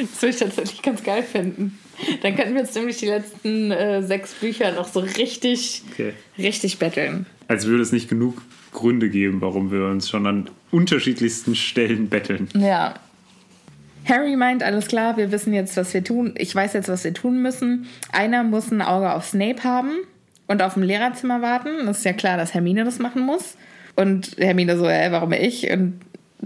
Das 0.00 0.20
würde 0.20 0.34
ich 0.34 0.36
tatsächlich 0.36 0.82
ganz 0.82 1.02
geil 1.02 1.22
finden. 1.22 1.78
Dann 2.22 2.34
könnten 2.36 2.54
wir 2.54 2.60
uns 2.62 2.74
nämlich 2.74 2.98
die 2.98 3.06
letzten 3.06 3.70
äh, 3.70 4.02
sechs 4.02 4.34
Bücher 4.34 4.72
noch 4.72 4.88
so 4.88 5.00
richtig, 5.00 5.82
Okay. 5.92 6.12
richtig 6.36 6.78
betteln. 6.78 7.24
Als 7.48 7.66
würde 7.66 7.82
es 7.82 7.92
nicht 7.92 8.08
genug 8.08 8.42
Gründe 8.72 9.08
geben, 9.08 9.40
warum 9.40 9.70
wir 9.70 9.86
uns 9.86 10.10
schon 10.10 10.26
an 10.26 10.50
unterschiedlichsten 10.70 11.54
Stellen 11.54 12.08
betteln. 12.10 12.48
Ja. 12.54 12.94
Harry 14.04 14.36
meint, 14.36 14.62
alles 14.62 14.88
klar, 14.88 15.16
wir 15.16 15.30
wissen 15.32 15.54
jetzt, 15.54 15.76
was 15.76 15.94
wir 15.94 16.04
tun. 16.04 16.34
Ich 16.36 16.54
weiß 16.54 16.72
jetzt, 16.74 16.88
was 16.88 17.04
wir 17.04 17.14
tun 17.14 17.40
müssen. 17.40 17.86
Einer 18.12 18.42
muss 18.42 18.70
ein 18.72 18.82
Auge 18.82 19.14
auf 19.14 19.24
Snape 19.24 19.62
haben 19.64 19.92
und 20.50 20.62
auf 20.62 20.74
dem 20.74 20.82
Lehrerzimmer 20.82 21.42
warten. 21.42 21.86
Das 21.86 21.98
ist 21.98 22.04
ja 22.04 22.12
klar, 22.12 22.36
dass 22.36 22.54
Hermine 22.54 22.84
das 22.84 22.98
machen 22.98 23.22
muss. 23.22 23.56
Und 23.94 24.36
Hermine 24.36 24.76
so, 24.76 24.90
hä, 24.90 25.12
warum 25.12 25.32
ich? 25.32 25.70
Und 25.70 26.00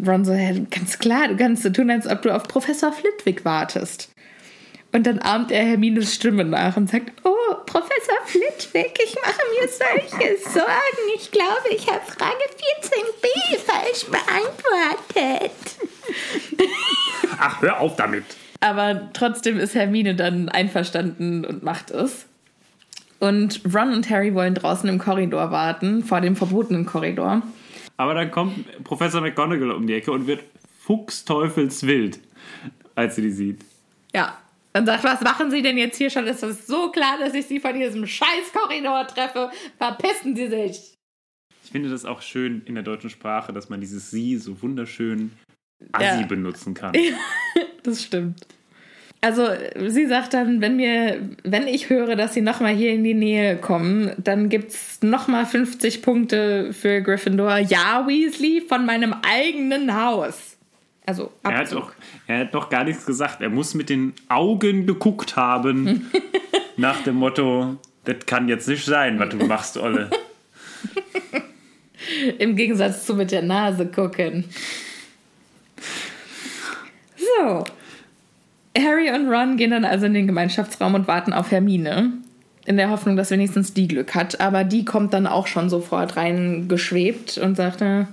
Ron 0.07 0.26
so, 0.26 0.34
hä, 0.34 0.66
ganz 0.70 0.98
klar, 0.98 1.28
du 1.28 1.36
kannst 1.36 1.62
so 1.62 1.70
tun, 1.70 1.90
als 1.90 2.07
ob 2.07 2.20
du 2.20 2.34
auf 2.34 2.42
Professor 2.42 2.92
Flitwick 2.92 3.46
wartest. 3.46 4.11
Und 4.92 5.07
dann 5.07 5.20
ahmt 5.20 5.50
er 5.50 5.64
Hermines 5.64 6.14
Stimme 6.14 6.44
nach 6.44 6.76
und 6.76 6.90
sagt, 6.90 7.12
oh, 7.24 7.55
Professor 7.64 8.18
Flitwick, 8.26 8.98
ich 9.02 9.16
mache 9.24 9.40
mir 9.59 9.68
solche 9.68 10.38
Sorgen. 10.50 11.09
Ich 11.16 11.30
glaube, 11.30 11.70
ich 11.74 11.86
habe 11.88 12.02
Frage 12.07 12.44
14b 12.61 13.59
falsch 13.59 14.05
beantwortet. 14.05 15.50
Ach, 17.38 17.62
hör 17.62 17.80
auf 17.80 17.96
damit. 17.96 18.24
Aber 18.61 19.09
trotzdem 19.14 19.59
ist 19.59 19.74
Hermine 19.74 20.14
dann 20.14 20.50
einverstanden 20.50 21.46
und 21.46 21.62
macht 21.62 21.90
es. 21.90 22.26
Und 23.28 23.60
Ron 23.74 23.92
und 23.94 24.10
Harry 24.10 24.34
wollen 24.34 24.54
draußen 24.54 24.88
im 24.88 24.98
Korridor 24.98 25.50
warten, 25.50 26.04
vor 26.04 26.20
dem 26.20 26.36
verbotenen 26.36 26.84
Korridor. 26.84 27.42
Aber 27.96 28.14
dann 28.14 28.30
kommt 28.30 28.84
Professor 28.84 29.20
McGonagall 29.20 29.70
um 29.70 29.86
die 29.86 29.94
Ecke 29.94 30.10
und 30.12 30.26
wird 30.26 30.42
fuchsteufelswild, 30.80 32.18
als 32.94 33.16
sie 33.16 33.22
die 33.22 33.30
sieht. 33.30 33.64
Ja. 34.14 34.38
Und 34.76 34.86
sagt, 34.86 35.04
was 35.04 35.20
machen 35.20 35.52
Sie 35.52 35.62
denn 35.62 35.78
jetzt 35.78 35.96
hier 35.98 36.10
schon? 36.10 36.26
Es 36.26 36.42
ist 36.42 36.66
so 36.66 36.90
klar, 36.90 37.16
dass 37.20 37.32
ich 37.34 37.46
Sie 37.46 37.60
von 37.60 37.78
diesem 37.78 38.06
scheiß 38.08 38.52
Korridor 38.52 39.06
treffe. 39.06 39.50
Verpissen 39.78 40.34
Sie 40.34 40.48
sich. 40.48 40.94
Ich 41.64 41.70
finde 41.70 41.90
das 41.90 42.04
auch 42.04 42.20
schön 42.20 42.62
in 42.64 42.74
der 42.74 42.82
deutschen 42.82 43.08
Sprache, 43.08 43.52
dass 43.52 43.68
man 43.68 43.80
dieses 43.80 44.10
Sie 44.10 44.36
so 44.36 44.60
wunderschön 44.62 45.30
assi 45.92 46.20
Ja. 46.22 46.26
benutzen 46.26 46.74
kann. 46.74 46.92
Das 47.84 48.02
stimmt. 48.02 48.46
Also 49.24 49.48
sie 49.88 50.06
sagt 50.06 50.34
dann, 50.34 50.60
wenn 50.60 50.76
mir, 50.76 51.18
wenn 51.44 51.66
ich 51.66 51.88
höre, 51.88 52.14
dass 52.14 52.34
sie 52.34 52.42
nochmal 52.42 52.74
hier 52.74 52.92
in 52.92 53.02
die 53.04 53.14
Nähe 53.14 53.56
kommen, 53.56 54.12
dann 54.18 54.50
gibt's 54.50 55.00
nochmal 55.00 55.46
50 55.46 56.02
Punkte 56.02 56.74
für 56.74 57.00
Gryffindor. 57.00 57.56
Ja, 57.56 58.04
Weasley, 58.06 58.62
von 58.68 58.84
meinem 58.84 59.14
eigenen 59.26 59.98
Haus. 59.98 60.58
Also 61.06 61.32
Er 61.42 61.56
hat, 61.56 61.72
doch, 61.72 61.92
er 62.26 62.40
hat 62.40 62.54
doch 62.54 62.68
gar 62.68 62.84
nichts 62.84 63.06
gesagt. 63.06 63.40
Er 63.40 63.48
muss 63.48 63.72
mit 63.72 63.88
den 63.88 64.12
Augen 64.28 64.86
geguckt 64.86 65.36
haben. 65.36 66.10
nach 66.76 67.02
dem 67.02 67.14
Motto, 67.14 67.78
das 68.04 68.26
kann 68.26 68.46
jetzt 68.46 68.68
nicht 68.68 68.84
sein, 68.84 69.18
was 69.18 69.30
du 69.30 69.36
machst, 69.36 69.78
Olle. 69.78 70.10
Im 72.38 72.56
Gegensatz 72.56 73.06
zu 73.06 73.14
mit 73.14 73.30
der 73.30 73.40
Nase 73.40 73.86
gucken. 73.86 74.44
So. 77.16 77.64
Harry 78.76 79.10
und 79.10 79.28
Ron 79.28 79.56
gehen 79.56 79.70
dann 79.70 79.84
also 79.84 80.06
in 80.06 80.14
den 80.14 80.26
Gemeinschaftsraum 80.26 80.94
und 80.94 81.06
warten 81.08 81.32
auf 81.32 81.50
Hermine. 81.50 82.12
In 82.66 82.78
der 82.78 82.88
Hoffnung, 82.88 83.14
dass 83.16 83.30
wenigstens 83.30 83.74
die 83.74 83.86
Glück 83.88 84.14
hat. 84.14 84.40
Aber 84.40 84.64
die 84.64 84.86
kommt 84.86 85.12
dann 85.12 85.26
auch 85.26 85.46
schon 85.46 85.68
sofort 85.68 86.16
reingeschwebt 86.16 87.36
und 87.36 87.56
sagt, 87.56 87.82
äh, 87.82 88.06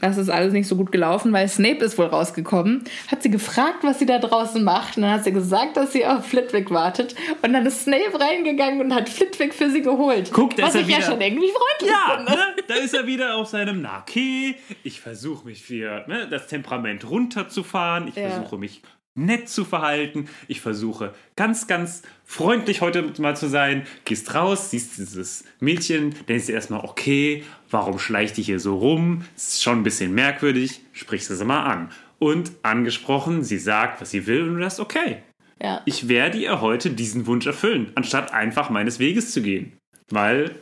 das 0.00 0.16
ist 0.16 0.28
alles 0.28 0.52
nicht 0.52 0.68
so 0.68 0.76
gut 0.76 0.92
gelaufen, 0.92 1.32
weil 1.32 1.48
Snape 1.48 1.84
ist 1.84 1.98
wohl 1.98 2.06
rausgekommen. 2.06 2.84
Hat 3.10 3.24
sie 3.24 3.30
gefragt, 3.30 3.78
was 3.82 3.98
sie 3.98 4.06
da 4.06 4.20
draußen 4.20 4.62
macht. 4.62 4.96
Und 4.96 5.02
dann 5.02 5.10
hat 5.10 5.24
sie 5.24 5.32
gesagt, 5.32 5.76
dass 5.76 5.92
sie 5.92 6.06
auf 6.06 6.24
Flitwick 6.24 6.70
wartet. 6.70 7.16
Und 7.42 7.52
dann 7.52 7.66
ist 7.66 7.82
Snape 7.82 8.20
reingegangen 8.20 8.80
und 8.80 8.94
hat 8.94 9.08
Flitwick 9.08 9.52
für 9.52 9.70
sie 9.70 9.82
geholt. 9.82 10.30
Guck, 10.32 10.54
da 10.54 10.62
was 10.64 10.76
ist 10.76 10.76
er 10.76 10.80
ich 10.82 10.88
ja 10.88 10.98
wieder. 10.98 11.06
schon 11.10 11.20
irgendwie 11.20 11.48
freundlich 11.50 11.90
Ja, 11.90 12.14
finde. 12.16 12.30
ne? 12.30 12.38
da 12.68 12.74
ist 12.74 12.94
er 12.94 13.06
wieder 13.08 13.34
auf 13.34 13.48
seinem 13.48 13.82
Na 13.82 13.98
okay, 14.02 14.54
ich 14.84 15.00
versuche 15.00 15.44
mich 15.46 15.64
für 15.64 16.04
ne, 16.06 16.28
das 16.30 16.46
Temperament 16.46 17.10
runterzufahren, 17.10 18.06
ich 18.06 18.14
Ja. 18.14 18.30
versuche 18.30 18.56
mich 18.56 18.82
nett 19.16 19.48
zu 19.48 19.64
verhalten, 19.64 20.28
ich 20.46 20.60
versuche 20.60 21.14
ganz, 21.34 21.66
ganz 21.66 22.02
freundlich 22.24 22.80
heute 22.82 23.02
mal 23.18 23.36
zu 23.36 23.48
sein, 23.48 23.86
gehst 24.04 24.34
raus, 24.34 24.70
siehst 24.70 24.98
dieses 24.98 25.44
Mädchen, 25.58 26.14
denkst 26.28 26.46
dir 26.46 26.54
erstmal, 26.54 26.84
okay, 26.84 27.42
warum 27.70 27.98
schleicht 27.98 28.36
die 28.36 28.42
hier 28.42 28.60
so 28.60 28.76
rum, 28.76 29.24
ist 29.36 29.62
schon 29.62 29.80
ein 29.80 29.84
bisschen 29.84 30.14
merkwürdig, 30.14 30.80
sprichst 30.92 31.30
du 31.30 31.34
sie 31.34 31.44
mal 31.44 31.64
an. 31.64 31.90
Und 32.18 32.52
angesprochen, 32.62 33.42
sie 33.42 33.58
sagt, 33.58 34.00
was 34.00 34.10
sie 34.10 34.26
will 34.26 34.42
und 34.48 34.56
du 34.56 34.62
sagst, 34.62 34.80
okay, 34.80 35.18
Ja. 35.60 35.82
ich 35.84 36.08
werde 36.08 36.38
ihr 36.38 36.60
heute 36.60 36.90
diesen 36.90 37.26
Wunsch 37.26 37.46
erfüllen, 37.46 37.92
anstatt 37.94 38.32
einfach 38.32 38.70
meines 38.70 38.98
Weges 38.98 39.32
zu 39.32 39.42
gehen. 39.42 39.72
Weil 40.08 40.54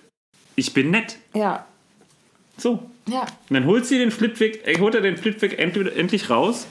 ich 0.57 0.72
bin 0.72 0.90
nett. 0.90 1.18
Ja. 1.34 1.66
So. 2.57 2.90
Ja. 3.07 3.22
Und 3.22 3.55
dann 3.55 3.66
holt 3.66 3.86
sie 3.86 3.98
den 3.98 4.11
Flitwick, 4.11 4.66
äh, 4.66 4.78
holt 4.78 4.94
er 4.94 5.00
den 5.00 5.16
end, 5.16 5.76
endlich 5.76 6.30
raus. 6.30 6.66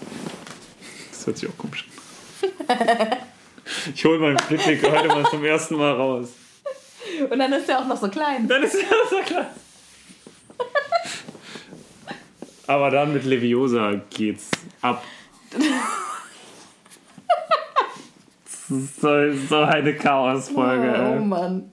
Das 1.24 1.28
hört 1.28 1.38
sich 1.38 1.50
auch 1.50 1.58
komisch 1.58 1.86
an. 2.68 3.18
Ich 3.96 4.04
hole 4.04 4.20
meinen 4.20 4.38
Flitwick 4.40 4.84
heute 4.84 5.08
mal 5.08 5.24
zum 5.30 5.46
ersten 5.46 5.76
Mal 5.76 5.94
raus. 5.94 6.28
Und 7.30 7.40
dann 7.40 7.54
ist 7.54 7.70
er 7.70 7.80
auch 7.80 7.88
noch 7.88 7.96
so 7.96 8.10
klein. 8.10 8.46
Dann 8.46 8.62
ist 8.62 8.76
er 8.76 8.84
so 9.10 9.20
klar. 9.20 9.46
Aber 12.68 12.92
dann 12.92 13.14
mit 13.14 13.24
Leviosa 13.24 14.02
geht's 14.10 14.50
ab. 14.82 15.02
So, 18.70 19.32
so 19.32 19.58
eine 19.60 19.96
Chaosfolge. 19.96 20.94
Oh 20.94 21.14
ey. 21.14 21.20
Mann. 21.20 21.72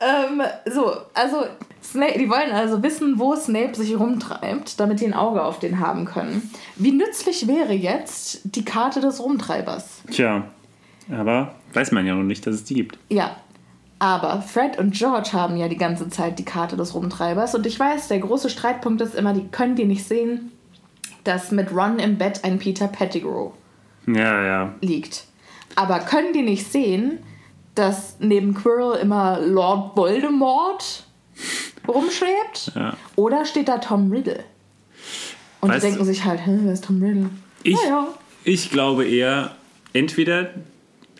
Ähm, 0.00 0.42
so, 0.66 1.00
also 1.14 1.46
Snape, 1.82 2.18
die 2.18 2.30
wollen 2.30 2.52
also 2.52 2.82
wissen, 2.82 3.18
wo 3.18 3.34
Snape 3.34 3.74
sich 3.74 3.98
rumtreibt, 3.98 4.78
damit 4.78 5.00
die 5.00 5.06
ein 5.06 5.14
Auge 5.14 5.42
auf 5.42 5.58
den 5.58 5.80
haben 5.80 6.04
können. 6.04 6.50
Wie 6.76 6.92
nützlich 6.92 7.46
wäre 7.48 7.72
jetzt 7.72 8.40
die 8.44 8.64
Karte 8.64 9.00
des 9.00 9.20
Rumtreibers? 9.20 10.02
Tja, 10.10 10.44
aber 11.10 11.54
weiß 11.72 11.90
man 11.92 12.06
ja 12.06 12.14
noch 12.14 12.22
nicht, 12.22 12.46
dass 12.46 12.54
es 12.54 12.64
die 12.64 12.74
gibt. 12.74 12.98
Ja. 13.08 13.36
Aber 13.98 14.42
Fred 14.42 14.78
und 14.80 14.94
George 14.94 15.30
haben 15.32 15.56
ja 15.56 15.68
die 15.68 15.76
ganze 15.76 16.08
Zeit 16.08 16.36
die 16.40 16.44
Karte 16.44 16.76
des 16.76 16.92
Rumtreibers. 16.94 17.54
Und 17.54 17.66
ich 17.66 17.78
weiß, 17.78 18.08
der 18.08 18.18
große 18.18 18.50
Streitpunkt 18.50 19.00
ist 19.00 19.14
immer, 19.14 19.32
die 19.32 19.46
können 19.46 19.76
die 19.76 19.84
nicht 19.84 20.04
sehen, 20.08 20.50
dass 21.22 21.52
mit 21.52 21.72
Ron 21.72 22.00
im 22.00 22.18
Bett 22.18 22.42
ein 22.42 22.58
Peter 22.58 22.88
Pettigrew 22.88 23.50
Ja, 24.08 24.44
ja. 24.44 24.74
liegt. 24.80 25.24
Aber 25.76 26.00
können 26.00 26.32
die 26.32 26.42
nicht 26.42 26.70
sehen, 26.70 27.20
dass 27.76 28.16
neben 28.18 28.54
Quirrell 28.54 29.00
immer 29.00 29.38
Lord 29.40 29.96
Voldemort 29.96 31.04
rumschwebt? 31.92 32.72
Ja. 32.74 32.96
Oder 33.16 33.44
steht 33.44 33.68
da 33.68 33.78
Tom 33.78 34.10
Riddle? 34.10 34.42
Und 35.60 35.70
Weißt 35.70 35.84
die 35.84 35.90
denken 35.90 36.04
sich 36.04 36.24
halt, 36.24 36.44
hä, 36.44 36.58
wer 36.62 36.72
ist 36.72 36.84
Tom 36.84 37.02
Riddle? 37.02 37.30
Ich, 37.62 37.76
Naja. 37.84 38.08
ich 38.44 38.70
glaube 38.70 39.04
eher, 39.04 39.52
entweder, 39.92 40.50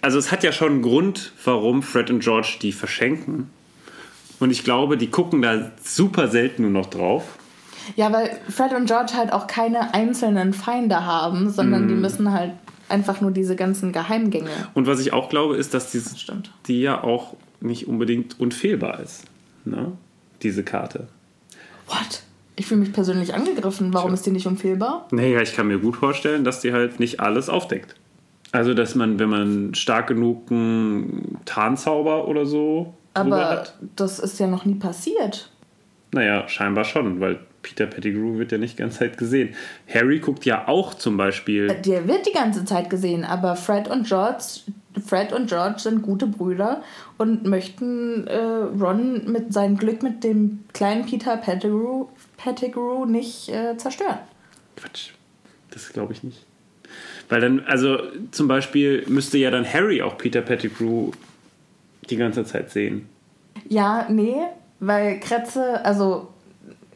also 0.00 0.18
es 0.18 0.32
hat 0.32 0.42
ja 0.42 0.50
schon 0.52 0.72
einen 0.72 0.82
Grund, 0.82 1.32
warum 1.44 1.82
Fred 1.82 2.10
und 2.10 2.20
George 2.20 2.56
die 2.60 2.72
verschenken. 2.72 3.50
Und 4.40 4.50
ich 4.50 4.64
glaube, 4.64 4.96
die 4.96 5.08
gucken 5.08 5.42
da 5.42 5.70
super 5.82 6.26
selten 6.28 6.62
nur 6.62 6.72
noch 6.72 6.86
drauf. 6.86 7.22
Ja, 7.96 8.12
weil 8.12 8.36
Fred 8.48 8.72
und 8.74 8.86
George 8.86 9.12
halt 9.16 9.32
auch 9.32 9.46
keine 9.46 9.94
einzelnen 9.94 10.52
Feinde 10.52 11.04
haben, 11.06 11.50
sondern 11.50 11.84
Mhm. 11.84 11.88
die 11.88 11.94
müssen 11.94 12.32
halt 12.32 12.52
einfach 12.88 13.20
nur 13.20 13.30
diese 13.30 13.54
ganzen 13.56 13.92
Geheimgänge. 13.92 14.50
Und 14.74 14.86
was 14.86 14.98
ich 15.00 15.12
auch 15.12 15.28
glaube, 15.28 15.56
ist, 15.56 15.74
dass 15.74 15.90
diese, 15.92 16.16
Stimmt. 16.18 16.50
die 16.66 16.80
ja 16.82 17.02
auch 17.02 17.34
nicht 17.60 17.86
unbedingt 17.86 18.38
unfehlbar 18.40 19.00
ist. 19.00 19.24
Ne? 19.64 19.92
Diese 20.43 20.62
Karte. 20.64 21.09
What? 21.86 22.22
Ich 22.57 22.66
fühle 22.66 22.80
mich 22.80 22.93
persönlich 22.93 23.34
angegriffen. 23.34 23.95
Warum 23.95 24.12
ist 24.12 24.26
die 24.26 24.30
nicht 24.30 24.47
unfehlbar? 24.47 25.09
Naja, 25.11 25.40
ich 25.40 25.55
kann 25.55 25.68
mir 25.68 25.78
gut 25.78 25.97
vorstellen, 25.97 26.45
dass 26.45 26.61
die 26.61 26.72
halt 26.72 27.01
nicht 27.01 27.20
alles 27.20 27.49
aufdeckt. 27.49 27.95
Also, 28.53 28.74
dass 28.74 28.95
man, 28.95 29.18
wenn 29.18 29.30
man 29.30 29.74
stark 29.74 30.09
genug 30.09 30.51
einen 30.51 31.38
Tarnzauber 31.47 32.28
oder 32.28 32.45
so 32.45 32.95
Aber 33.14 33.49
hat. 33.49 33.74
das 33.97 34.18
ist 34.18 34.38
ja 34.38 34.47
noch 34.47 34.66
nie 34.66 34.74
passiert. 34.74 35.51
Naja, 36.12 36.47
scheinbar 36.49 36.84
schon, 36.84 37.20
weil 37.20 37.40
Peter 37.62 37.86
Pettigrew 37.86 38.38
wird 38.38 38.52
ja 38.52 38.58
nicht 38.58 38.78
die 38.78 38.82
ganze 38.82 38.98
Zeit 38.98 39.16
gesehen. 39.16 39.54
Harry 39.92 40.18
guckt 40.18 40.44
ja 40.44 40.68
auch 40.68 40.94
zum 40.94 41.16
Beispiel. 41.16 41.68
Der 41.68 42.08
wird 42.08 42.26
die 42.26 42.32
ganze 42.32 42.64
Zeit 42.64 42.90
gesehen, 42.90 43.24
aber 43.24 43.56
Fred 43.56 43.88
und 43.88 44.06
George, 44.06 44.44
Fred 45.06 45.32
und 45.32 45.48
George 45.48 45.78
sind 45.78 46.02
gute 46.02 46.26
Brüder 46.26 46.82
und 47.18 47.46
möchten 47.46 48.26
äh, 48.26 48.36
Ron 48.36 49.30
mit 49.30 49.52
seinem 49.52 49.76
Glück 49.76 50.02
mit 50.02 50.24
dem 50.24 50.64
kleinen 50.72 51.06
Peter 51.06 51.36
Pettigrew, 51.36 52.06
Pettigrew 52.36 53.06
nicht 53.06 53.48
äh, 53.48 53.76
zerstören. 53.76 54.18
Quatsch. 54.76 55.10
Das 55.70 55.88
glaube 55.92 56.12
ich 56.12 56.22
nicht. 56.22 56.44
Weil 57.28 57.40
dann, 57.40 57.60
also 57.60 57.98
zum 58.30 58.48
Beispiel 58.48 59.04
müsste 59.06 59.38
ja 59.38 59.50
dann 59.50 59.64
Harry 59.64 60.02
auch 60.02 60.18
Peter 60.18 60.42
Pettigrew 60.42 61.12
die 62.10 62.16
ganze 62.16 62.44
Zeit 62.44 62.70
sehen. 62.70 63.08
Ja, 63.68 64.06
nee, 64.10 64.36
weil 64.80 65.20
Kretze, 65.20 65.84
also 65.84 66.31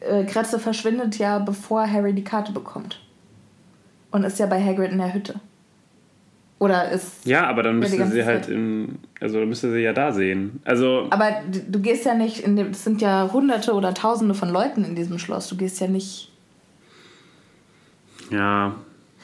äh, 0.01 0.25
Kretze 0.25 0.59
verschwindet 0.59 1.19
ja, 1.19 1.39
bevor 1.39 1.91
Harry 1.91 2.13
die 2.13 2.25
Karte 2.25 2.53
bekommt. 2.53 3.01
Und 4.11 4.25
ist 4.25 4.39
ja 4.39 4.47
bei 4.47 4.63
Hagrid 4.63 4.93
in 4.93 4.99
der 4.99 5.13
Hütte. 5.13 5.41
Oder 6.59 6.91
ist. 6.91 7.27
Ja, 7.27 7.47
aber 7.47 7.63
dann 7.63 7.79
müsste 7.79 8.07
sie 8.07 8.25
halt 8.25 8.49
in. 8.49 8.99
Also 9.21 9.41
müsste 9.41 9.71
sie 9.73 9.81
ja 9.81 9.93
da 9.93 10.13
sehen. 10.13 10.61
Also. 10.65 11.07
Aber 11.11 11.31
du 11.51 11.81
gehst 11.81 12.07
ja 12.07 12.15
nicht 12.15 12.41
in 12.41 12.57
dem. 12.57 12.71
Es 12.71 12.83
sind 12.83 13.03
ja 13.03 13.29
hunderte 13.31 13.75
oder 13.75 13.93
tausende 13.93 14.35
von 14.35 14.49
Leuten 14.49 14.83
in 14.85 14.97
diesem 14.97 15.19
Schloss. 15.19 15.49
Du 15.49 15.57
gehst 15.57 15.81
ja 15.81 15.87
nicht. 15.87 16.33
Ja. 18.31 18.77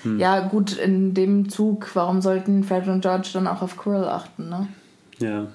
Hm. 0.03 0.19
Ja, 0.19 0.41
gut, 0.41 0.77
in 0.77 1.15
dem 1.15 1.49
Zug, 1.49 1.91
warum 1.95 2.21
sollten 2.21 2.65
Fred 2.65 2.87
und 2.89 3.01
George 3.01 3.31
dann 3.33 3.47
auch 3.47 3.63
auf 3.63 3.77
Quirrell 3.77 4.09
achten, 4.09 4.49
ne? 4.49 4.69
Ja. 5.19 5.47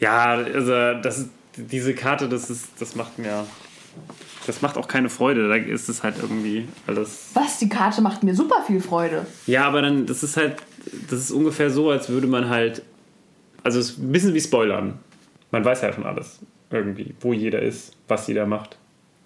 Ja, 0.00 0.34
also 0.34 0.72
das 1.00 1.18
ist, 1.18 1.30
diese 1.56 1.94
Karte, 1.94 2.28
das 2.28 2.50
ist, 2.50 2.70
das 2.80 2.96
macht 2.96 3.18
mir. 3.18 3.44
Das 4.46 4.60
macht 4.62 4.76
auch 4.76 4.88
keine 4.88 5.08
Freude. 5.08 5.48
Da 5.48 5.54
ist 5.54 5.88
es 5.88 6.02
halt 6.02 6.16
irgendwie 6.20 6.66
alles. 6.86 7.30
Was? 7.34 7.58
Die 7.58 7.68
Karte 7.68 8.02
macht 8.02 8.22
mir 8.22 8.34
super 8.34 8.62
viel 8.66 8.80
Freude. 8.80 9.26
Ja, 9.46 9.64
aber 9.66 9.82
dann, 9.82 10.06
das 10.06 10.22
ist 10.22 10.36
halt, 10.36 10.56
das 11.08 11.20
ist 11.20 11.30
ungefähr 11.30 11.70
so, 11.70 11.90
als 11.90 12.08
würde 12.08 12.26
man 12.26 12.48
halt, 12.48 12.82
also 13.62 13.78
es 13.78 13.90
ist 13.90 13.98
ein 13.98 14.12
bisschen 14.12 14.34
wie 14.34 14.40
Spoilern. 14.40 14.98
Man 15.50 15.64
weiß 15.64 15.82
ja 15.82 15.92
schon 15.92 16.04
alles 16.04 16.40
irgendwie, 16.70 17.14
wo 17.20 17.32
jeder 17.32 17.62
ist, 17.62 17.92
was 18.08 18.26
jeder 18.26 18.46
macht. 18.46 18.78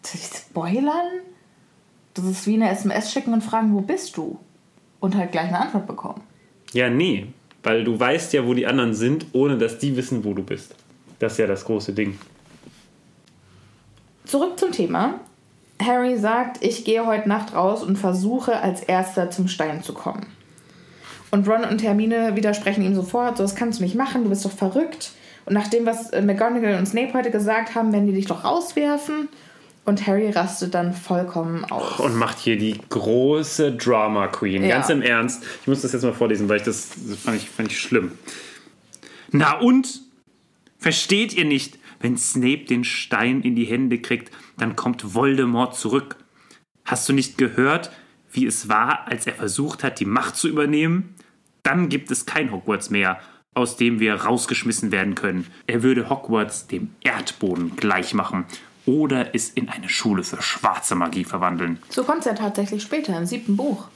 Spoilern? 0.05 1.21
Das 2.15 2.25
ist 2.25 2.47
wie 2.47 2.55
eine 2.55 2.71
SMS 2.71 3.13
schicken 3.13 3.33
und 3.33 3.43
fragen, 3.43 3.75
wo 3.75 3.81
bist 3.81 4.17
du? 4.17 4.39
Und 5.01 5.15
halt 5.17 5.33
gleich 5.33 5.49
eine 5.49 5.61
Antwort 5.61 5.87
bekommen. 5.87 6.23
Ja, 6.73 6.89
nee, 6.89 7.29
weil 7.63 7.85
du 7.85 7.99
weißt 7.99 8.33
ja, 8.33 8.47
wo 8.47 8.55
die 8.55 8.67
anderen 8.67 8.95
sind, 8.95 9.27
ohne 9.33 9.59
dass 9.59 9.79
die 9.79 9.97
wissen, 9.97 10.25
wo 10.25 10.35
du 10.35 10.43
bist. 10.43 10.75
Das 11.19 11.33
ist 11.33 11.39
ja 11.39 11.47
das 11.47 11.65
große 11.65 11.93
Ding. 11.93 12.19
Zurück 14.27 14.59
zum 14.59 14.73
Thema. 14.73 15.21
Harry 15.81 16.19
sagt, 16.19 16.63
ich 16.65 16.85
gehe 16.85 17.07
heute 17.07 17.29
Nacht 17.29 17.55
raus 17.55 17.83
und 17.83 17.97
versuche 17.97 18.61
als 18.61 18.83
erster 18.83 19.31
zum 19.31 19.47
Stein 19.47 19.83
zu 19.83 19.93
kommen. 19.93 20.27
Und 21.31 21.49
Ron 21.49 21.65
und 21.65 21.83
Hermine 21.83 22.35
widersprechen 22.35 22.85
ihm 22.85 22.95
sofort, 22.95 23.37
so 23.37 23.45
das 23.45 23.55
kannst 23.55 23.79
du 23.79 23.85
nicht 23.85 23.95
machen, 23.95 24.25
du 24.25 24.31
bist 24.31 24.45
doch 24.45 24.53
verrückt. 24.53 25.13
Und 25.45 25.55
nach 25.55 25.69
dem, 25.69 25.87
was 25.87 26.11
äh, 26.11 26.23
McGonagall 26.23 26.79
und 26.79 26.87
Snape 26.87 27.15
heute 27.15 27.31
gesagt 27.31 27.75
haben, 27.75 27.93
werden 27.93 28.07
die 28.07 28.15
dich 28.15 28.27
doch 28.27 28.45
rauswerfen. 28.45 29.29
Und 29.85 30.05
Harry 30.09 30.31
rastet 30.31 30.75
dann 30.75 30.93
vollkommen 30.93 31.65
aus. 31.65 32.01
Und 32.01 32.17
macht 32.17 32.39
hier 32.39 32.59
die 32.59 32.77
große 32.89 33.73
Drama 33.73 34.27
Queen. 34.27 34.65
Ja. 34.65 34.77
Ganz 34.77 34.89
im 34.89 35.03
Ernst. 35.03 35.45
Ich 35.61 35.69
muss 35.69 35.83
das 35.83 35.93
jetzt 35.93 36.03
mal 36.03 36.13
vorlesen, 36.13 36.49
weil 36.49 36.57
ich 36.57 36.65
das, 36.65 36.91
das 37.09 37.19
fand, 37.19 37.37
ich, 37.37 37.49
fand 37.49 37.71
ich 37.71 37.79
schlimm. 37.79 38.13
Na 39.31 39.61
und? 39.61 40.03
Versteht 40.79 41.35
ihr 41.35 41.45
nicht? 41.45 41.79
Wenn 42.01 42.17
Snape 42.17 42.65
den 42.65 42.85
Stein 42.85 43.43
in 43.43 43.55
die 43.55 43.65
Hände 43.65 43.99
kriegt, 43.99 44.31
dann 44.59 44.77
kommt 44.77 45.15
Voldemort 45.15 45.77
zurück. 45.77 46.17
Hast 46.85 47.09
du 47.09 47.13
nicht 47.13 47.39
gehört, 47.39 47.91
wie 48.31 48.47
es 48.47 48.69
war, 48.69 49.09
als 49.09 49.27
er 49.27 49.35
versucht 49.35 49.83
hat, 49.83 50.01
die 50.01 50.05
Macht 50.05 50.37
zu 50.37 50.49
übernehmen? 50.49 51.15
Dann 51.63 51.89
gibt 51.89 52.11
es 52.11 52.27
kein 52.27 52.53
Hogwarts 52.53 52.91
mehr, 52.91 53.19
aus 53.55 53.77
dem 53.77 53.99
wir 53.99 54.15
rausgeschmissen 54.15 54.93
werden 54.93 55.15
können. 55.15 55.47
Er 55.67 55.83
würde 55.83 56.11
Hogwarts 56.11 56.67
dem 56.67 56.91
Erdboden 57.03 57.75
gleichmachen 57.75 58.45
oder 58.85 59.35
es 59.35 59.51
in 59.51 59.69
eine 59.69 59.89
Schule 59.89 60.23
für 60.23 60.41
schwarze 60.41 60.95
Magie 60.95 61.25
verwandeln. 61.25 61.79
So 61.89 62.05
kommt 62.05 62.21
es 62.21 62.27
ja 62.27 62.35
tatsächlich 62.35 62.83
später 62.83 63.17
im 63.19 63.27
siebten 63.27 63.57
Buch. 63.57 63.89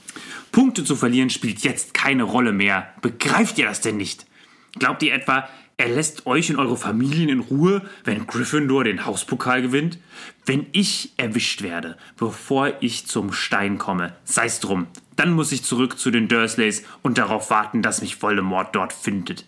Punkte 0.51 0.83
zu 0.83 0.97
verlieren 0.97 1.31
spielt 1.31 1.61
jetzt 1.61 1.95
keine 1.95 2.25
Rolle 2.25 2.53
mehr. 2.53 2.93
Begreift 3.01 3.59
ihr 3.59 3.67
das 3.67 3.81
denn 3.81 3.97
nicht? 3.97 4.27
Glaubt 4.79 5.03
ihr 5.03 5.15
etwa, 5.15 5.49
er 5.81 5.89
lässt 5.89 6.27
euch 6.27 6.51
und 6.51 6.59
eure 6.59 6.77
Familien 6.77 7.31
in 7.31 7.41
Ruhe, 7.41 7.81
wenn 8.05 8.27
Gryffindor 8.27 8.85
den 8.85 9.07
Hauspokal 9.07 9.63
gewinnt? 9.63 9.99
Wenn 10.45 10.67
ich 10.73 11.13
erwischt 11.17 11.63
werde, 11.63 11.97
bevor 12.19 12.75
ich 12.81 13.07
zum 13.07 13.33
Stein 13.33 13.79
komme, 13.79 14.15
sei's 14.25 14.61
drum, 14.61 14.89
dann 15.17 15.33
muss 15.33 15.53
ich 15.53 15.65
zurück 15.65 15.99
zu 15.99 16.11
den 16.11 16.29
Dursleys 16.29 16.85
und 17.01 17.17
darauf 17.17 17.49
warten, 17.49 17.81
dass 17.81 18.03
mich 18.03 18.21
Voldemort 18.21 18.77
dort 18.77 18.93
findet. 18.93 19.47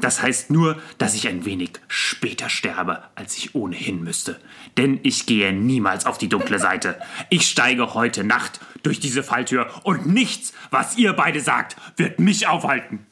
Das 0.00 0.20
heißt 0.20 0.50
nur, 0.50 0.80
dass 0.98 1.14
ich 1.14 1.28
ein 1.28 1.44
wenig 1.44 1.70
später 1.86 2.48
sterbe, 2.48 3.04
als 3.14 3.36
ich 3.36 3.54
ohnehin 3.54 4.02
müsste. 4.02 4.40
Denn 4.76 4.98
ich 5.04 5.26
gehe 5.26 5.52
niemals 5.52 6.06
auf 6.06 6.18
die 6.18 6.28
dunkle 6.28 6.58
Seite. 6.58 7.00
Ich 7.30 7.46
steige 7.48 7.94
heute 7.94 8.24
Nacht 8.24 8.60
durch 8.82 8.98
diese 8.98 9.22
Falltür 9.22 9.68
und 9.84 10.06
nichts, 10.06 10.52
was 10.70 10.96
ihr 10.98 11.12
beide 11.12 11.40
sagt, 11.40 11.76
wird 11.96 12.18
mich 12.18 12.48
aufhalten. 12.48 13.06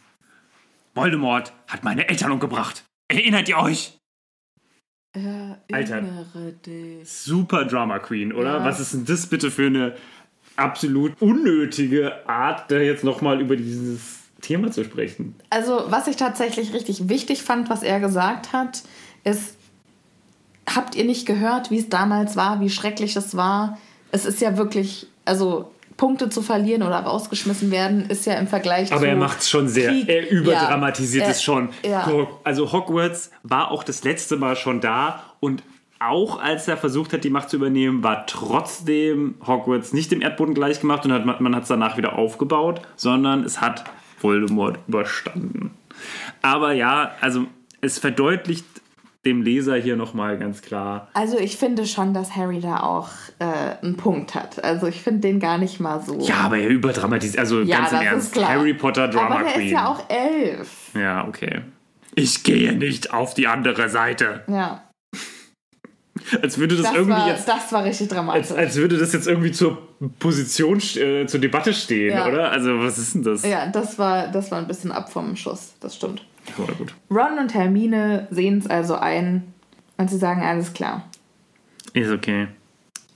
Voldemort 0.96 1.52
hat 1.68 1.84
meine 1.84 2.08
Eltern 2.08 2.32
umgebracht. 2.32 2.84
Erinnert 3.08 3.48
ihr 3.48 3.58
euch? 3.58 3.98
Alter. 5.72 5.96
Erinnere 5.96 6.52
dich. 6.64 7.08
Super 7.08 7.64
Drama 7.64 7.98
Queen, 7.98 8.32
oder? 8.32 8.58
Ja. 8.58 8.64
Was 8.64 8.80
ist 8.80 8.94
denn 8.94 9.04
das 9.04 9.26
bitte 9.26 9.50
für 9.50 9.66
eine 9.66 9.94
absolut 10.56 11.20
unnötige 11.20 12.28
Art, 12.28 12.70
da 12.70 12.78
jetzt 12.78 13.04
nochmal 13.04 13.40
über 13.40 13.56
dieses 13.56 14.24
Thema 14.40 14.70
zu 14.70 14.84
sprechen? 14.84 15.34
Also, 15.50 15.84
was 15.88 16.06
ich 16.06 16.16
tatsächlich 16.16 16.72
richtig 16.72 17.08
wichtig 17.08 17.42
fand, 17.42 17.70
was 17.70 17.82
er 17.82 18.00
gesagt 18.00 18.52
hat, 18.52 18.82
ist, 19.24 19.56
habt 20.68 20.94
ihr 20.94 21.04
nicht 21.04 21.26
gehört, 21.26 21.70
wie 21.70 21.78
es 21.78 21.88
damals 21.88 22.36
war, 22.36 22.60
wie 22.60 22.70
schrecklich 22.70 23.16
es 23.16 23.36
war? 23.36 23.78
Es 24.12 24.26
ist 24.26 24.40
ja 24.40 24.56
wirklich, 24.56 25.06
also 25.24 25.72
Punkte 25.96 26.28
zu 26.28 26.42
verlieren 26.42 26.82
oder 26.82 26.98
rausgeschmissen 26.98 27.70
werden, 27.70 28.08
ist 28.10 28.26
ja 28.26 28.34
im 28.34 28.46
Vergleich 28.46 28.92
Aber 28.92 29.00
zu 29.00 29.06
er 29.06 29.16
macht 29.16 29.40
es 29.40 29.48
schon 29.50 29.68
sehr, 29.68 29.90
Krieg- 29.90 30.08
er 30.08 30.30
überdramatisiert 30.30 31.24
Ja, 31.24 31.30
es 31.30 31.42
schon. 31.42 31.70
Ja. 31.84 32.06
Also 32.44 32.72
Hogwarts 32.72 33.30
war 33.42 33.70
auch 33.70 33.82
das 33.82 34.04
letzte 34.04 34.36
Mal 34.36 34.56
schon 34.56 34.80
da 34.80 35.24
und 35.40 35.62
auch 35.98 36.42
als 36.42 36.68
er 36.68 36.76
versucht 36.76 37.14
hat, 37.14 37.24
die 37.24 37.30
Macht 37.30 37.48
zu 37.48 37.56
übernehmen, 37.56 38.02
war 38.02 38.26
trotzdem 38.26 39.36
Hogwarts 39.46 39.94
nicht 39.94 40.10
dem 40.12 40.20
Erdboden 40.20 40.52
gleich 40.54 40.80
gemacht 40.80 41.06
und 41.06 41.12
hat, 41.12 41.24
man 41.40 41.56
hat 41.56 41.62
es 41.62 41.68
danach 41.68 41.96
wieder 41.96 42.18
aufgebaut, 42.18 42.82
sondern 42.96 43.44
es 43.44 43.60
hat 43.62 43.84
Voldemort 44.20 44.78
überstanden. 44.88 45.70
Aber 46.42 46.72
ja, 46.72 47.12
also 47.22 47.46
es 47.80 47.98
verdeutlicht 47.98 48.66
dem 49.26 49.42
Leser 49.42 49.76
hier 49.76 49.96
nochmal 49.96 50.38
ganz 50.38 50.62
klar, 50.62 51.08
Also 51.12 51.38
ich 51.38 51.56
finde 51.58 51.84
schon, 51.86 52.14
dass 52.14 52.34
Harry 52.34 52.60
da 52.60 52.80
auch 52.80 53.08
äh, 53.38 53.44
einen 53.84 53.96
Punkt 53.98 54.34
hat. 54.34 54.64
Also 54.64 54.86
ich 54.86 55.02
finde 55.02 55.20
den 55.20 55.38
gar 55.40 55.58
nicht 55.58 55.78
mal 55.80 56.00
so. 56.00 56.18
ja, 56.20 56.36
aber 56.36 56.56
er 56.58 56.68
überdramatisiert, 56.68 57.38
also 57.38 57.60
Ja, 57.60 57.80
ganz 57.80 57.92
im 57.92 58.00
Ernst. 58.00 58.44
Harry 58.48 58.72
Potter 58.72 59.08
Drama 59.08 59.34
Aber 59.36 59.44
der 59.44 59.52
Queen. 59.52 59.66
ist 59.66 59.72
ja 59.72 59.86
auch 59.88 60.02
elf. 60.08 60.68
ja, 60.94 61.26
okay. 61.28 61.60
Ich 62.14 62.42
gehe 62.44 62.72
nicht 62.72 63.12
auf 63.12 63.34
die 63.34 63.46
andere 63.46 63.90
Seite. 63.90 64.44
Ja. 64.48 64.82
Als 66.42 66.56
würde 66.58 66.74
das, 66.76 66.86
Das, 66.86 66.94
irgendwie 66.94 67.12
war, 67.20 67.28
jetzt 67.28 67.46
das 67.46 67.70
war 67.72 67.84
richtig 67.84 68.08
dramatisch. 68.08 68.50
Als, 68.50 68.52
als 68.58 68.76
würde 68.76 68.96
das 68.96 69.12
jetzt 69.12 69.28
irgendwie 69.28 69.52
zur 69.52 69.78
Position, 70.18 70.78
äh, 70.96 71.26
zur 71.26 71.40
Debatte 71.40 71.74
stehen, 71.74 72.16
Ja. 72.16 72.26
oder? 72.26 72.50
Also, 72.50 72.78
was 72.80 72.96
ist 72.98 73.14
denn 73.14 73.22
das? 73.22 73.44
ja, 73.44 73.66
das 73.66 73.98
war, 73.98 74.28
das 74.28 74.50
war 74.50 74.58
ein 74.58 74.66
bisschen 74.66 74.92
ab 74.92 75.12
vom 75.12 75.36
Schuss. 75.36 75.74
Das 75.80 75.94
stimmt. 75.94 76.24
Oder 76.58 76.74
gut. 76.74 76.94
Ron 77.10 77.38
und 77.38 77.54
Hermine 77.54 78.28
sehen 78.30 78.58
es 78.58 78.66
also 78.66 78.94
ein 78.94 79.52
und 79.96 80.10
sie 80.10 80.18
sagen, 80.18 80.42
alles 80.42 80.72
klar. 80.72 81.08
Ist 81.92 82.10
okay. 82.10 82.48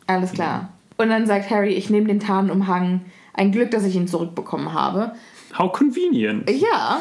Alles 0.06 0.32
klar. 0.32 0.70
Und 0.96 1.08
dann 1.08 1.26
sagt 1.26 1.50
Harry, 1.50 1.74
ich 1.74 1.90
nehme 1.90 2.08
den 2.08 2.20
Tarnumhang. 2.20 3.02
Ein 3.32 3.52
Glück, 3.52 3.70
dass 3.70 3.84
ich 3.84 3.94
ihn 3.94 4.08
zurückbekommen 4.08 4.72
habe. 4.72 5.12
How 5.56 5.72
convenient. 5.72 6.48
Ja, 6.50 7.00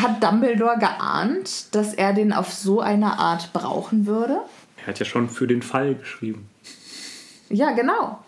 hat 0.00 0.22
Dumbledore 0.22 0.78
geahnt, 0.78 1.74
dass 1.74 1.94
er 1.94 2.12
den 2.12 2.32
auf 2.32 2.52
so 2.52 2.80
eine 2.80 3.18
Art 3.18 3.52
brauchen 3.52 4.06
würde? 4.06 4.40
Er 4.78 4.88
hat 4.88 4.98
ja 4.98 5.04
schon 5.04 5.28
für 5.28 5.46
den 5.46 5.62
Fall 5.62 5.94
geschrieben. 5.94 6.48
Ja, 7.48 7.72
genau. 7.72 8.22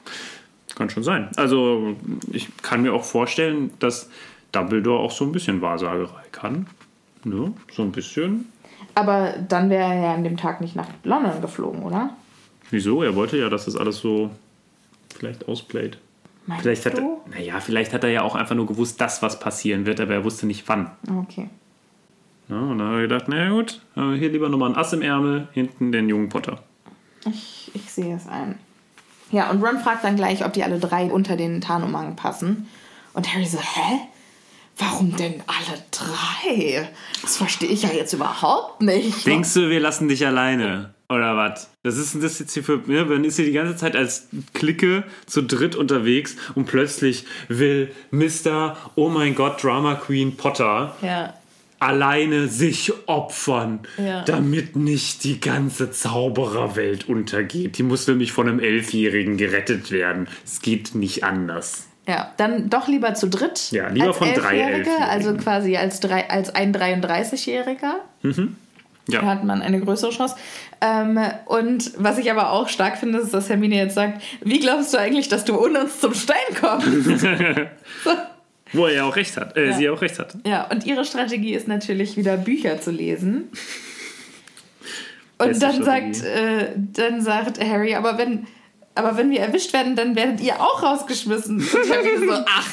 Kann 0.74 0.90
schon 0.90 1.02
sein. 1.02 1.30
Also, 1.36 1.96
ich 2.32 2.48
kann 2.62 2.82
mir 2.82 2.92
auch 2.92 3.04
vorstellen, 3.04 3.70
dass 3.78 4.10
Dumbledore 4.52 5.00
auch 5.00 5.10
so 5.10 5.24
ein 5.24 5.32
bisschen 5.32 5.62
Wahrsagerei 5.62 6.24
kann. 6.32 6.66
Ne? 7.26 7.52
So 7.72 7.82
ein 7.82 7.92
bisschen. 7.92 8.46
Aber 8.94 9.34
dann 9.48 9.68
wäre 9.68 9.82
er 9.92 10.00
ja 10.00 10.14
an 10.14 10.24
dem 10.24 10.36
Tag 10.36 10.60
nicht 10.60 10.76
nach 10.76 10.88
London 11.04 11.40
geflogen, 11.40 11.82
oder? 11.82 12.10
Wieso? 12.70 13.02
Er 13.02 13.14
wollte 13.16 13.36
ja, 13.36 13.48
dass 13.48 13.64
das 13.66 13.76
alles 13.76 13.98
so 13.98 14.30
vielleicht 15.14 15.48
ausplayt. 15.48 15.98
Meinst 16.46 16.62
Vielleicht 16.62 16.86
hat 16.86 16.94
er, 16.94 17.00
du? 17.00 17.20
naja, 17.30 17.58
vielleicht 17.58 17.92
hat 17.92 18.04
er 18.04 18.10
ja 18.10 18.22
auch 18.22 18.36
einfach 18.36 18.54
nur 18.54 18.66
gewusst, 18.66 19.00
dass 19.00 19.20
was 19.22 19.40
passieren 19.40 19.84
wird, 19.84 20.00
aber 20.00 20.14
er 20.14 20.24
wusste 20.24 20.46
nicht 20.46 20.68
wann. 20.68 20.92
Okay. 21.24 21.48
Ja, 22.48 22.60
und 22.60 22.78
dann 22.78 22.86
hat 22.88 22.94
er 22.94 23.02
gedacht, 23.02 23.24
na 23.26 23.48
gut, 23.50 23.80
äh, 23.96 24.12
hier 24.16 24.30
lieber 24.30 24.48
nochmal 24.48 24.70
ein 24.70 24.76
Ass 24.76 24.92
im 24.92 25.02
Ärmel, 25.02 25.48
hinten 25.52 25.90
den 25.90 26.08
jungen 26.08 26.28
Potter. 26.28 26.60
Ich, 27.28 27.72
ich 27.74 27.90
sehe 27.90 28.14
es 28.14 28.28
ein. 28.28 28.56
Ja, 29.32 29.50
und 29.50 29.60
Ron 29.64 29.78
fragt 29.80 30.04
dann 30.04 30.14
gleich, 30.14 30.44
ob 30.44 30.52
die 30.52 30.62
alle 30.62 30.78
drei 30.78 31.06
unter 31.10 31.36
den 31.36 31.60
Tarnumhang 31.60 32.14
passen. 32.14 32.68
Und 33.14 33.34
Harry 33.34 33.46
so, 33.46 33.58
hä? 33.58 33.98
Warum 34.78 35.16
denn 35.16 35.42
alle 35.46 35.82
drei? 35.90 36.88
Das 37.22 37.36
verstehe 37.38 37.68
ich 37.70 37.82
ja 37.82 37.90
jetzt 37.92 38.12
überhaupt 38.12 38.82
nicht. 38.82 39.26
Denkst 39.26 39.54
du, 39.54 39.70
wir 39.70 39.80
lassen 39.80 40.08
dich 40.08 40.26
alleine? 40.26 40.94
Oder 41.08 41.36
was? 41.36 41.70
Das 41.82 41.96
ist 41.96 42.14
denn 42.14 42.20
das 42.20 42.38
jetzt 42.40 42.52
hier 42.52 42.64
für. 42.64 42.82
Ja, 42.88 43.04
man 43.04 43.24
ist 43.24 43.36
hier 43.36 43.44
die 43.46 43.52
ganze 43.52 43.76
Zeit 43.76 43.94
als 43.96 44.26
Clique 44.54 45.04
zu 45.26 45.42
dritt 45.42 45.76
unterwegs 45.76 46.36
und 46.56 46.66
plötzlich 46.66 47.24
will 47.48 47.90
Mr. 48.10 48.76
Oh 48.96 49.08
mein 49.08 49.34
Gott, 49.34 49.62
Drama 49.62 49.94
Queen 49.94 50.36
Potter 50.36 50.96
Ja. 51.00 51.32
alleine 51.78 52.48
sich 52.48 52.92
opfern, 53.06 53.80
Ja. 53.98 54.24
damit 54.24 54.74
nicht 54.76 55.22
die 55.24 55.38
ganze 55.40 55.92
Zaubererwelt 55.92 57.08
untergeht. 57.08 57.78
Die 57.78 57.82
muss 57.84 58.06
nämlich 58.08 58.32
von 58.32 58.48
einem 58.48 58.58
Elfjährigen 58.60 59.36
gerettet 59.36 59.92
werden. 59.92 60.26
Es 60.44 60.60
geht 60.60 60.94
nicht 60.96 61.22
anders. 61.22 61.85
Ja, 62.08 62.32
dann 62.36 62.70
doch 62.70 62.86
lieber 62.88 63.14
zu 63.14 63.28
dritt. 63.28 63.70
Ja, 63.72 63.88
lieber 63.88 64.08
als 64.08 64.16
von 64.18 64.28
drei 64.34 64.58
Elfjährige. 64.58 64.90
Also 65.08 65.34
quasi 65.34 65.76
als, 65.76 66.00
drei, 66.00 66.28
als 66.30 66.54
ein 66.54 66.72
33-Jähriger. 66.74 67.94
Ja. 69.08 69.20
Da 69.20 69.26
hat 69.26 69.44
man 69.44 69.62
eine 69.62 69.80
größere 69.80 70.10
Chance. 70.10 70.34
Ähm, 70.80 71.18
und 71.46 71.92
was 71.96 72.18
ich 72.18 72.30
aber 72.30 72.50
auch 72.52 72.68
stark 72.68 72.98
finde, 72.98 73.18
ist, 73.18 73.32
dass 73.32 73.48
Hermine 73.48 73.76
jetzt 73.76 73.94
sagt, 73.94 74.22
wie 74.42 74.58
glaubst 74.60 74.92
du 74.94 74.98
eigentlich, 74.98 75.28
dass 75.28 75.44
du 75.44 75.60
ohne 75.60 75.80
uns 75.84 76.00
zum 76.00 76.12
Stein 76.14 76.36
kommst? 76.60 77.24
Wo 78.72 78.86
er 78.86 78.92
ja 78.94 79.04
auch 79.04 79.14
recht 79.14 79.36
hat. 79.36 79.56
Äh, 79.56 79.66
Ja. 79.70 79.72
Sie 79.76 79.84
ja 79.84 79.92
auch 79.92 80.00
recht 80.02 80.18
hat. 80.18 80.34
ja, 80.44 80.64
und 80.68 80.84
ihre 80.86 81.04
Strategie 81.04 81.54
ist 81.54 81.68
natürlich 81.68 82.16
wieder 82.16 82.36
Bücher 82.36 82.80
zu 82.80 82.90
lesen. 82.90 83.44
Und 85.38 85.48
Beste 85.48 85.66
dann 85.66 85.82
Strategie. 85.82 86.14
sagt, 86.14 86.26
äh, 86.26 86.68
dann 86.76 87.20
sagt 87.20 87.60
Harry, 87.62 87.94
aber 87.94 88.18
wenn, 88.18 88.46
aber 88.96 89.16
wenn 89.16 89.30
wir 89.30 89.40
erwischt 89.40 89.72
werden, 89.72 89.94
dann 89.94 90.16
werdet 90.16 90.40
ihr 90.40 90.60
auch 90.60 90.82
rausgeschmissen. 90.82 91.58
Und 91.58 91.90
Harry 91.90 92.18
so, 92.18 92.32
ach, 92.48 92.70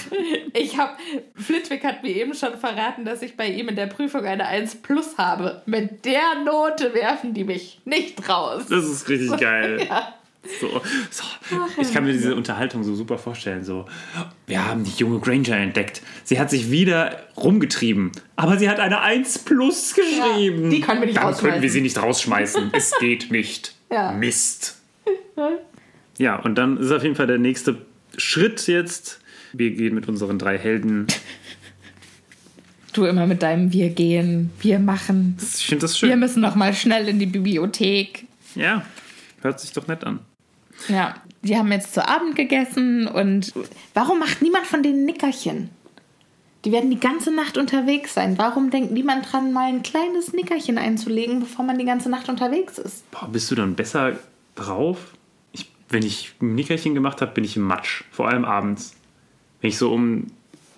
ich 0.54 0.78
hab, 0.78 0.98
Flitwick 1.36 1.84
hat 1.84 2.02
mir 2.04 2.16
eben 2.16 2.34
schon 2.34 2.58
verraten, 2.58 3.06
dass 3.06 3.22
ich 3.22 3.38
bei 3.38 3.48
ihm 3.48 3.70
in 3.70 3.76
der 3.76 3.88
Prüfung 3.88 4.26
eine 4.26 4.46
1 4.48 4.76
plus 4.78 5.18
habe. 5.18 5.62
Mit 5.66 6.06
der 6.06 6.44
Note 6.46 6.94
werfen 6.94 7.34
die 7.34 7.44
mich 7.44 7.82
nicht 7.86 8.28
raus. 8.30 8.64
Das 8.70 8.86
ist 8.86 9.08
richtig 9.10 9.38
geil. 9.40 9.88
Ja. 9.90 10.14
So, 10.60 10.82
so. 11.10 11.24
Ich 11.82 11.94
kann 11.94 12.04
mir 12.04 12.12
diese 12.12 12.36
Unterhaltung 12.36 12.84
so 12.84 12.94
super 12.96 13.18
vorstellen. 13.18 13.64
So, 13.64 13.86
wir 14.46 14.68
haben 14.68 14.84
die 14.84 14.92
junge 14.92 15.20
Granger 15.20 15.56
entdeckt. 15.56 16.02
Sie 16.26 16.38
hat 16.38 16.50
sich 16.50 16.70
wieder 16.70 17.18
rumgetrieben, 17.38 18.12
aber 18.36 18.58
sie 18.58 18.70
hat 18.70 18.82
eine 18.82 19.00
1 19.00 19.40
plus 19.40 19.94
geschrieben. 19.94 20.66
Ja, 20.66 20.70
die 20.70 20.82
können 20.82 21.00
wir 21.00 21.08
nicht 21.08 21.18
Dann 21.18 21.34
können 21.34 21.44
wir 21.44 21.52
rausschmeißen. 21.54 21.70
sie 21.70 21.82
nicht 21.82 22.02
rausschmeißen. 22.02 22.72
es 22.74 22.92
geht 23.00 23.32
nicht. 23.32 23.74
Ja. 23.94 24.12
Mist. 24.12 24.82
Ja, 26.18 26.36
und 26.38 26.56
dann 26.56 26.78
ist 26.78 26.92
auf 26.92 27.04
jeden 27.04 27.16
Fall 27.16 27.28
der 27.28 27.40
nächste 27.40 27.78
Schritt 28.18 28.68
jetzt. 28.68 29.20
Wir 29.54 29.72
gehen 29.72 29.96
mit 29.96 30.08
unseren 30.08 30.40
drei 30.40 30.58
Helden. 30.58 31.08
Du 32.94 33.06
immer 33.06 33.26
mit 33.26 33.42
deinem 33.42 33.74
Wir 33.74 33.90
gehen, 33.90 34.52
wir 34.62 34.78
machen. 34.80 35.38
Ich 35.42 35.66
finde 35.66 35.84
das 35.84 36.00
Wir 36.02 36.10
schön. 36.10 36.20
müssen 36.20 36.42
noch 36.42 36.56
mal 36.56 36.74
schnell 36.74 37.08
in 37.08 37.18
die 37.18 37.26
Bibliothek. 37.26 38.26
Ja, 38.56 38.86
hört 39.42 39.60
sich 39.60 39.72
doch 39.72 39.88
nett 39.88 40.04
an. 40.04 40.20
Ja, 40.90 41.16
die 41.42 41.58
haben 41.58 41.72
jetzt 41.72 41.94
zu 41.94 42.08
Abend 42.08 42.36
gegessen 42.36 43.08
und 43.08 43.52
warum 43.94 44.20
macht 44.20 44.42
niemand 44.42 44.68
von 44.68 44.84
denen 44.84 45.06
Nickerchen? 45.06 45.70
Die 46.66 46.72
werden 46.72 46.90
die 46.92 47.00
ganze 47.00 47.34
Nacht 47.34 47.58
unterwegs 47.58 48.14
sein. 48.14 48.38
Warum 48.38 48.70
denkt 48.70 48.92
niemand 48.92 49.32
dran, 49.32 49.52
mal 49.52 49.68
ein 49.68 49.84
kleines 49.84 50.32
Nickerchen 50.34 50.78
einzulegen, 50.78 51.40
bevor 51.42 51.66
man 51.66 51.78
die 51.78 51.86
ganze 51.86 52.10
Nacht 52.10 52.30
unterwegs 52.30 52.78
ist? 52.78 53.10
Boah, 53.12 53.28
bist 53.28 53.50
du 53.52 53.56
dann 53.56 53.76
besser 53.76 54.18
drauf? 54.56 55.00
Wenn 55.94 56.04
ich 56.04 56.34
ein 56.42 56.56
Nickerchen 56.56 56.94
gemacht 56.96 57.22
habe, 57.22 57.32
bin 57.34 57.44
ich 57.44 57.56
im 57.56 57.64
Matsch. 57.64 58.04
Vor 58.12 58.28
allem 58.28 58.46
abends. 58.46 58.96
Wenn 59.62 59.70
ich 59.70 59.78
so 59.78 59.94
um 59.94 60.28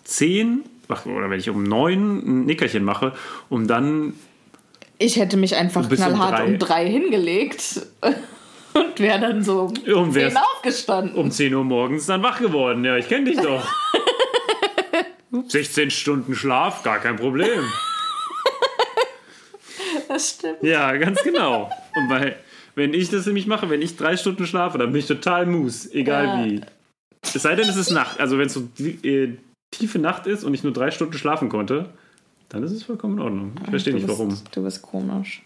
10 0.03 0.61
ach, 0.89 1.05
oder 1.05 1.29
wenn 1.29 1.39
ich 1.39 1.49
um 1.49 1.63
9 1.63 2.19
ein 2.19 2.45
Nickerchen 2.45 2.83
mache, 2.83 3.13
um 3.49 3.65
dann. 3.67 4.13
Ich 4.97 5.15
hätte 5.17 5.37
mich 5.37 5.55
einfach 5.55 5.87
bist 5.87 6.01
um 6.03 6.09
knallhart 6.09 6.39
drei. 6.39 6.45
um 6.45 6.59
drei, 6.59 6.89
hingelegt 6.89 7.81
und 8.73 8.99
wäre 8.99 9.19
dann 9.19 9.43
so 9.43 9.71
um 9.87 9.93
Und 10.03 10.15
wär's- 10.15 10.33
10 10.33 10.37
aufgestanden. 10.43 11.15
um 11.15 11.31
10 11.31 11.53
Uhr 11.55 11.63
morgens 11.63 12.05
dann 12.05 12.21
wach 12.23 12.39
geworden. 12.39 12.83
Ja, 12.85 12.95
ich 12.97 13.07
kenne 13.07 13.25
dich 13.31 13.37
doch. 13.39 13.65
16 15.47 15.91
Stunden 15.91 16.35
Schlaf, 16.35 16.83
gar 16.83 16.99
kein 16.99 17.15
Problem. 17.15 17.49
Das 20.07 20.31
stimmt. 20.31 20.61
Ja, 20.61 20.95
ganz 20.97 21.21
genau. 21.23 21.69
Und 21.95 22.09
weil, 22.09 22.37
wenn 22.75 22.93
ich 22.93 23.09
das 23.09 23.25
nämlich 23.25 23.47
mache, 23.47 23.69
wenn 23.69 23.81
ich 23.81 23.95
drei 23.97 24.17
Stunden 24.17 24.45
schlafe, 24.45 24.77
dann 24.77 24.91
bin 24.91 24.99
ich 24.99 25.07
total 25.07 25.45
mus, 25.45 25.89
egal 25.91 26.25
Ja. 26.25 26.45
wie. 26.45 26.61
Es 27.23 27.33
sei 27.41 27.55
denn, 27.55 27.67
es 27.67 27.75
ist 27.77 27.91
Nacht. 27.91 28.19
Also 28.19 28.37
wenn 28.37 28.47
es 28.47 28.53
so 28.53 28.67
äh, 29.03 29.29
tiefe 29.71 29.97
Nacht 29.99 30.27
ist 30.27 30.43
und 30.43 30.53
ich 30.53 30.63
nur 30.63 30.73
drei 30.73 30.91
Stunden 30.91 31.13
schlafen 31.17 31.49
konnte, 31.49 31.89
dann 32.49 32.61
ist 32.63 32.71
es 32.71 32.83
vollkommen 32.83 33.15
in 33.17 33.23
Ordnung. 33.23 33.51
Ich 33.63 33.69
verstehe 33.69 33.93
nicht, 33.93 34.05
bist- 34.05 34.19
warum. 34.19 34.37
Du 34.51 34.63
bist 34.63 34.81
komisch. 34.81 35.41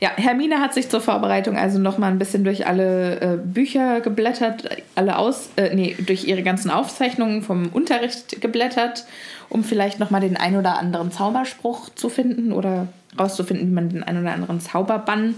Ja, 0.00 0.10
Hermine 0.16 0.60
hat 0.60 0.74
sich 0.74 0.90
zur 0.90 1.00
Vorbereitung 1.00 1.56
also 1.56 1.78
noch 1.78 1.96
mal 1.96 2.08
ein 2.10 2.18
bisschen 2.18 2.44
durch 2.44 2.66
alle 2.66 3.20
äh, 3.20 3.38
Bücher 3.42 4.00
geblättert, 4.02 4.68
alle 4.94 5.16
aus, 5.16 5.48
äh, 5.56 5.74
nee, 5.74 5.96
durch 6.04 6.24
ihre 6.24 6.42
ganzen 6.42 6.70
Aufzeichnungen 6.70 7.42
vom 7.42 7.68
Unterricht 7.72 8.42
geblättert, 8.42 9.04
um 9.48 9.64
vielleicht 9.64 10.00
noch 10.00 10.10
mal 10.10 10.20
den 10.20 10.36
ein 10.36 10.56
oder 10.56 10.78
anderen 10.78 11.10
Zauberspruch 11.12 11.88
zu 11.94 12.10
finden 12.10 12.52
oder 12.52 12.88
rauszufinden, 13.18 13.68
wie 13.68 13.72
man 13.72 13.88
den 13.88 14.02
ein 14.02 14.20
oder 14.20 14.32
anderen 14.32 14.60
Zauberbann 14.60 15.34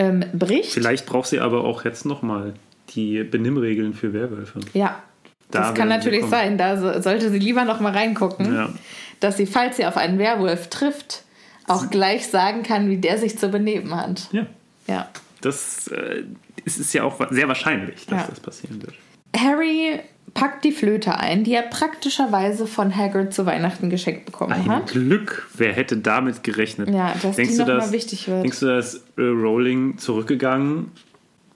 ähm, 0.00 0.24
bricht. 0.32 0.72
Vielleicht 0.72 1.06
braucht 1.06 1.28
sie 1.28 1.40
aber 1.40 1.64
auch 1.64 1.84
jetzt 1.84 2.04
nochmal 2.06 2.54
die 2.90 3.22
Benimmregeln 3.22 3.94
für 3.94 4.12
Werwölfe. 4.12 4.60
Ja, 4.72 5.02
Da 5.50 5.60
das 5.60 5.74
kann 5.74 5.88
sie 5.88 5.94
natürlich 5.96 6.24
sein. 6.26 6.58
Da 6.58 6.76
so, 6.76 7.00
sollte 7.00 7.30
sie 7.30 7.38
lieber 7.38 7.64
noch 7.64 7.80
mal 7.80 7.92
reingucken, 7.92 8.54
Ja. 8.54 8.70
dass 9.20 9.36
sie, 9.36 9.46
falls 9.46 9.76
sie 9.76 9.86
auf 9.86 9.96
einen 9.96 10.18
Werwolf 10.18 10.68
trifft, 10.68 11.22
auch 11.66 11.88
gleich 11.90 12.26
sagen 12.28 12.62
kann, 12.62 12.88
wie 12.88 12.96
der 12.96 13.18
sich 13.18 13.38
zu 13.38 13.48
benehmen 13.48 13.94
hat. 13.94 14.28
Ja, 14.32 14.46
Ja. 14.88 15.08
das 15.40 15.86
äh, 15.88 16.24
ist 16.64 16.92
ja 16.94 17.04
auch 17.04 17.20
sehr 17.30 17.46
wahrscheinlich, 17.48 18.06
dass 18.06 18.20
Ja. 18.22 18.26
das 18.28 18.40
passieren 18.40 18.82
wird. 18.82 18.94
Harry 19.36 20.00
packt 20.34 20.64
die 20.64 20.72
Flöte 20.72 21.16
ein, 21.18 21.44
die 21.44 21.52
er 21.54 21.62
praktischerweise 21.62 22.66
von 22.66 22.94
Hagrid 22.96 23.32
zu 23.34 23.46
Weihnachten 23.46 23.90
geschenkt 23.90 24.26
bekommen 24.26 24.52
Ein 24.52 24.68
hat. 24.68 24.86
Glück, 24.88 25.48
wer 25.54 25.72
hätte 25.72 25.96
damit 25.96 26.42
gerechnet? 26.42 26.88
Ja, 26.90 27.14
dass 27.22 27.36
die 27.36 27.54
noch 27.56 27.66
mal 27.66 27.92
wichtig 27.92 28.28
wird. 28.28 28.44
Denkst 28.44 28.60
du, 28.60 28.66
dass 28.66 28.94
äh, 29.16 29.22
Rowling 29.22 29.98
zurückgegangen 29.98 30.90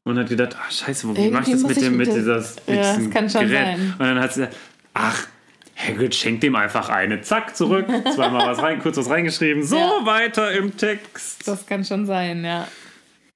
und 0.04 0.18
hat 0.18 0.28
gedacht, 0.28 0.56
ach 0.60 0.70
scheiße, 0.70 1.16
wie 1.16 1.30
mach 1.30 1.46
ich 1.46 1.52
das 1.52 1.62
mit 1.62 1.80
dem 1.80 1.96
mit 1.96 2.12
dieses 2.14 2.56
Ja, 2.66 2.74
das 2.76 3.10
kann 3.10 3.30
schon 3.30 3.42
Gerät? 3.48 3.76
sein. 3.76 3.94
Und 3.98 4.06
dann 4.06 4.20
hat 4.20 4.32
sie 4.34 4.40
gesagt, 4.40 4.56
ach, 4.94 5.26
Hagrid 5.76 6.14
schenkt 6.14 6.42
dem 6.42 6.54
einfach 6.56 6.88
eine, 6.88 7.20
zack, 7.22 7.56
zurück, 7.56 7.86
zweimal 8.14 8.46
was 8.48 8.62
rein, 8.62 8.80
kurz 8.80 8.96
was 8.96 9.10
reingeschrieben, 9.10 9.62
so 9.64 9.76
Ja. 9.78 10.04
weiter 10.04 10.52
im 10.52 10.76
Text. 10.76 11.46
Das 11.48 11.66
kann 11.66 11.84
schon 11.84 12.06
sein, 12.06 12.44
ja. 12.44 12.68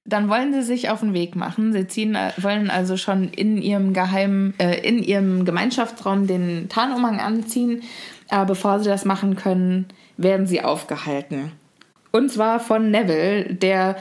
Dann 0.09 0.27
wollen 0.29 0.53
sie 0.53 0.63
sich 0.63 0.89
auf 0.89 0.99
den 1.01 1.13
Weg 1.13 1.35
machen. 1.35 1.71
Sie 1.71 1.87
ziehen, 1.87 2.15
äh, 2.15 2.31
wollen 2.37 2.69
also 2.69 2.97
schon 2.97 3.29
in 3.29 3.61
ihrem 3.61 3.93
geheimen, 3.93 4.53
äh, 4.59 4.79
in 4.87 5.01
ihrem 5.01 5.45
Gemeinschaftsraum 5.45 6.27
den 6.27 6.67
Tarnumhang 6.69 7.19
anziehen. 7.19 7.83
Aber 8.29 8.45
bevor 8.47 8.79
sie 8.79 8.89
das 8.89 9.05
machen 9.05 9.35
können, 9.35 9.87
werden 10.17 10.47
sie 10.47 10.61
aufgehalten. 10.61 11.51
Und 12.11 12.31
zwar 12.31 12.59
von 12.59 12.89
Neville, 12.91 13.53
der 13.53 13.97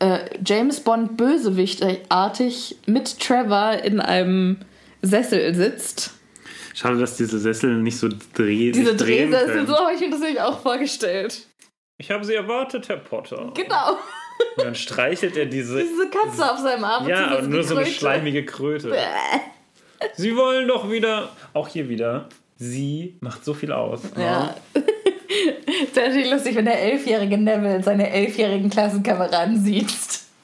äh, 0.00 0.18
James 0.44 0.80
Bond 0.80 1.16
Bösewichtartig 1.16 2.76
mit 2.86 3.20
Trevor 3.20 3.74
in 3.84 4.00
einem 4.00 4.58
Sessel 5.02 5.54
sitzt. 5.54 6.12
Schade, 6.74 6.98
dass 6.98 7.16
diese 7.16 7.38
Sessel 7.38 7.76
nicht 7.76 7.96
so 7.98 8.08
dreh 8.08 8.72
Diese 8.72 8.96
drehen 8.96 9.30
Drehsessel, 9.30 9.54
können. 9.54 9.66
so 9.68 9.76
habe 9.76 9.94
ich 9.94 10.00
mir 10.00 10.10
das 10.10 10.20
nämlich 10.20 10.40
auch 10.40 10.58
vorgestellt. 10.60 11.46
Ich 11.98 12.10
habe 12.10 12.24
sie 12.24 12.34
erwartet, 12.34 12.88
Herr 12.88 12.96
Potter. 12.96 13.52
Genau. 13.54 13.98
Und 14.56 14.64
dann 14.64 14.74
streichelt 14.74 15.36
er 15.36 15.46
diese, 15.46 15.82
Diese 15.82 16.08
Katze 16.08 16.50
auf 16.52 16.58
seinem 16.58 16.84
Arm. 16.84 17.08
ja, 17.08 17.26
und 17.26 17.32
aber 17.32 17.42
nur 17.42 17.62
so 17.62 17.74
eine 17.74 17.84
Kröte. 17.84 17.96
schleimige 17.96 18.44
Kröte. 18.44 18.96
Sie 20.16 20.36
wollen 20.36 20.68
doch 20.68 20.90
wieder, 20.90 21.30
auch 21.54 21.68
hier 21.68 21.88
wieder, 21.88 22.28
sie 22.58 23.16
macht 23.20 23.44
so 23.44 23.54
viel 23.54 23.72
aus. 23.72 24.02
ne? 24.16 24.22
Ja. 24.22 24.56
Es 25.90 25.96
wäre 25.96 26.08
natürlich 26.08 26.30
lustig, 26.30 26.54
wenn 26.54 26.64
der 26.66 26.80
elfjährige 26.80 27.36
Neville 27.38 27.82
seine 27.82 28.10
elfjährigen 28.10 28.70
Klassenkameraden 28.70 29.64
sieht. 29.64 29.88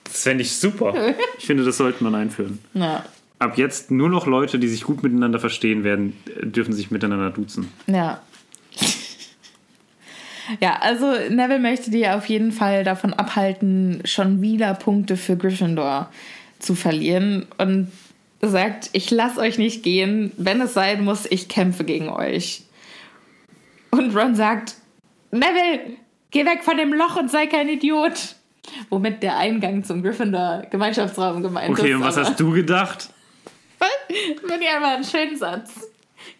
Das 0.05 0.22
fände 0.22 0.43
ich 0.43 0.57
super. 0.57 0.93
Ich 1.38 1.47
finde, 1.47 1.64
das 1.64 1.76
sollte 1.76 2.03
man 2.03 2.14
einführen. 2.14 2.59
Ja. 2.74 3.05
Ab 3.38 3.57
jetzt 3.57 3.91
nur 3.91 4.09
noch 4.09 4.26
Leute, 4.26 4.59
die 4.59 4.68
sich 4.68 4.82
gut 4.84 5.03
miteinander 5.03 5.38
verstehen 5.38 5.84
werden, 5.84 6.16
dürfen 6.43 6.72
sich 6.72 6.91
miteinander 6.91 7.30
duzen. 7.30 7.70
Ja. 7.86 8.20
Ja, 10.59 10.78
also 10.80 11.12
Neville 11.28 11.61
möchte 11.61 11.90
die 11.90 12.09
auf 12.09 12.26
jeden 12.26 12.51
Fall 12.51 12.82
davon 12.82 13.14
abhalten, 13.14 14.03
schon 14.05 14.42
wieder 14.42 14.74
Punkte 14.74 15.16
für 15.16 15.36
Gryffindor 15.36 16.11
zu 16.59 16.74
verlieren 16.74 17.46
und 17.59 17.92
sagt, 18.40 18.90
ich 18.92 19.11
lasse 19.11 19.40
euch 19.40 19.59
nicht 19.59 19.82
gehen, 19.82 20.32
wenn 20.36 20.61
es 20.61 20.74
sein 20.74 21.05
muss, 21.05 21.26
ich 21.26 21.48
kämpfe 21.48 21.84
gegen 21.84 22.09
euch. 22.09 22.62
Und 23.90 24.16
Ron 24.16 24.34
sagt, 24.34 24.76
Neville, 25.30 25.96
geh 26.30 26.44
weg 26.44 26.64
von 26.64 26.76
dem 26.76 26.92
Loch 26.92 27.16
und 27.16 27.30
sei 27.30 27.46
kein 27.46 27.68
Idiot. 27.68 28.36
Womit 28.88 29.22
der 29.22 29.36
Eingang 29.36 29.84
zum 29.84 30.03
Gryffindor 30.03 30.64
Gemeinschaftsraum 30.70 31.42
gemeint 31.42 31.72
ist. 31.72 31.80
Okay, 31.80 31.94
und 31.94 32.03
was 32.03 32.16
hast 32.16 32.38
du 32.38 32.53
gedacht? 32.53 33.09
Finde 34.09 34.59
ich 34.61 34.68
einfach 34.68 34.94
einen 34.94 35.05
schönen 35.05 35.36
Satz. 35.36 35.88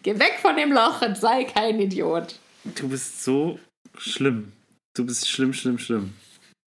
Geh 0.03 0.17
weg 0.17 0.37
von 0.41 0.55
dem 0.55 0.71
Loch 0.71 1.01
und 1.01 1.17
sei 1.17 1.43
kein 1.45 1.79
Idiot. 1.79 2.35
Du 2.63 2.87
bist 2.89 3.23
so 3.23 3.59
schlimm. 3.97 4.51
Du 4.93 5.05
bist 5.05 5.29
schlimm, 5.29 5.53
schlimm, 5.53 5.77
schlimm. 5.77 6.13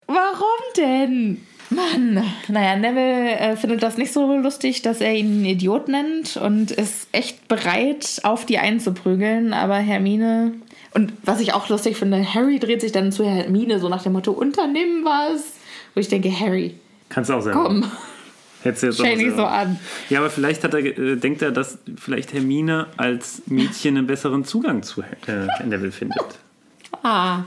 Warum 0.06 0.60
denn? 0.76 1.46
Mann. 1.70 2.22
Naja, 2.48 2.76
Neville 2.76 3.38
äh, 3.38 3.56
findet 3.56 3.82
das 3.82 3.96
nicht 3.96 4.12
so 4.12 4.36
lustig, 4.36 4.82
dass 4.82 5.00
er 5.00 5.14
ihn 5.14 5.26
einen 5.26 5.44
Idiot 5.46 5.88
nennt 5.88 6.36
und 6.36 6.70
ist 6.70 7.08
echt 7.12 7.48
bereit, 7.48 8.20
auf 8.22 8.44
die 8.44 8.58
einzuprügeln. 8.58 9.52
Aber 9.52 9.76
Hermine. 9.76 10.52
Und 10.92 11.12
was 11.24 11.40
ich 11.40 11.52
auch 11.54 11.68
lustig 11.68 11.96
finde, 11.96 12.34
Harry 12.34 12.58
dreht 12.58 12.80
sich 12.80 12.92
dann 12.92 13.12
zu 13.12 13.24
Hermine 13.24 13.80
so 13.80 13.88
nach 13.88 14.02
dem 14.02 14.12
Motto: 14.12 14.32
Unternehmen 14.32 15.04
was. 15.04 15.54
Wo 15.94 16.00
ich 16.00 16.08
denke, 16.08 16.30
Harry, 16.38 16.74
Kannst 17.08 17.30
du 17.30 17.34
auch 17.34 17.40
selber. 17.40 17.64
komm. 17.64 17.90
Hättest 18.62 18.82
du 18.82 18.86
jetzt 18.88 19.00
auch 19.00 19.04
Stell 19.04 19.18
dich 19.18 19.34
so 19.34 19.44
an. 19.44 19.78
Ja, 20.08 20.20
aber 20.20 20.30
vielleicht 20.30 20.64
hat 20.64 20.74
er, 20.74 20.80
äh, 20.80 21.16
denkt 21.16 21.42
er, 21.42 21.52
dass 21.52 21.78
vielleicht 21.96 22.32
Hermine 22.32 22.86
als 22.96 23.42
Mädchen 23.46 23.96
einen 23.96 24.06
besseren 24.06 24.44
Zugang 24.44 24.82
zu 24.82 25.02
äh, 25.02 25.64
Neville 25.64 25.92
findet. 25.92 26.24
Ah. 27.02 27.40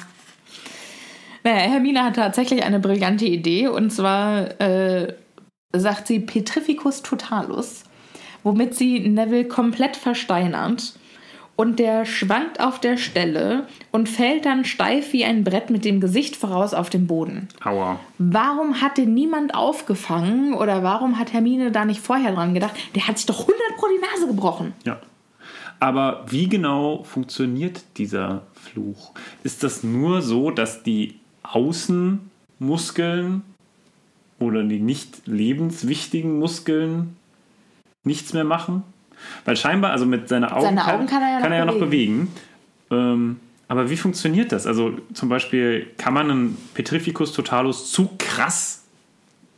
Naja, 1.43 1.71
Hermine 1.71 2.03
hat 2.03 2.15
tatsächlich 2.15 2.63
eine 2.63 2.79
brillante 2.79 3.25
Idee 3.25 3.67
und 3.67 3.91
zwar 3.91 4.59
äh, 4.59 5.13
sagt 5.73 6.07
sie 6.07 6.19
Petrificus 6.19 7.03
totalus, 7.03 7.83
womit 8.43 8.75
sie 8.75 9.07
Neville 9.07 9.45
komplett 9.45 9.95
versteinert 9.95 10.93
und 11.57 11.79
der 11.79 12.05
schwankt 12.05 12.59
auf 12.61 12.79
der 12.79 12.97
Stelle 12.97 13.65
und 13.91 14.07
fällt 14.07 14.45
dann 14.45 14.63
steif 14.63 15.11
wie 15.11 15.25
ein 15.25 15.43
Brett 15.43 15.69
mit 15.69 15.83
dem 15.83 15.99
Gesicht 15.99 16.35
voraus 16.35 16.73
auf 16.73 16.89
den 16.89 17.07
Boden. 17.07 17.49
Aua. 17.63 17.99
Warum 18.19 18.79
hat 18.79 18.97
den 18.97 19.13
niemand 19.13 19.55
aufgefangen 19.55 20.53
oder 20.53 20.83
warum 20.83 21.19
hat 21.19 21.33
Hermine 21.33 21.71
da 21.71 21.83
nicht 21.83 21.99
vorher 21.99 22.33
dran 22.33 22.53
gedacht? 22.53 22.75
Der 22.95 23.07
hat 23.07 23.17
sich 23.17 23.25
doch 23.25 23.39
100 23.39 23.57
pro 23.75 23.87
die 23.87 24.01
Nase 24.01 24.27
gebrochen. 24.27 24.73
Ja. 24.85 24.99
Aber 25.79 26.25
wie 26.29 26.47
genau 26.47 27.03
funktioniert 27.03 27.83
dieser 27.97 28.43
Fluch? 28.71 29.11
Ist 29.43 29.63
das 29.63 29.83
nur 29.83 30.21
so, 30.21 30.51
dass 30.51 30.83
die 30.83 31.15
Außenmuskeln 31.43 33.41
oder 34.39 34.63
die 34.63 34.79
nicht 34.79 35.25
lebenswichtigen 35.27 36.37
Muskeln 36.39 37.15
nichts 38.03 38.33
mehr 38.33 38.43
machen? 38.43 38.83
Weil 39.45 39.57
scheinbar, 39.57 39.91
also 39.91 40.05
mit 40.05 40.29
seinen 40.29 40.45
Augen, 40.45 40.61
Seine 40.61 40.85
Augen 40.93 41.07
kann 41.07 41.21
er 41.23 41.57
ja 41.57 41.65
noch 41.65 41.73
noch 41.73 41.79
bewegen. 41.79 42.31
Ähm, 42.91 43.39
aber 43.67 43.89
wie 43.89 43.97
funktioniert 43.97 44.51
das? 44.51 44.67
Also 44.67 44.93
zum 45.13 45.27
Beispiel, 45.29 45.87
kann 45.97 46.13
man 46.13 46.29
einen 46.31 46.57
Petrificus 46.73 47.33
totalus 47.33 47.91
zu 47.91 48.11
krass 48.17 48.83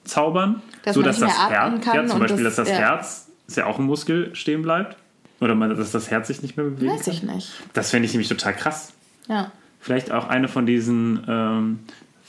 zaubern, 0.06 0.62
Dass 0.84 0.96
so 0.96 1.02
man 1.02 1.08
dass 1.08 1.20
nicht 1.20 1.30
das 1.32 1.50
Herz, 1.50 1.84
kann 1.84 1.96
ja, 1.96 2.08
zum 2.08 2.20
Beispiel, 2.20 2.44
das- 2.44 2.56
dass 2.56 2.68
das 2.68 2.70
ja. 2.80 2.86
Herz, 2.86 3.28
ist 3.48 3.58
ja 3.58 3.66
auch 3.66 3.78
ein 3.80 3.86
Muskel, 3.86 4.34
stehen 4.36 4.62
bleibt? 4.62 4.96
Oder 5.42 5.56
man, 5.56 5.76
dass 5.76 5.92
das 5.92 6.10
Herz 6.10 6.28
sich 6.28 6.42
nicht 6.42 6.58
mehr 6.58 6.66
bewegt? 6.66 6.92
Weiß 6.92 7.08
ich 7.08 7.22
nicht. 7.24 7.52
Das 7.74 7.92
fände 7.92 8.06
ich 8.08 8.14
nämlich 8.14 8.30
total 8.30 8.54
krass. 8.56 8.94
Ja. 9.30 9.52
Vielleicht 9.80 10.12
auch 10.12 10.28
eine 10.28 10.50
von 10.50 10.66
diesen 10.66 11.24
ähm, 11.28 11.80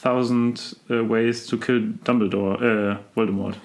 Thousand 0.01 0.77
äh, 0.89 1.09
Ways 1.09 1.47
to 1.47 1.57
Kill 1.59 1.95
Dumbledore, 2.05 3.01
äh, 3.01 3.17
Voldemort. 3.17 3.57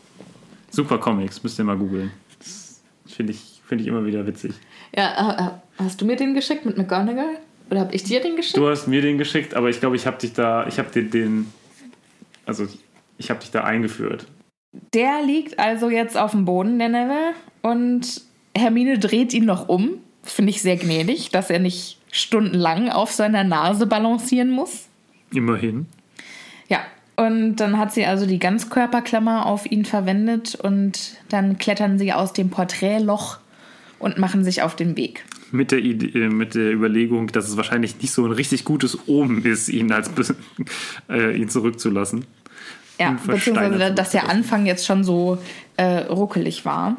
Super 0.70 0.98
Comics, 0.98 1.42
müsst 1.42 1.58
ihr 1.58 1.64
mal 1.64 1.76
googeln. 1.76 2.10
Das 2.38 2.80
Finde 3.06 3.32
ich, 3.32 3.60
find 3.66 3.80
ich 3.80 3.86
immer 3.86 4.04
wieder 4.06 4.26
witzig. 4.26 4.54
Ja, 4.96 5.30
äh, 5.30 5.46
äh, 5.46 5.50
hast 5.84 6.00
du 6.00 6.06
mir 6.06 6.16
den 6.16 6.34
geschickt 6.34 6.64
mit 6.64 6.78
McGonagall? 6.78 7.38
Oder 7.70 7.80
hab 7.80 7.94
ich 7.94 8.04
dir 8.04 8.20
den 8.20 8.36
geschickt? 8.36 8.56
Du 8.56 8.68
hast 8.68 8.86
mir 8.86 9.02
den 9.02 9.18
geschickt, 9.18 9.54
aber 9.54 9.68
ich 9.68 9.80
glaube, 9.80 9.96
ich 9.96 10.06
habe 10.06 10.18
dich 10.18 10.32
da, 10.32 10.66
ich 10.66 10.78
habe 10.78 10.90
dir 10.90 11.02
den, 11.02 11.52
also 12.46 12.66
ich 13.18 13.28
habe 13.28 13.40
dich 13.40 13.50
da 13.50 13.64
eingeführt. 13.64 14.26
Der 14.94 15.22
liegt 15.22 15.58
also 15.58 15.90
jetzt 15.90 16.16
auf 16.16 16.30
dem 16.30 16.44
Boden, 16.44 16.78
der 16.78 16.88
Neville, 16.88 17.34
und 17.62 18.22
Hermine 18.56 18.98
dreht 18.98 19.34
ihn 19.34 19.44
noch 19.44 19.68
um. 19.68 19.98
Finde 20.22 20.50
ich 20.50 20.62
sehr 20.62 20.76
gnädig, 20.76 21.30
dass 21.30 21.50
er 21.50 21.58
nicht 21.58 21.97
stundenlang 22.10 22.88
auf 22.90 23.12
seiner 23.12 23.44
Nase 23.44 23.86
balancieren 23.86 24.50
muss. 24.50 24.88
Immerhin. 25.32 25.86
Ja, 26.68 26.80
und 27.16 27.56
dann 27.56 27.78
hat 27.78 27.92
sie 27.92 28.06
also 28.06 28.26
die 28.26 28.38
Ganzkörperklammer 28.38 29.46
auf 29.46 29.70
ihn 29.70 29.84
verwendet 29.84 30.54
und 30.54 31.16
dann 31.28 31.58
klettern 31.58 31.98
sie 31.98 32.12
aus 32.12 32.32
dem 32.32 32.50
Porträtloch 32.50 33.38
und 33.98 34.18
machen 34.18 34.44
sich 34.44 34.62
auf 34.62 34.76
den 34.76 34.96
Weg. 34.96 35.24
Mit 35.50 35.72
der, 35.72 35.78
Idee, 35.78 36.18
äh, 36.18 36.28
mit 36.28 36.54
der 36.54 36.72
Überlegung, 36.72 37.28
dass 37.28 37.48
es 37.48 37.56
wahrscheinlich 37.56 38.00
nicht 38.00 38.12
so 38.12 38.24
ein 38.24 38.32
richtig 38.32 38.64
gutes 38.64 38.98
Omen 39.08 39.44
ist, 39.44 39.68
ihn, 39.68 39.90
als, 39.92 40.10
äh, 41.08 41.36
ihn 41.36 41.48
zurückzulassen. 41.48 42.26
Ja, 43.00 43.16
beziehungsweise, 43.26 43.92
dass 43.94 44.10
der. 44.10 44.28
Anfang 44.28 44.66
jetzt 44.66 44.84
schon 44.84 45.04
so 45.04 45.38
äh, 45.76 45.98
ruckelig 46.00 46.64
war. 46.64 46.96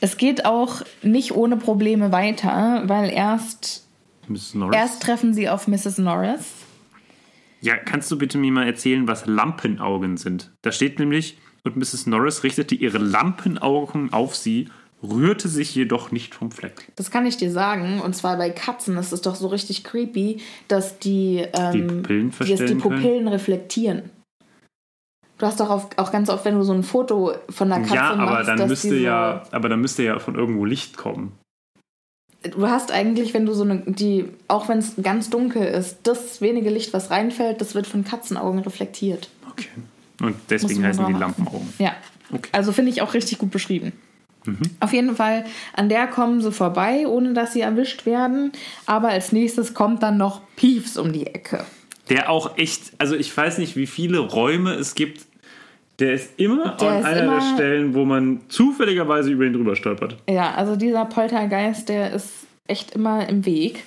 Es 0.00 0.16
geht 0.16 0.44
auch 0.44 0.82
nicht 1.02 1.32
ohne 1.32 1.56
Probleme 1.56 2.12
weiter, 2.12 2.82
weil 2.86 3.10
erst, 3.10 3.86
erst 4.72 5.02
treffen 5.02 5.34
sie 5.34 5.48
auf 5.48 5.68
Mrs. 5.68 5.98
Norris. 5.98 6.52
Ja, 7.60 7.76
kannst 7.76 8.10
du 8.10 8.18
bitte 8.18 8.38
mir 8.38 8.52
mal 8.52 8.66
erzählen, 8.66 9.08
was 9.08 9.26
Lampenaugen 9.26 10.16
sind? 10.16 10.52
Da 10.62 10.70
steht 10.72 10.98
nämlich, 10.98 11.38
und 11.62 11.76
Mrs. 11.76 12.06
Norris 12.06 12.42
richtete 12.42 12.74
ihre 12.74 12.98
Lampenaugen 12.98 14.12
auf 14.12 14.34
sie, 14.34 14.68
rührte 15.02 15.48
sich 15.48 15.74
jedoch 15.74 16.10
nicht 16.10 16.34
vom 16.34 16.50
Fleck. 16.50 16.90
Das 16.96 17.10
kann 17.10 17.26
ich 17.26 17.36
dir 17.36 17.50
sagen. 17.50 18.00
Und 18.00 18.14
zwar 18.14 18.36
bei 18.36 18.50
Katzen 18.50 18.96
ist 18.96 19.12
es 19.12 19.22
doch 19.22 19.34
so 19.34 19.48
richtig 19.48 19.84
creepy, 19.84 20.40
dass 20.68 20.98
die, 20.98 21.44
ähm, 21.52 21.72
Die 21.72 21.82
Pupillen 21.82 22.32
dass 22.38 22.64
die? 22.64 22.74
Pupillen 22.74 23.28
reflektieren. 23.28 24.10
Du 25.44 25.48
hast 25.48 25.60
doch 25.60 25.68
auch 25.68 26.10
ganz 26.10 26.30
oft, 26.30 26.46
wenn 26.46 26.54
du 26.54 26.62
so 26.62 26.72
ein 26.72 26.82
Foto 26.82 27.34
von 27.50 27.70
einer 27.70 27.82
Katze 27.84 27.96
ja, 27.96 28.10
aber 28.12 28.24
machst, 28.24 28.48
dann 28.48 28.56
dass 28.56 28.68
müsste 28.70 28.88
die 28.88 29.00
so, 29.00 29.04
ja, 29.04 29.42
aber 29.50 29.68
dann 29.68 29.78
müsste 29.78 30.02
ja 30.02 30.18
von 30.18 30.36
irgendwo 30.36 30.64
Licht 30.64 30.96
kommen. 30.96 31.32
Du 32.44 32.66
hast 32.66 32.90
eigentlich, 32.90 33.34
wenn 33.34 33.44
du 33.44 33.52
so 33.52 33.62
eine, 33.62 33.82
die, 33.84 34.24
auch 34.48 34.70
wenn 34.70 34.78
es 34.78 34.94
ganz 35.02 35.28
dunkel 35.28 35.62
ist, 35.62 35.98
das 36.04 36.40
wenige 36.40 36.70
Licht, 36.70 36.94
was 36.94 37.10
reinfällt, 37.10 37.60
das 37.60 37.74
wird 37.74 37.86
von 37.86 38.04
Katzenaugen 38.04 38.60
reflektiert. 38.60 39.28
Okay. 39.50 39.68
Und 40.22 40.36
deswegen 40.48 40.82
heißen 40.82 41.04
die 41.04 41.12
achten. 41.12 41.20
Lampenaugen. 41.20 41.74
Ja. 41.78 41.92
Okay. 42.32 42.48
Also 42.52 42.72
finde 42.72 42.92
ich 42.92 43.02
auch 43.02 43.12
richtig 43.12 43.36
gut 43.36 43.50
beschrieben. 43.50 43.92
Auf 44.80 44.94
jeden 44.94 45.14
Fall, 45.14 45.44
an 45.74 45.90
der 45.90 46.06
kommen 46.06 46.40
sie 46.40 46.52
vorbei, 46.52 47.06
ohne 47.06 47.34
dass 47.34 47.52
sie 47.52 47.60
erwischt 47.60 48.06
werden. 48.06 48.52
Aber 48.86 49.08
als 49.08 49.30
nächstes 49.30 49.74
kommt 49.74 50.02
dann 50.02 50.16
noch 50.16 50.40
Peeves 50.56 50.96
um 50.96 51.12
die 51.12 51.26
Ecke. 51.26 51.66
Der 52.08 52.30
auch 52.30 52.56
echt, 52.56 52.92
also 52.96 53.14
ich 53.14 53.36
weiß 53.36 53.58
nicht, 53.58 53.76
wie 53.76 53.86
viele 53.86 54.20
Räume 54.20 54.72
es 54.72 54.94
gibt. 54.94 55.26
Der 56.00 56.14
ist 56.14 56.30
immer 56.38 56.76
Der 56.76 56.88
an 56.90 56.98
ist 57.00 57.04
einer 57.06 57.22
immer- 57.22 57.34
der 57.40 57.54
Stellen, 57.54 57.94
wo 57.94 58.04
man 58.04 58.40
zufälligerweise 58.48 59.30
über 59.30 59.44
ihn 59.44 59.52
drüber 59.52 59.76
stolpert. 59.76 60.16
Ja, 60.28 60.52
also 60.54 60.74
dieser 60.76 61.04
Poltergeist, 61.04 61.88
der 61.88 62.12
ist 62.12 62.32
echt 62.66 62.92
immer 62.92 63.28
im 63.28 63.44
Weg. 63.46 63.84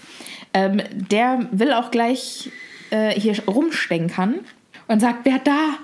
Ähm, 0.54 0.82
der 0.92 1.48
will 1.52 1.74
auch 1.74 1.92
gleich 1.92 2.50
äh, 2.92 3.12
hier 3.20 3.36
rumstenkern 3.48 4.36
und 4.88 5.00
sagt, 5.02 5.20
wer 5.26 5.40
da? 5.40 5.76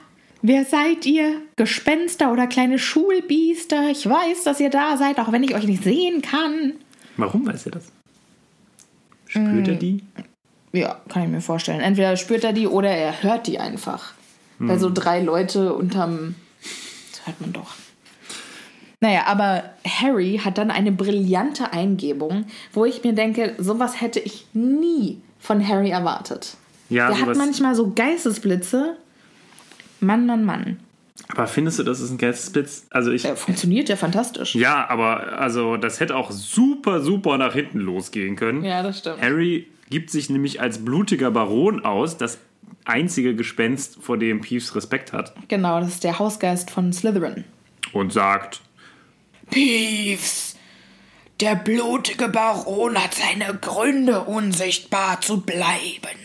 Wer 0.41 0.63
seid 0.65 1.05
ihr? 1.05 1.41
Gespenster 1.57 2.31
oder 2.31 2.47
kleine 2.47 2.79
Schulbiester? 2.79 3.89
Ich 3.91 4.07
weiß, 4.09 4.43
dass 4.45 4.59
ihr 4.59 4.69
da 4.69 4.95
seid, 4.97 5.19
auch 5.19 5.31
wenn 5.31 5.43
ich 5.43 5.53
euch 5.55 5.65
nicht 5.65 5.83
sehen 5.83 6.21
kann. 6.21 6.73
Warum 7.17 7.45
weiß 7.45 7.65
er 7.67 7.71
das? 7.73 7.91
Spürt 9.27 9.67
Mm. 9.67 9.69
er 9.69 9.75
die? 9.75 10.03
Ja, 10.73 11.01
kann 11.09 11.23
ich 11.23 11.29
mir 11.29 11.41
vorstellen. 11.41 11.81
Entweder 11.81 12.15
spürt 12.17 12.43
er 12.43 12.53
die 12.53 12.67
oder 12.67 12.89
er 12.89 13.21
hört 13.23 13.47
die 13.47 13.59
einfach. 13.59 14.13
Weil 14.67 14.79
so 14.79 14.89
drei 14.93 15.21
Leute 15.21 15.73
unterm. 15.73 16.35
Das 17.11 17.25
hört 17.27 17.41
man 17.41 17.53
doch. 17.53 17.75
Naja, 18.99 19.23
aber 19.25 19.63
Harry 19.85 20.39
hat 20.43 20.57
dann 20.57 20.71
eine 20.71 20.91
brillante 20.93 21.73
Eingebung, 21.73 22.45
wo 22.71 22.85
ich 22.85 23.03
mir 23.03 23.13
denke, 23.13 23.53
sowas 23.57 23.99
hätte 23.99 24.19
ich 24.19 24.45
nie 24.53 25.19
von 25.39 25.67
Harry 25.67 25.89
erwartet. 25.89 26.55
Ja, 26.89 27.09
Der 27.09 27.19
hat 27.19 27.35
manchmal 27.35 27.75
so 27.75 27.91
Geistesblitze. 27.93 28.95
Mann, 29.99 30.25
Mann, 30.25 30.45
Mann. 30.45 30.79
Aber 31.29 31.47
findest 31.47 31.79
du, 31.79 31.83
das 31.83 31.99
ist 31.99 32.11
ein 32.11 32.17
Geistesblitz? 32.17 32.85
Also 32.91 33.11
ich. 33.11 33.23
Der 33.23 33.35
funktioniert 33.35 33.89
ja 33.89 33.95
fantastisch. 33.95 34.55
Ja, 34.55 34.87
aber 34.89 35.39
also 35.39 35.77
das 35.77 35.99
hätte 35.99 36.15
auch 36.15 36.31
super, 36.31 37.01
super 37.01 37.37
nach 37.37 37.53
hinten 37.53 37.79
losgehen 37.79 38.35
können. 38.35 38.63
Ja, 38.63 38.83
das 38.83 38.99
stimmt. 38.99 39.21
Harry 39.21 39.67
gibt 39.89 40.11
sich 40.11 40.29
nämlich 40.29 40.61
als 40.61 40.83
blutiger 40.83 41.31
Baron 41.31 41.83
aus, 41.83 42.17
das 42.17 42.39
einzige 42.85 43.35
Gespenst, 43.35 43.97
vor 44.01 44.17
dem 44.17 44.41
Peeves 44.41 44.75
Respekt 44.75 45.13
hat, 45.13 45.33
Genau, 45.47 45.79
das 45.79 45.89
ist 45.89 46.03
der 46.03 46.19
Hausgeist 46.19 46.69
von 46.71 46.91
Slytherin. 46.93 47.43
und 47.93 48.11
sagt, 48.13 48.61
Peeves! 49.49 50.55
Der 51.39 51.55
blutige 51.55 52.29
Baron 52.29 52.95
hat 52.97 53.15
seine 53.15 53.53
Gründe, 53.59 54.21
unsichtbar 54.21 55.19
zu 55.21 55.41
bleiben. 55.41 56.17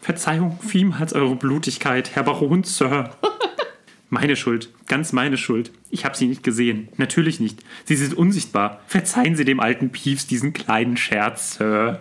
Verzeihung, 0.00 0.58
vielmals 0.66 1.12
eure 1.14 1.34
Blutigkeit, 1.36 2.14
Herr 2.14 2.22
Baron, 2.22 2.64
Sir. 2.64 3.10
Meine 4.10 4.36
Schuld, 4.36 4.70
ganz 4.86 5.12
meine 5.12 5.36
Schuld. 5.36 5.70
Ich 5.90 6.06
habe 6.06 6.16
sie 6.16 6.28
nicht 6.28 6.42
gesehen. 6.42 6.88
Natürlich 6.96 7.40
nicht. 7.40 7.62
Sie 7.84 7.94
sind 7.96 8.14
unsichtbar. 8.14 8.80
Verzeihen 8.86 9.36
Sie 9.36 9.44
dem 9.44 9.60
alten 9.60 9.90
Peeves 9.90 10.26
diesen 10.26 10.54
kleinen 10.54 10.96
Scherz, 10.96 11.56
Sir. 11.56 12.00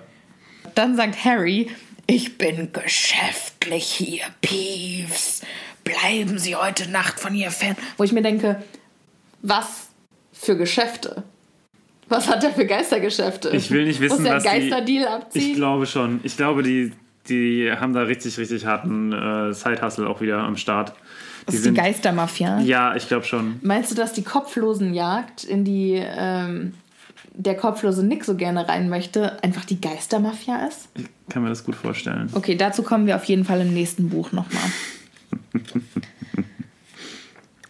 Dann 0.73 0.95
sagt 0.95 1.25
Harry, 1.25 1.69
ich 2.07 2.37
bin 2.37 2.71
geschäftlich 2.73 3.83
hier, 3.85 4.23
Peeves. 4.41 5.41
Bleiben 5.83 6.37
Sie 6.39 6.55
heute 6.55 6.89
Nacht 6.89 7.19
von 7.19 7.33
hier 7.33 7.51
fern. 7.51 7.75
Wo 7.97 8.03
ich 8.03 8.11
mir 8.11 8.21
denke, 8.21 8.63
was 9.41 9.89
für 10.33 10.57
Geschäfte? 10.57 11.23
Was 12.09 12.27
hat 12.29 12.43
er 12.43 12.51
für 12.51 12.65
Geistergeschäfte? 12.65 13.49
Ich 13.49 13.69
will 13.71 13.85
nicht 13.85 13.99
wissen, 13.99 14.23
Muss 14.23 14.31
was 14.31 14.45
einen 14.45 14.61
die- 14.61 14.69
Geisterdeal 14.69 15.03
Ich 15.03 15.09
abziehen? 15.25 15.55
glaube 15.55 15.85
schon. 15.85 16.19
Ich 16.23 16.37
glaube, 16.37 16.63
die, 16.63 16.93
die 17.27 17.71
haben 17.71 17.93
da 17.93 18.03
richtig, 18.03 18.37
richtig 18.37 18.65
harten 18.65 19.11
äh, 19.11 19.53
Side-Hustle 19.53 20.07
auch 20.07 20.21
wieder 20.21 20.39
am 20.39 20.55
Start. 20.57 20.93
das 21.45 21.55
ist 21.55 21.65
die 21.65 21.73
Geistermafia. 21.73 22.59
Ja, 22.61 22.95
ich 22.95 23.07
glaube 23.07 23.25
schon. 23.25 23.59
Meinst 23.61 23.91
du, 23.91 23.95
dass 23.95 24.13
die 24.13 24.23
Kopflosenjagd, 24.23 25.43
in 25.43 25.65
die 25.65 25.95
ähm, 26.01 26.73
der 27.33 27.55
kopflose 27.55 28.05
Nick 28.05 28.23
so 28.23 28.35
gerne 28.35 28.67
rein 28.69 28.87
möchte, 28.89 29.41
einfach 29.43 29.65
die 29.65 29.79
Geistermafia 29.81 30.65
ist? 30.67 30.87
Kann 31.29 31.43
mir 31.43 31.49
das 31.49 31.63
gut 31.63 31.75
vorstellen. 31.75 32.29
Okay, 32.33 32.55
dazu 32.55 32.83
kommen 32.83 33.05
wir 33.05 33.15
auf 33.15 33.25
jeden 33.25 33.43
Fall 33.43 33.61
im 33.61 33.73
nächsten 33.73 34.09
Buch 34.09 34.31
nochmal. 34.31 34.63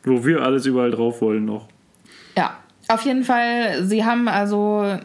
Wo 0.03 0.25
wir 0.25 0.41
alles 0.41 0.65
überall 0.65 0.91
drauf 0.91 1.21
wollen 1.21 1.45
noch. 1.45 1.67
Ja, 2.37 2.57
auf 2.87 3.01
jeden 3.01 3.23
Fall, 3.23 3.83
sie 3.83 4.05
haben 4.05 4.27
also 4.27 4.99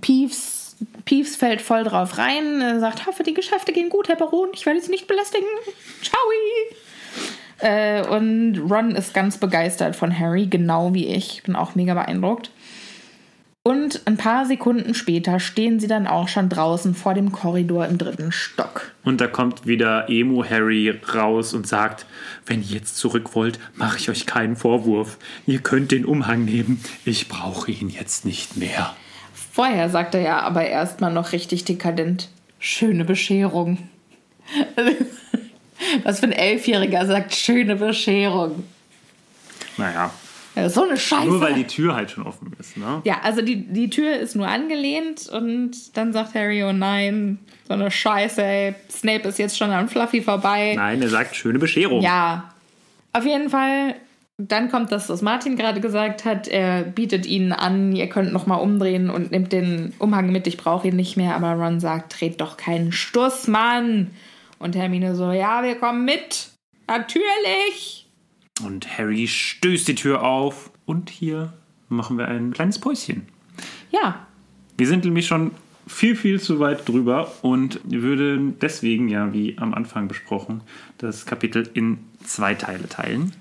Peeves, 0.00 0.76
Peeves 1.04 1.36
fällt 1.36 1.62
voll 1.62 1.84
drauf 1.84 2.18
rein, 2.18 2.80
sagt, 2.80 3.06
hoffe, 3.06 3.22
die 3.22 3.34
Geschäfte 3.34 3.72
gehen 3.72 3.88
gut, 3.88 4.08
Herr 4.08 4.16
Baron, 4.16 4.48
ich 4.52 4.66
werde 4.66 4.80
Sie 4.80 4.90
nicht 4.90 5.06
belästigen. 5.06 5.46
Ciao. 6.02 6.18
Äh, 7.58 8.06
und 8.06 8.58
Ron 8.70 8.90
ist 8.90 9.14
ganz 9.14 9.38
begeistert 9.38 9.96
von 9.96 10.18
Harry, 10.18 10.46
genau 10.46 10.92
wie 10.92 11.06
ich. 11.06 11.42
Bin 11.44 11.56
auch 11.56 11.74
mega 11.74 11.94
beeindruckt. 11.94 12.50
Und 13.66 14.02
ein 14.04 14.18
paar 14.18 14.44
Sekunden 14.44 14.92
später 14.92 15.40
stehen 15.40 15.80
sie 15.80 15.86
dann 15.86 16.06
auch 16.06 16.28
schon 16.28 16.50
draußen 16.50 16.94
vor 16.94 17.14
dem 17.14 17.32
Korridor 17.32 17.86
im 17.86 17.96
dritten 17.96 18.30
Stock. 18.30 18.92
Und 19.04 19.22
da 19.22 19.26
kommt 19.26 19.66
wieder 19.66 20.10
Emo 20.10 20.44
Harry 20.44 21.00
raus 21.14 21.54
und 21.54 21.66
sagt, 21.66 22.04
wenn 22.44 22.60
ihr 22.60 22.74
jetzt 22.74 22.98
zurück 22.98 23.34
wollt, 23.34 23.58
mache 23.74 23.96
ich 23.96 24.10
euch 24.10 24.26
keinen 24.26 24.56
Vorwurf. 24.56 25.16
Ihr 25.46 25.60
könnt 25.60 25.92
den 25.92 26.04
Umhang 26.04 26.44
nehmen. 26.44 26.84
Ich 27.06 27.28
brauche 27.28 27.70
ihn 27.70 27.88
jetzt 27.88 28.26
nicht 28.26 28.58
mehr. 28.58 28.94
Vorher 29.32 29.88
sagt 29.88 30.14
er 30.14 30.20
ja 30.20 30.40
aber 30.40 30.66
erstmal 30.66 31.14
noch 31.14 31.32
richtig 31.32 31.64
dekadent. 31.64 32.28
Schöne 32.58 33.06
Bescherung. 33.06 33.78
Was 36.02 36.20
für 36.20 36.26
ein 36.26 36.32
Elfjähriger 36.32 37.06
sagt 37.06 37.34
schöne 37.34 37.76
Bescherung. 37.76 38.62
Naja, 39.78 40.10
Ja, 40.54 40.68
so 40.68 40.84
eine 40.84 40.96
Scheiße. 40.96 41.26
nur 41.26 41.40
weil 41.40 41.54
die 41.54 41.64
Tür 41.64 41.94
halt 41.96 42.10
schon 42.12 42.24
offen 42.24 42.52
ist, 42.58 42.76
ne? 42.76 43.02
ja, 43.04 43.20
also 43.22 43.42
die, 43.42 43.56
die 43.66 43.90
Tür 43.90 44.16
ist 44.16 44.36
nur 44.36 44.46
angelehnt 44.46 45.28
und 45.28 45.96
dann 45.96 46.12
sagt 46.12 46.34
Harry, 46.34 46.62
oh 46.62 46.72
nein, 46.72 47.38
so 47.66 47.74
eine 47.74 47.90
Scheiße, 47.90 48.42
ey. 48.42 48.74
Snape 48.90 49.28
ist 49.28 49.38
jetzt 49.38 49.56
schon 49.56 49.70
an 49.70 49.88
Fluffy 49.88 50.22
vorbei. 50.22 50.74
Nein, 50.76 51.02
er 51.02 51.08
sagt 51.08 51.34
schöne 51.34 51.58
Bescherung. 51.58 52.02
Ja, 52.02 52.54
auf 53.12 53.24
jeden 53.24 53.48
Fall. 53.48 53.96
Dann 54.36 54.68
kommt 54.68 54.90
das, 54.90 55.08
was 55.08 55.22
Martin 55.22 55.56
gerade 55.56 55.80
gesagt 55.80 56.24
hat. 56.24 56.48
Er 56.48 56.82
bietet 56.82 57.24
ihnen 57.24 57.52
an, 57.52 57.94
ihr 57.94 58.08
könnt 58.08 58.32
noch 58.32 58.46
mal 58.46 58.56
umdrehen 58.56 59.08
und 59.08 59.30
nimmt 59.30 59.52
den 59.52 59.94
Umhang 60.00 60.32
mit. 60.32 60.48
Ich 60.48 60.56
brauche 60.56 60.88
ihn 60.88 60.96
nicht 60.96 61.16
mehr. 61.16 61.36
Aber 61.36 61.52
Ron 61.52 61.78
sagt, 61.78 62.20
dreht 62.20 62.40
doch 62.40 62.56
keinen 62.56 62.90
Stuss, 62.90 63.46
Mann. 63.46 64.10
Und 64.58 64.74
Hermine 64.74 65.14
so, 65.14 65.30
ja, 65.30 65.62
wir 65.62 65.76
kommen 65.76 66.04
mit. 66.04 66.48
Natürlich. 66.88 68.03
Und 68.62 68.98
Harry 68.98 69.26
stößt 69.26 69.88
die 69.88 69.94
Tür 69.94 70.22
auf. 70.22 70.70
Und 70.86 71.10
hier 71.10 71.52
machen 71.88 72.18
wir 72.18 72.28
ein 72.28 72.52
kleines 72.52 72.78
Päuschen. 72.78 73.26
Ja, 73.90 74.26
Wir 74.76 74.86
sind 74.86 75.04
nämlich 75.04 75.26
schon 75.26 75.52
viel, 75.86 76.16
viel 76.16 76.40
zu 76.40 76.58
weit 76.60 76.88
drüber 76.88 77.30
und 77.42 77.80
würden 77.84 78.58
deswegen, 78.60 79.08
ja, 79.08 79.32
wie 79.32 79.56
am 79.58 79.74
Anfang 79.74 80.08
besprochen, 80.08 80.62
das 80.98 81.26
Kapitel 81.26 81.68
in 81.74 81.98
zwei 82.24 82.54
Teile 82.54 82.88
teilen. 82.88 83.32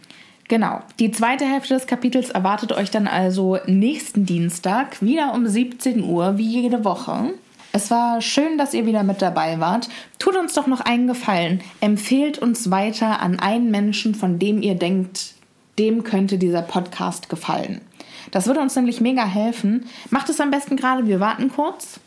genau. 0.48 0.82
Die 1.00 1.10
zweite 1.12 1.46
Hälfte 1.46 1.74
des 1.74 1.88
Kapitels 1.88 2.30
erwartet 2.30 2.74
euch 2.74 2.92
dann 2.92 3.08
also 3.08 3.58
nächsten 3.66 4.26
Dienstag 4.26 5.02
wieder 5.02 5.34
um 5.34 5.48
17 5.48 6.04
Uhr, 6.04 6.38
wie 6.38 6.62
jede 6.62 6.84
Woche. 6.84 7.34
Es 7.76 7.90
war 7.90 8.22
schön, 8.22 8.60
dass 8.60 8.76
ihr 8.76 8.86
wieder 8.86 9.02
mit 9.02 9.24
dabei 9.24 9.60
wart. 9.60 9.90
Tut 10.20 10.36
uns 10.36 10.54
doch 10.54 10.68
noch 10.68 10.82
einen 10.82 11.08
Gefallen. 11.08 11.60
Empfehlt 11.82 12.38
uns 12.38 12.70
weiter 12.70 13.20
an 13.20 13.40
einen 13.40 13.72
Menschen, 13.72 14.14
von 14.14 14.38
dem 14.38 14.62
ihr 14.62 14.76
denkt, 14.76 15.34
dem 15.80 16.04
könnte 16.04 16.38
dieser 16.38 16.62
Podcast 16.62 17.30
gefallen. 17.30 17.82
Das 18.30 18.46
würde 18.46 18.60
uns 18.60 18.76
nämlich 18.76 19.02
mega 19.02 19.26
helfen. 19.26 19.88
Macht 20.12 20.30
es 20.30 20.40
am 20.40 20.52
besten 20.52 20.78
gerade. 20.78 21.08
Wir 21.08 21.20
warten 21.20 21.50
kurz. 21.50 22.00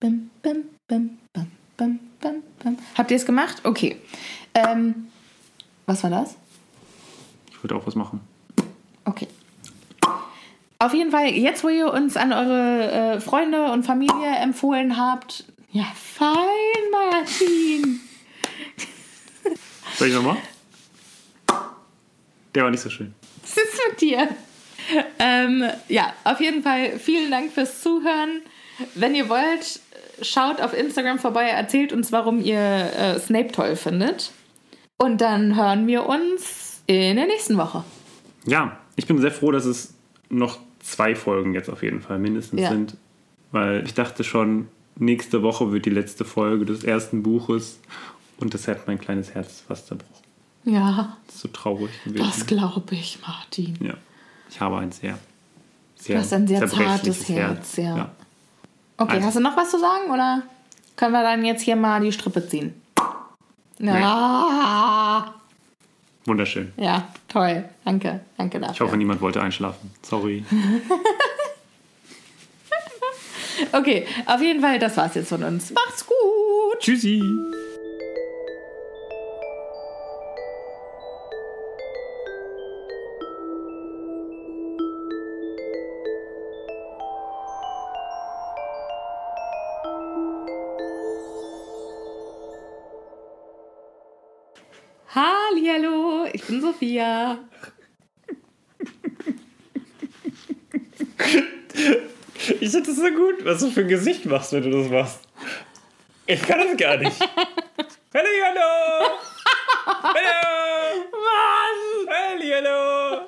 Bim, 0.00 0.30
bim, 0.42 0.64
bim, 0.88 1.18
bim, 1.32 1.46
bim, 1.76 2.00
bim, 2.20 2.42
bim. 2.58 2.78
Habt 2.98 3.12
ihr 3.12 3.16
es 3.16 3.24
gemacht? 3.24 3.60
Okay. 3.62 3.98
Ähm, 4.54 5.06
was 5.86 6.02
war 6.02 6.10
das? 6.10 6.34
Ich 7.52 7.62
würde 7.62 7.76
auch 7.76 7.86
was 7.86 7.94
machen. 7.94 8.20
Okay. 9.04 9.28
Auf 10.78 10.92
jeden 10.92 11.10
Fall, 11.10 11.28
jetzt 11.28 11.64
wo 11.64 11.68
ihr 11.68 11.92
uns 11.92 12.16
an 12.16 12.32
eure 12.32 12.90
äh, 12.90 13.20
Freunde 13.20 13.70
und 13.72 13.84
Familie 13.84 14.36
empfohlen 14.42 14.96
habt, 14.96 15.44
ja, 15.70 15.86
fein, 15.94 16.36
Martin. 16.92 18.00
Soll 19.96 20.08
ich 20.08 20.14
nochmal? 20.14 20.36
Der 22.54 22.64
war 22.64 22.70
nicht 22.70 22.80
so 22.80 22.90
schön. 22.90 23.14
Was 23.42 23.56
ist 23.56 23.80
mit 23.90 24.00
dir? 24.00 24.28
Ähm, 25.18 25.64
ja, 25.88 26.12
auf 26.24 26.40
jeden 26.40 26.62
Fall 26.62 26.98
vielen 26.98 27.30
Dank 27.30 27.52
fürs 27.52 27.80
Zuhören. 27.80 28.42
Wenn 28.94 29.14
ihr 29.14 29.28
wollt, 29.28 29.80
schaut 30.20 30.60
auf 30.60 30.74
Instagram 30.74 31.18
vorbei, 31.18 31.44
erzählt 31.44 31.92
uns, 31.92 32.12
warum 32.12 32.40
ihr 32.40 32.58
äh, 32.58 33.18
Snape 33.18 33.52
toll 33.52 33.76
findet. 33.76 34.32
Und 34.98 35.20
dann 35.20 35.56
hören 35.56 35.86
wir 35.86 36.06
uns 36.06 36.82
in 36.86 37.16
der 37.16 37.26
nächsten 37.26 37.56
Woche. 37.56 37.84
Ja, 38.46 38.78
ich 38.96 39.06
bin 39.06 39.18
sehr 39.20 39.32
froh, 39.32 39.50
dass 39.50 39.64
es 39.64 39.93
noch 40.30 40.58
zwei 40.80 41.14
Folgen 41.14 41.54
jetzt 41.54 41.70
auf 41.70 41.82
jeden 41.82 42.00
Fall 42.02 42.18
mindestens 42.18 42.60
Ja. 42.60 42.68
sind. 42.70 42.96
Weil 43.52 43.84
ich 43.84 43.94
dachte 43.94 44.24
schon, 44.24 44.68
nächste 44.96 45.42
Woche 45.42 45.72
wird 45.72 45.86
die 45.86 45.90
letzte 45.90 46.24
Folge 46.24 46.64
des 46.64 46.84
ersten 46.84 47.22
Buches. 47.22 47.78
Und 48.38 48.52
das 48.54 48.66
hat 48.68 48.86
mein 48.86 48.98
kleines 48.98 49.34
Herz 49.34 49.62
fast 49.66 49.86
zerbrochen. 49.86 50.12
Ja, 50.64 51.16
Das 51.26 51.36
ist 51.36 51.42
so 51.42 51.48
traurig 51.48 51.90
gewesen. 52.04 52.24
das 52.26 52.46
glaube 52.46 52.94
ich, 52.94 53.18
Martin. 53.26 53.76
Ja, 53.80 53.94
ich 54.50 54.60
habe 54.60 54.78
ein 54.78 54.90
sehr, 54.92 55.18
sehr 55.96 56.16
Du 56.16 56.22
hast 56.22 56.32
ein 56.32 56.46
sehr 56.48 56.66
zartes 56.66 57.28
Herz, 57.28 57.76
ja. 57.76 57.96
ja. 57.96 58.10
Okay, 58.96 59.14
Also- 59.16 59.26
hast 59.26 59.36
du 59.36 59.40
noch 59.40 59.56
was 59.56 59.70
zu 59.70 59.78
sagen 59.78 60.10
oder 60.10 60.42
können 60.96 61.12
wir 61.12 61.22
dann 61.22 61.44
jetzt 61.44 61.62
hier 61.62 61.76
mal 61.76 62.00
die 62.00 62.12
Strippe 62.12 62.46
ziehen? 62.48 62.74
Ja, 63.78 65.34
Wunderschön. 66.26 66.72
ja, 66.76 67.08
toll. 67.28 67.64
Danke, 67.84 68.20
danke 68.38 68.58
dafür. 68.58 68.72
Ich 68.74 68.80
hoffe, 68.80 68.96
niemand 68.96 69.20
wollte 69.20 69.42
einschlafen. 69.42 69.90
Sorry. 70.02 70.44
Okay, 73.72 74.06
auf 74.26 74.40
jeden 74.40 74.60
Fall, 74.60 74.78
das 74.78 74.96
war's 74.96 75.14
jetzt 75.14 75.28
von 75.28 75.42
uns. 75.42 75.72
Macht's 75.72 76.04
gut. 76.06 76.78
Tschüssi. 76.80 77.22
Sophia. 96.84 97.38
Ich 102.60 102.70
finde 102.70 102.86
das 102.86 102.96
so 102.96 103.10
gut, 103.10 103.44
was 103.44 103.60
du 103.60 103.70
für 103.70 103.80
ein 103.80 103.88
Gesicht 103.88 104.26
machst, 104.26 104.52
wenn 104.52 104.62
du 104.62 104.70
das 104.70 104.90
machst. 104.90 105.20
Ich 106.26 106.42
kann 106.42 106.58
das 106.58 106.76
gar 106.76 106.98
nicht. 106.98 107.18
Hallo, 108.12 108.28
hallo! 108.44 109.08
Hallo! 109.86 111.04
Mann! 111.24 111.80
Hallo, 112.10 112.46
hallo! 112.54 113.26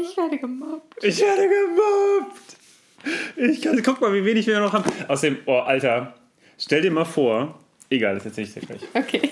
Ich 0.00 0.16
werde 0.16 0.38
gemobbt. 0.38 1.04
Ich 1.04 1.20
werde 1.20 1.48
gemobbt! 1.48 2.56
Ich 3.36 3.60
kann, 3.60 3.82
guck 3.82 4.00
mal, 4.00 4.14
wie 4.14 4.24
wenig 4.24 4.46
wir 4.46 4.58
noch 4.60 4.72
haben. 4.72 4.90
Außerdem, 5.08 5.38
oh, 5.44 5.58
Alter, 5.58 6.14
stell 6.56 6.80
dir 6.80 6.90
mal 6.90 7.04
vor. 7.04 7.63
Egal, 7.90 8.14
das 8.14 8.26
erzähle 8.26 8.46
ich 8.46 8.54
dir 8.54 8.60
gleich. 8.60 8.82
Okay. 8.94 9.30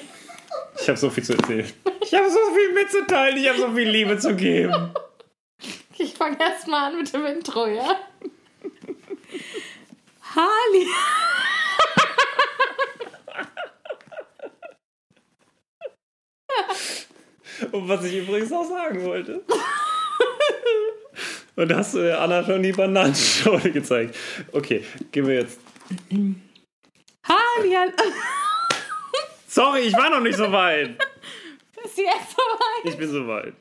Ich 0.80 0.88
habe 0.88 0.98
so 0.98 1.10
viel 1.10 1.24
zu 1.24 1.34
erzählen. 1.34 1.66
Ich 2.04 2.18
habe 2.18 2.28
so 2.28 2.38
viel 2.54 2.72
mitzuteilen, 2.74 3.38
ich 3.38 3.48
habe 3.48 3.58
so 3.58 3.72
viel 3.72 3.88
Liebe 3.88 4.18
zu 4.18 4.36
geben. 4.36 4.92
Ich 5.96 6.12
fange 6.12 6.36
erst 6.38 6.66
mal 6.68 6.88
an 6.88 6.98
mit 6.98 7.10
dem 7.10 7.24
Intro, 7.24 7.66
ja? 7.66 7.96
Halli. 10.34 10.86
Und 17.72 17.88
was 17.88 18.04
ich 18.04 18.14
übrigens 18.14 18.52
auch 18.52 18.68
sagen 18.68 19.02
wollte. 19.04 19.42
Und 21.56 21.70
da 21.70 21.76
hast 21.76 21.94
du 21.94 22.18
Anna 22.18 22.44
schon 22.44 22.62
die 22.62 22.72
Bananenschale 22.72 23.70
gezeigt. 23.70 24.14
Okay, 24.52 24.84
gehen 25.12 25.26
wir 25.26 25.36
jetzt. 25.36 25.60
Hallihallo. 27.26 27.92
Sorry, 29.52 29.82
ich 29.82 29.92
war 29.92 30.08
noch 30.08 30.20
nicht 30.20 30.38
so 30.38 30.50
weit. 30.50 30.98
Ist 31.84 31.98
jetzt 31.98 32.30
soweit? 32.30 32.84
Ich 32.84 32.96
bin 32.96 33.10
so 33.10 33.28
weit. 33.28 33.54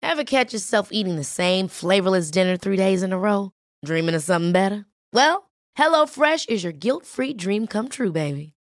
Ever 0.01 0.25
catch 0.25 0.51
yourself 0.51 0.89
eating 0.91 1.15
the 1.15 1.23
same 1.23 1.69
flavorless 1.69 2.31
dinner 2.31 2.57
three 2.57 2.75
days 2.75 3.01
in 3.01 3.13
a 3.13 3.17
row? 3.17 3.51
Dreaming 3.85 4.15
of 4.15 4.23
something 4.23 4.51
better? 4.51 4.85
Well, 5.13 5.49
HelloFresh 5.77 6.49
is 6.49 6.65
your 6.65 6.73
guilt 6.73 7.05
free 7.05 7.33
dream 7.33 7.65
come 7.65 7.87
true, 7.87 8.11
baby. 8.11 8.52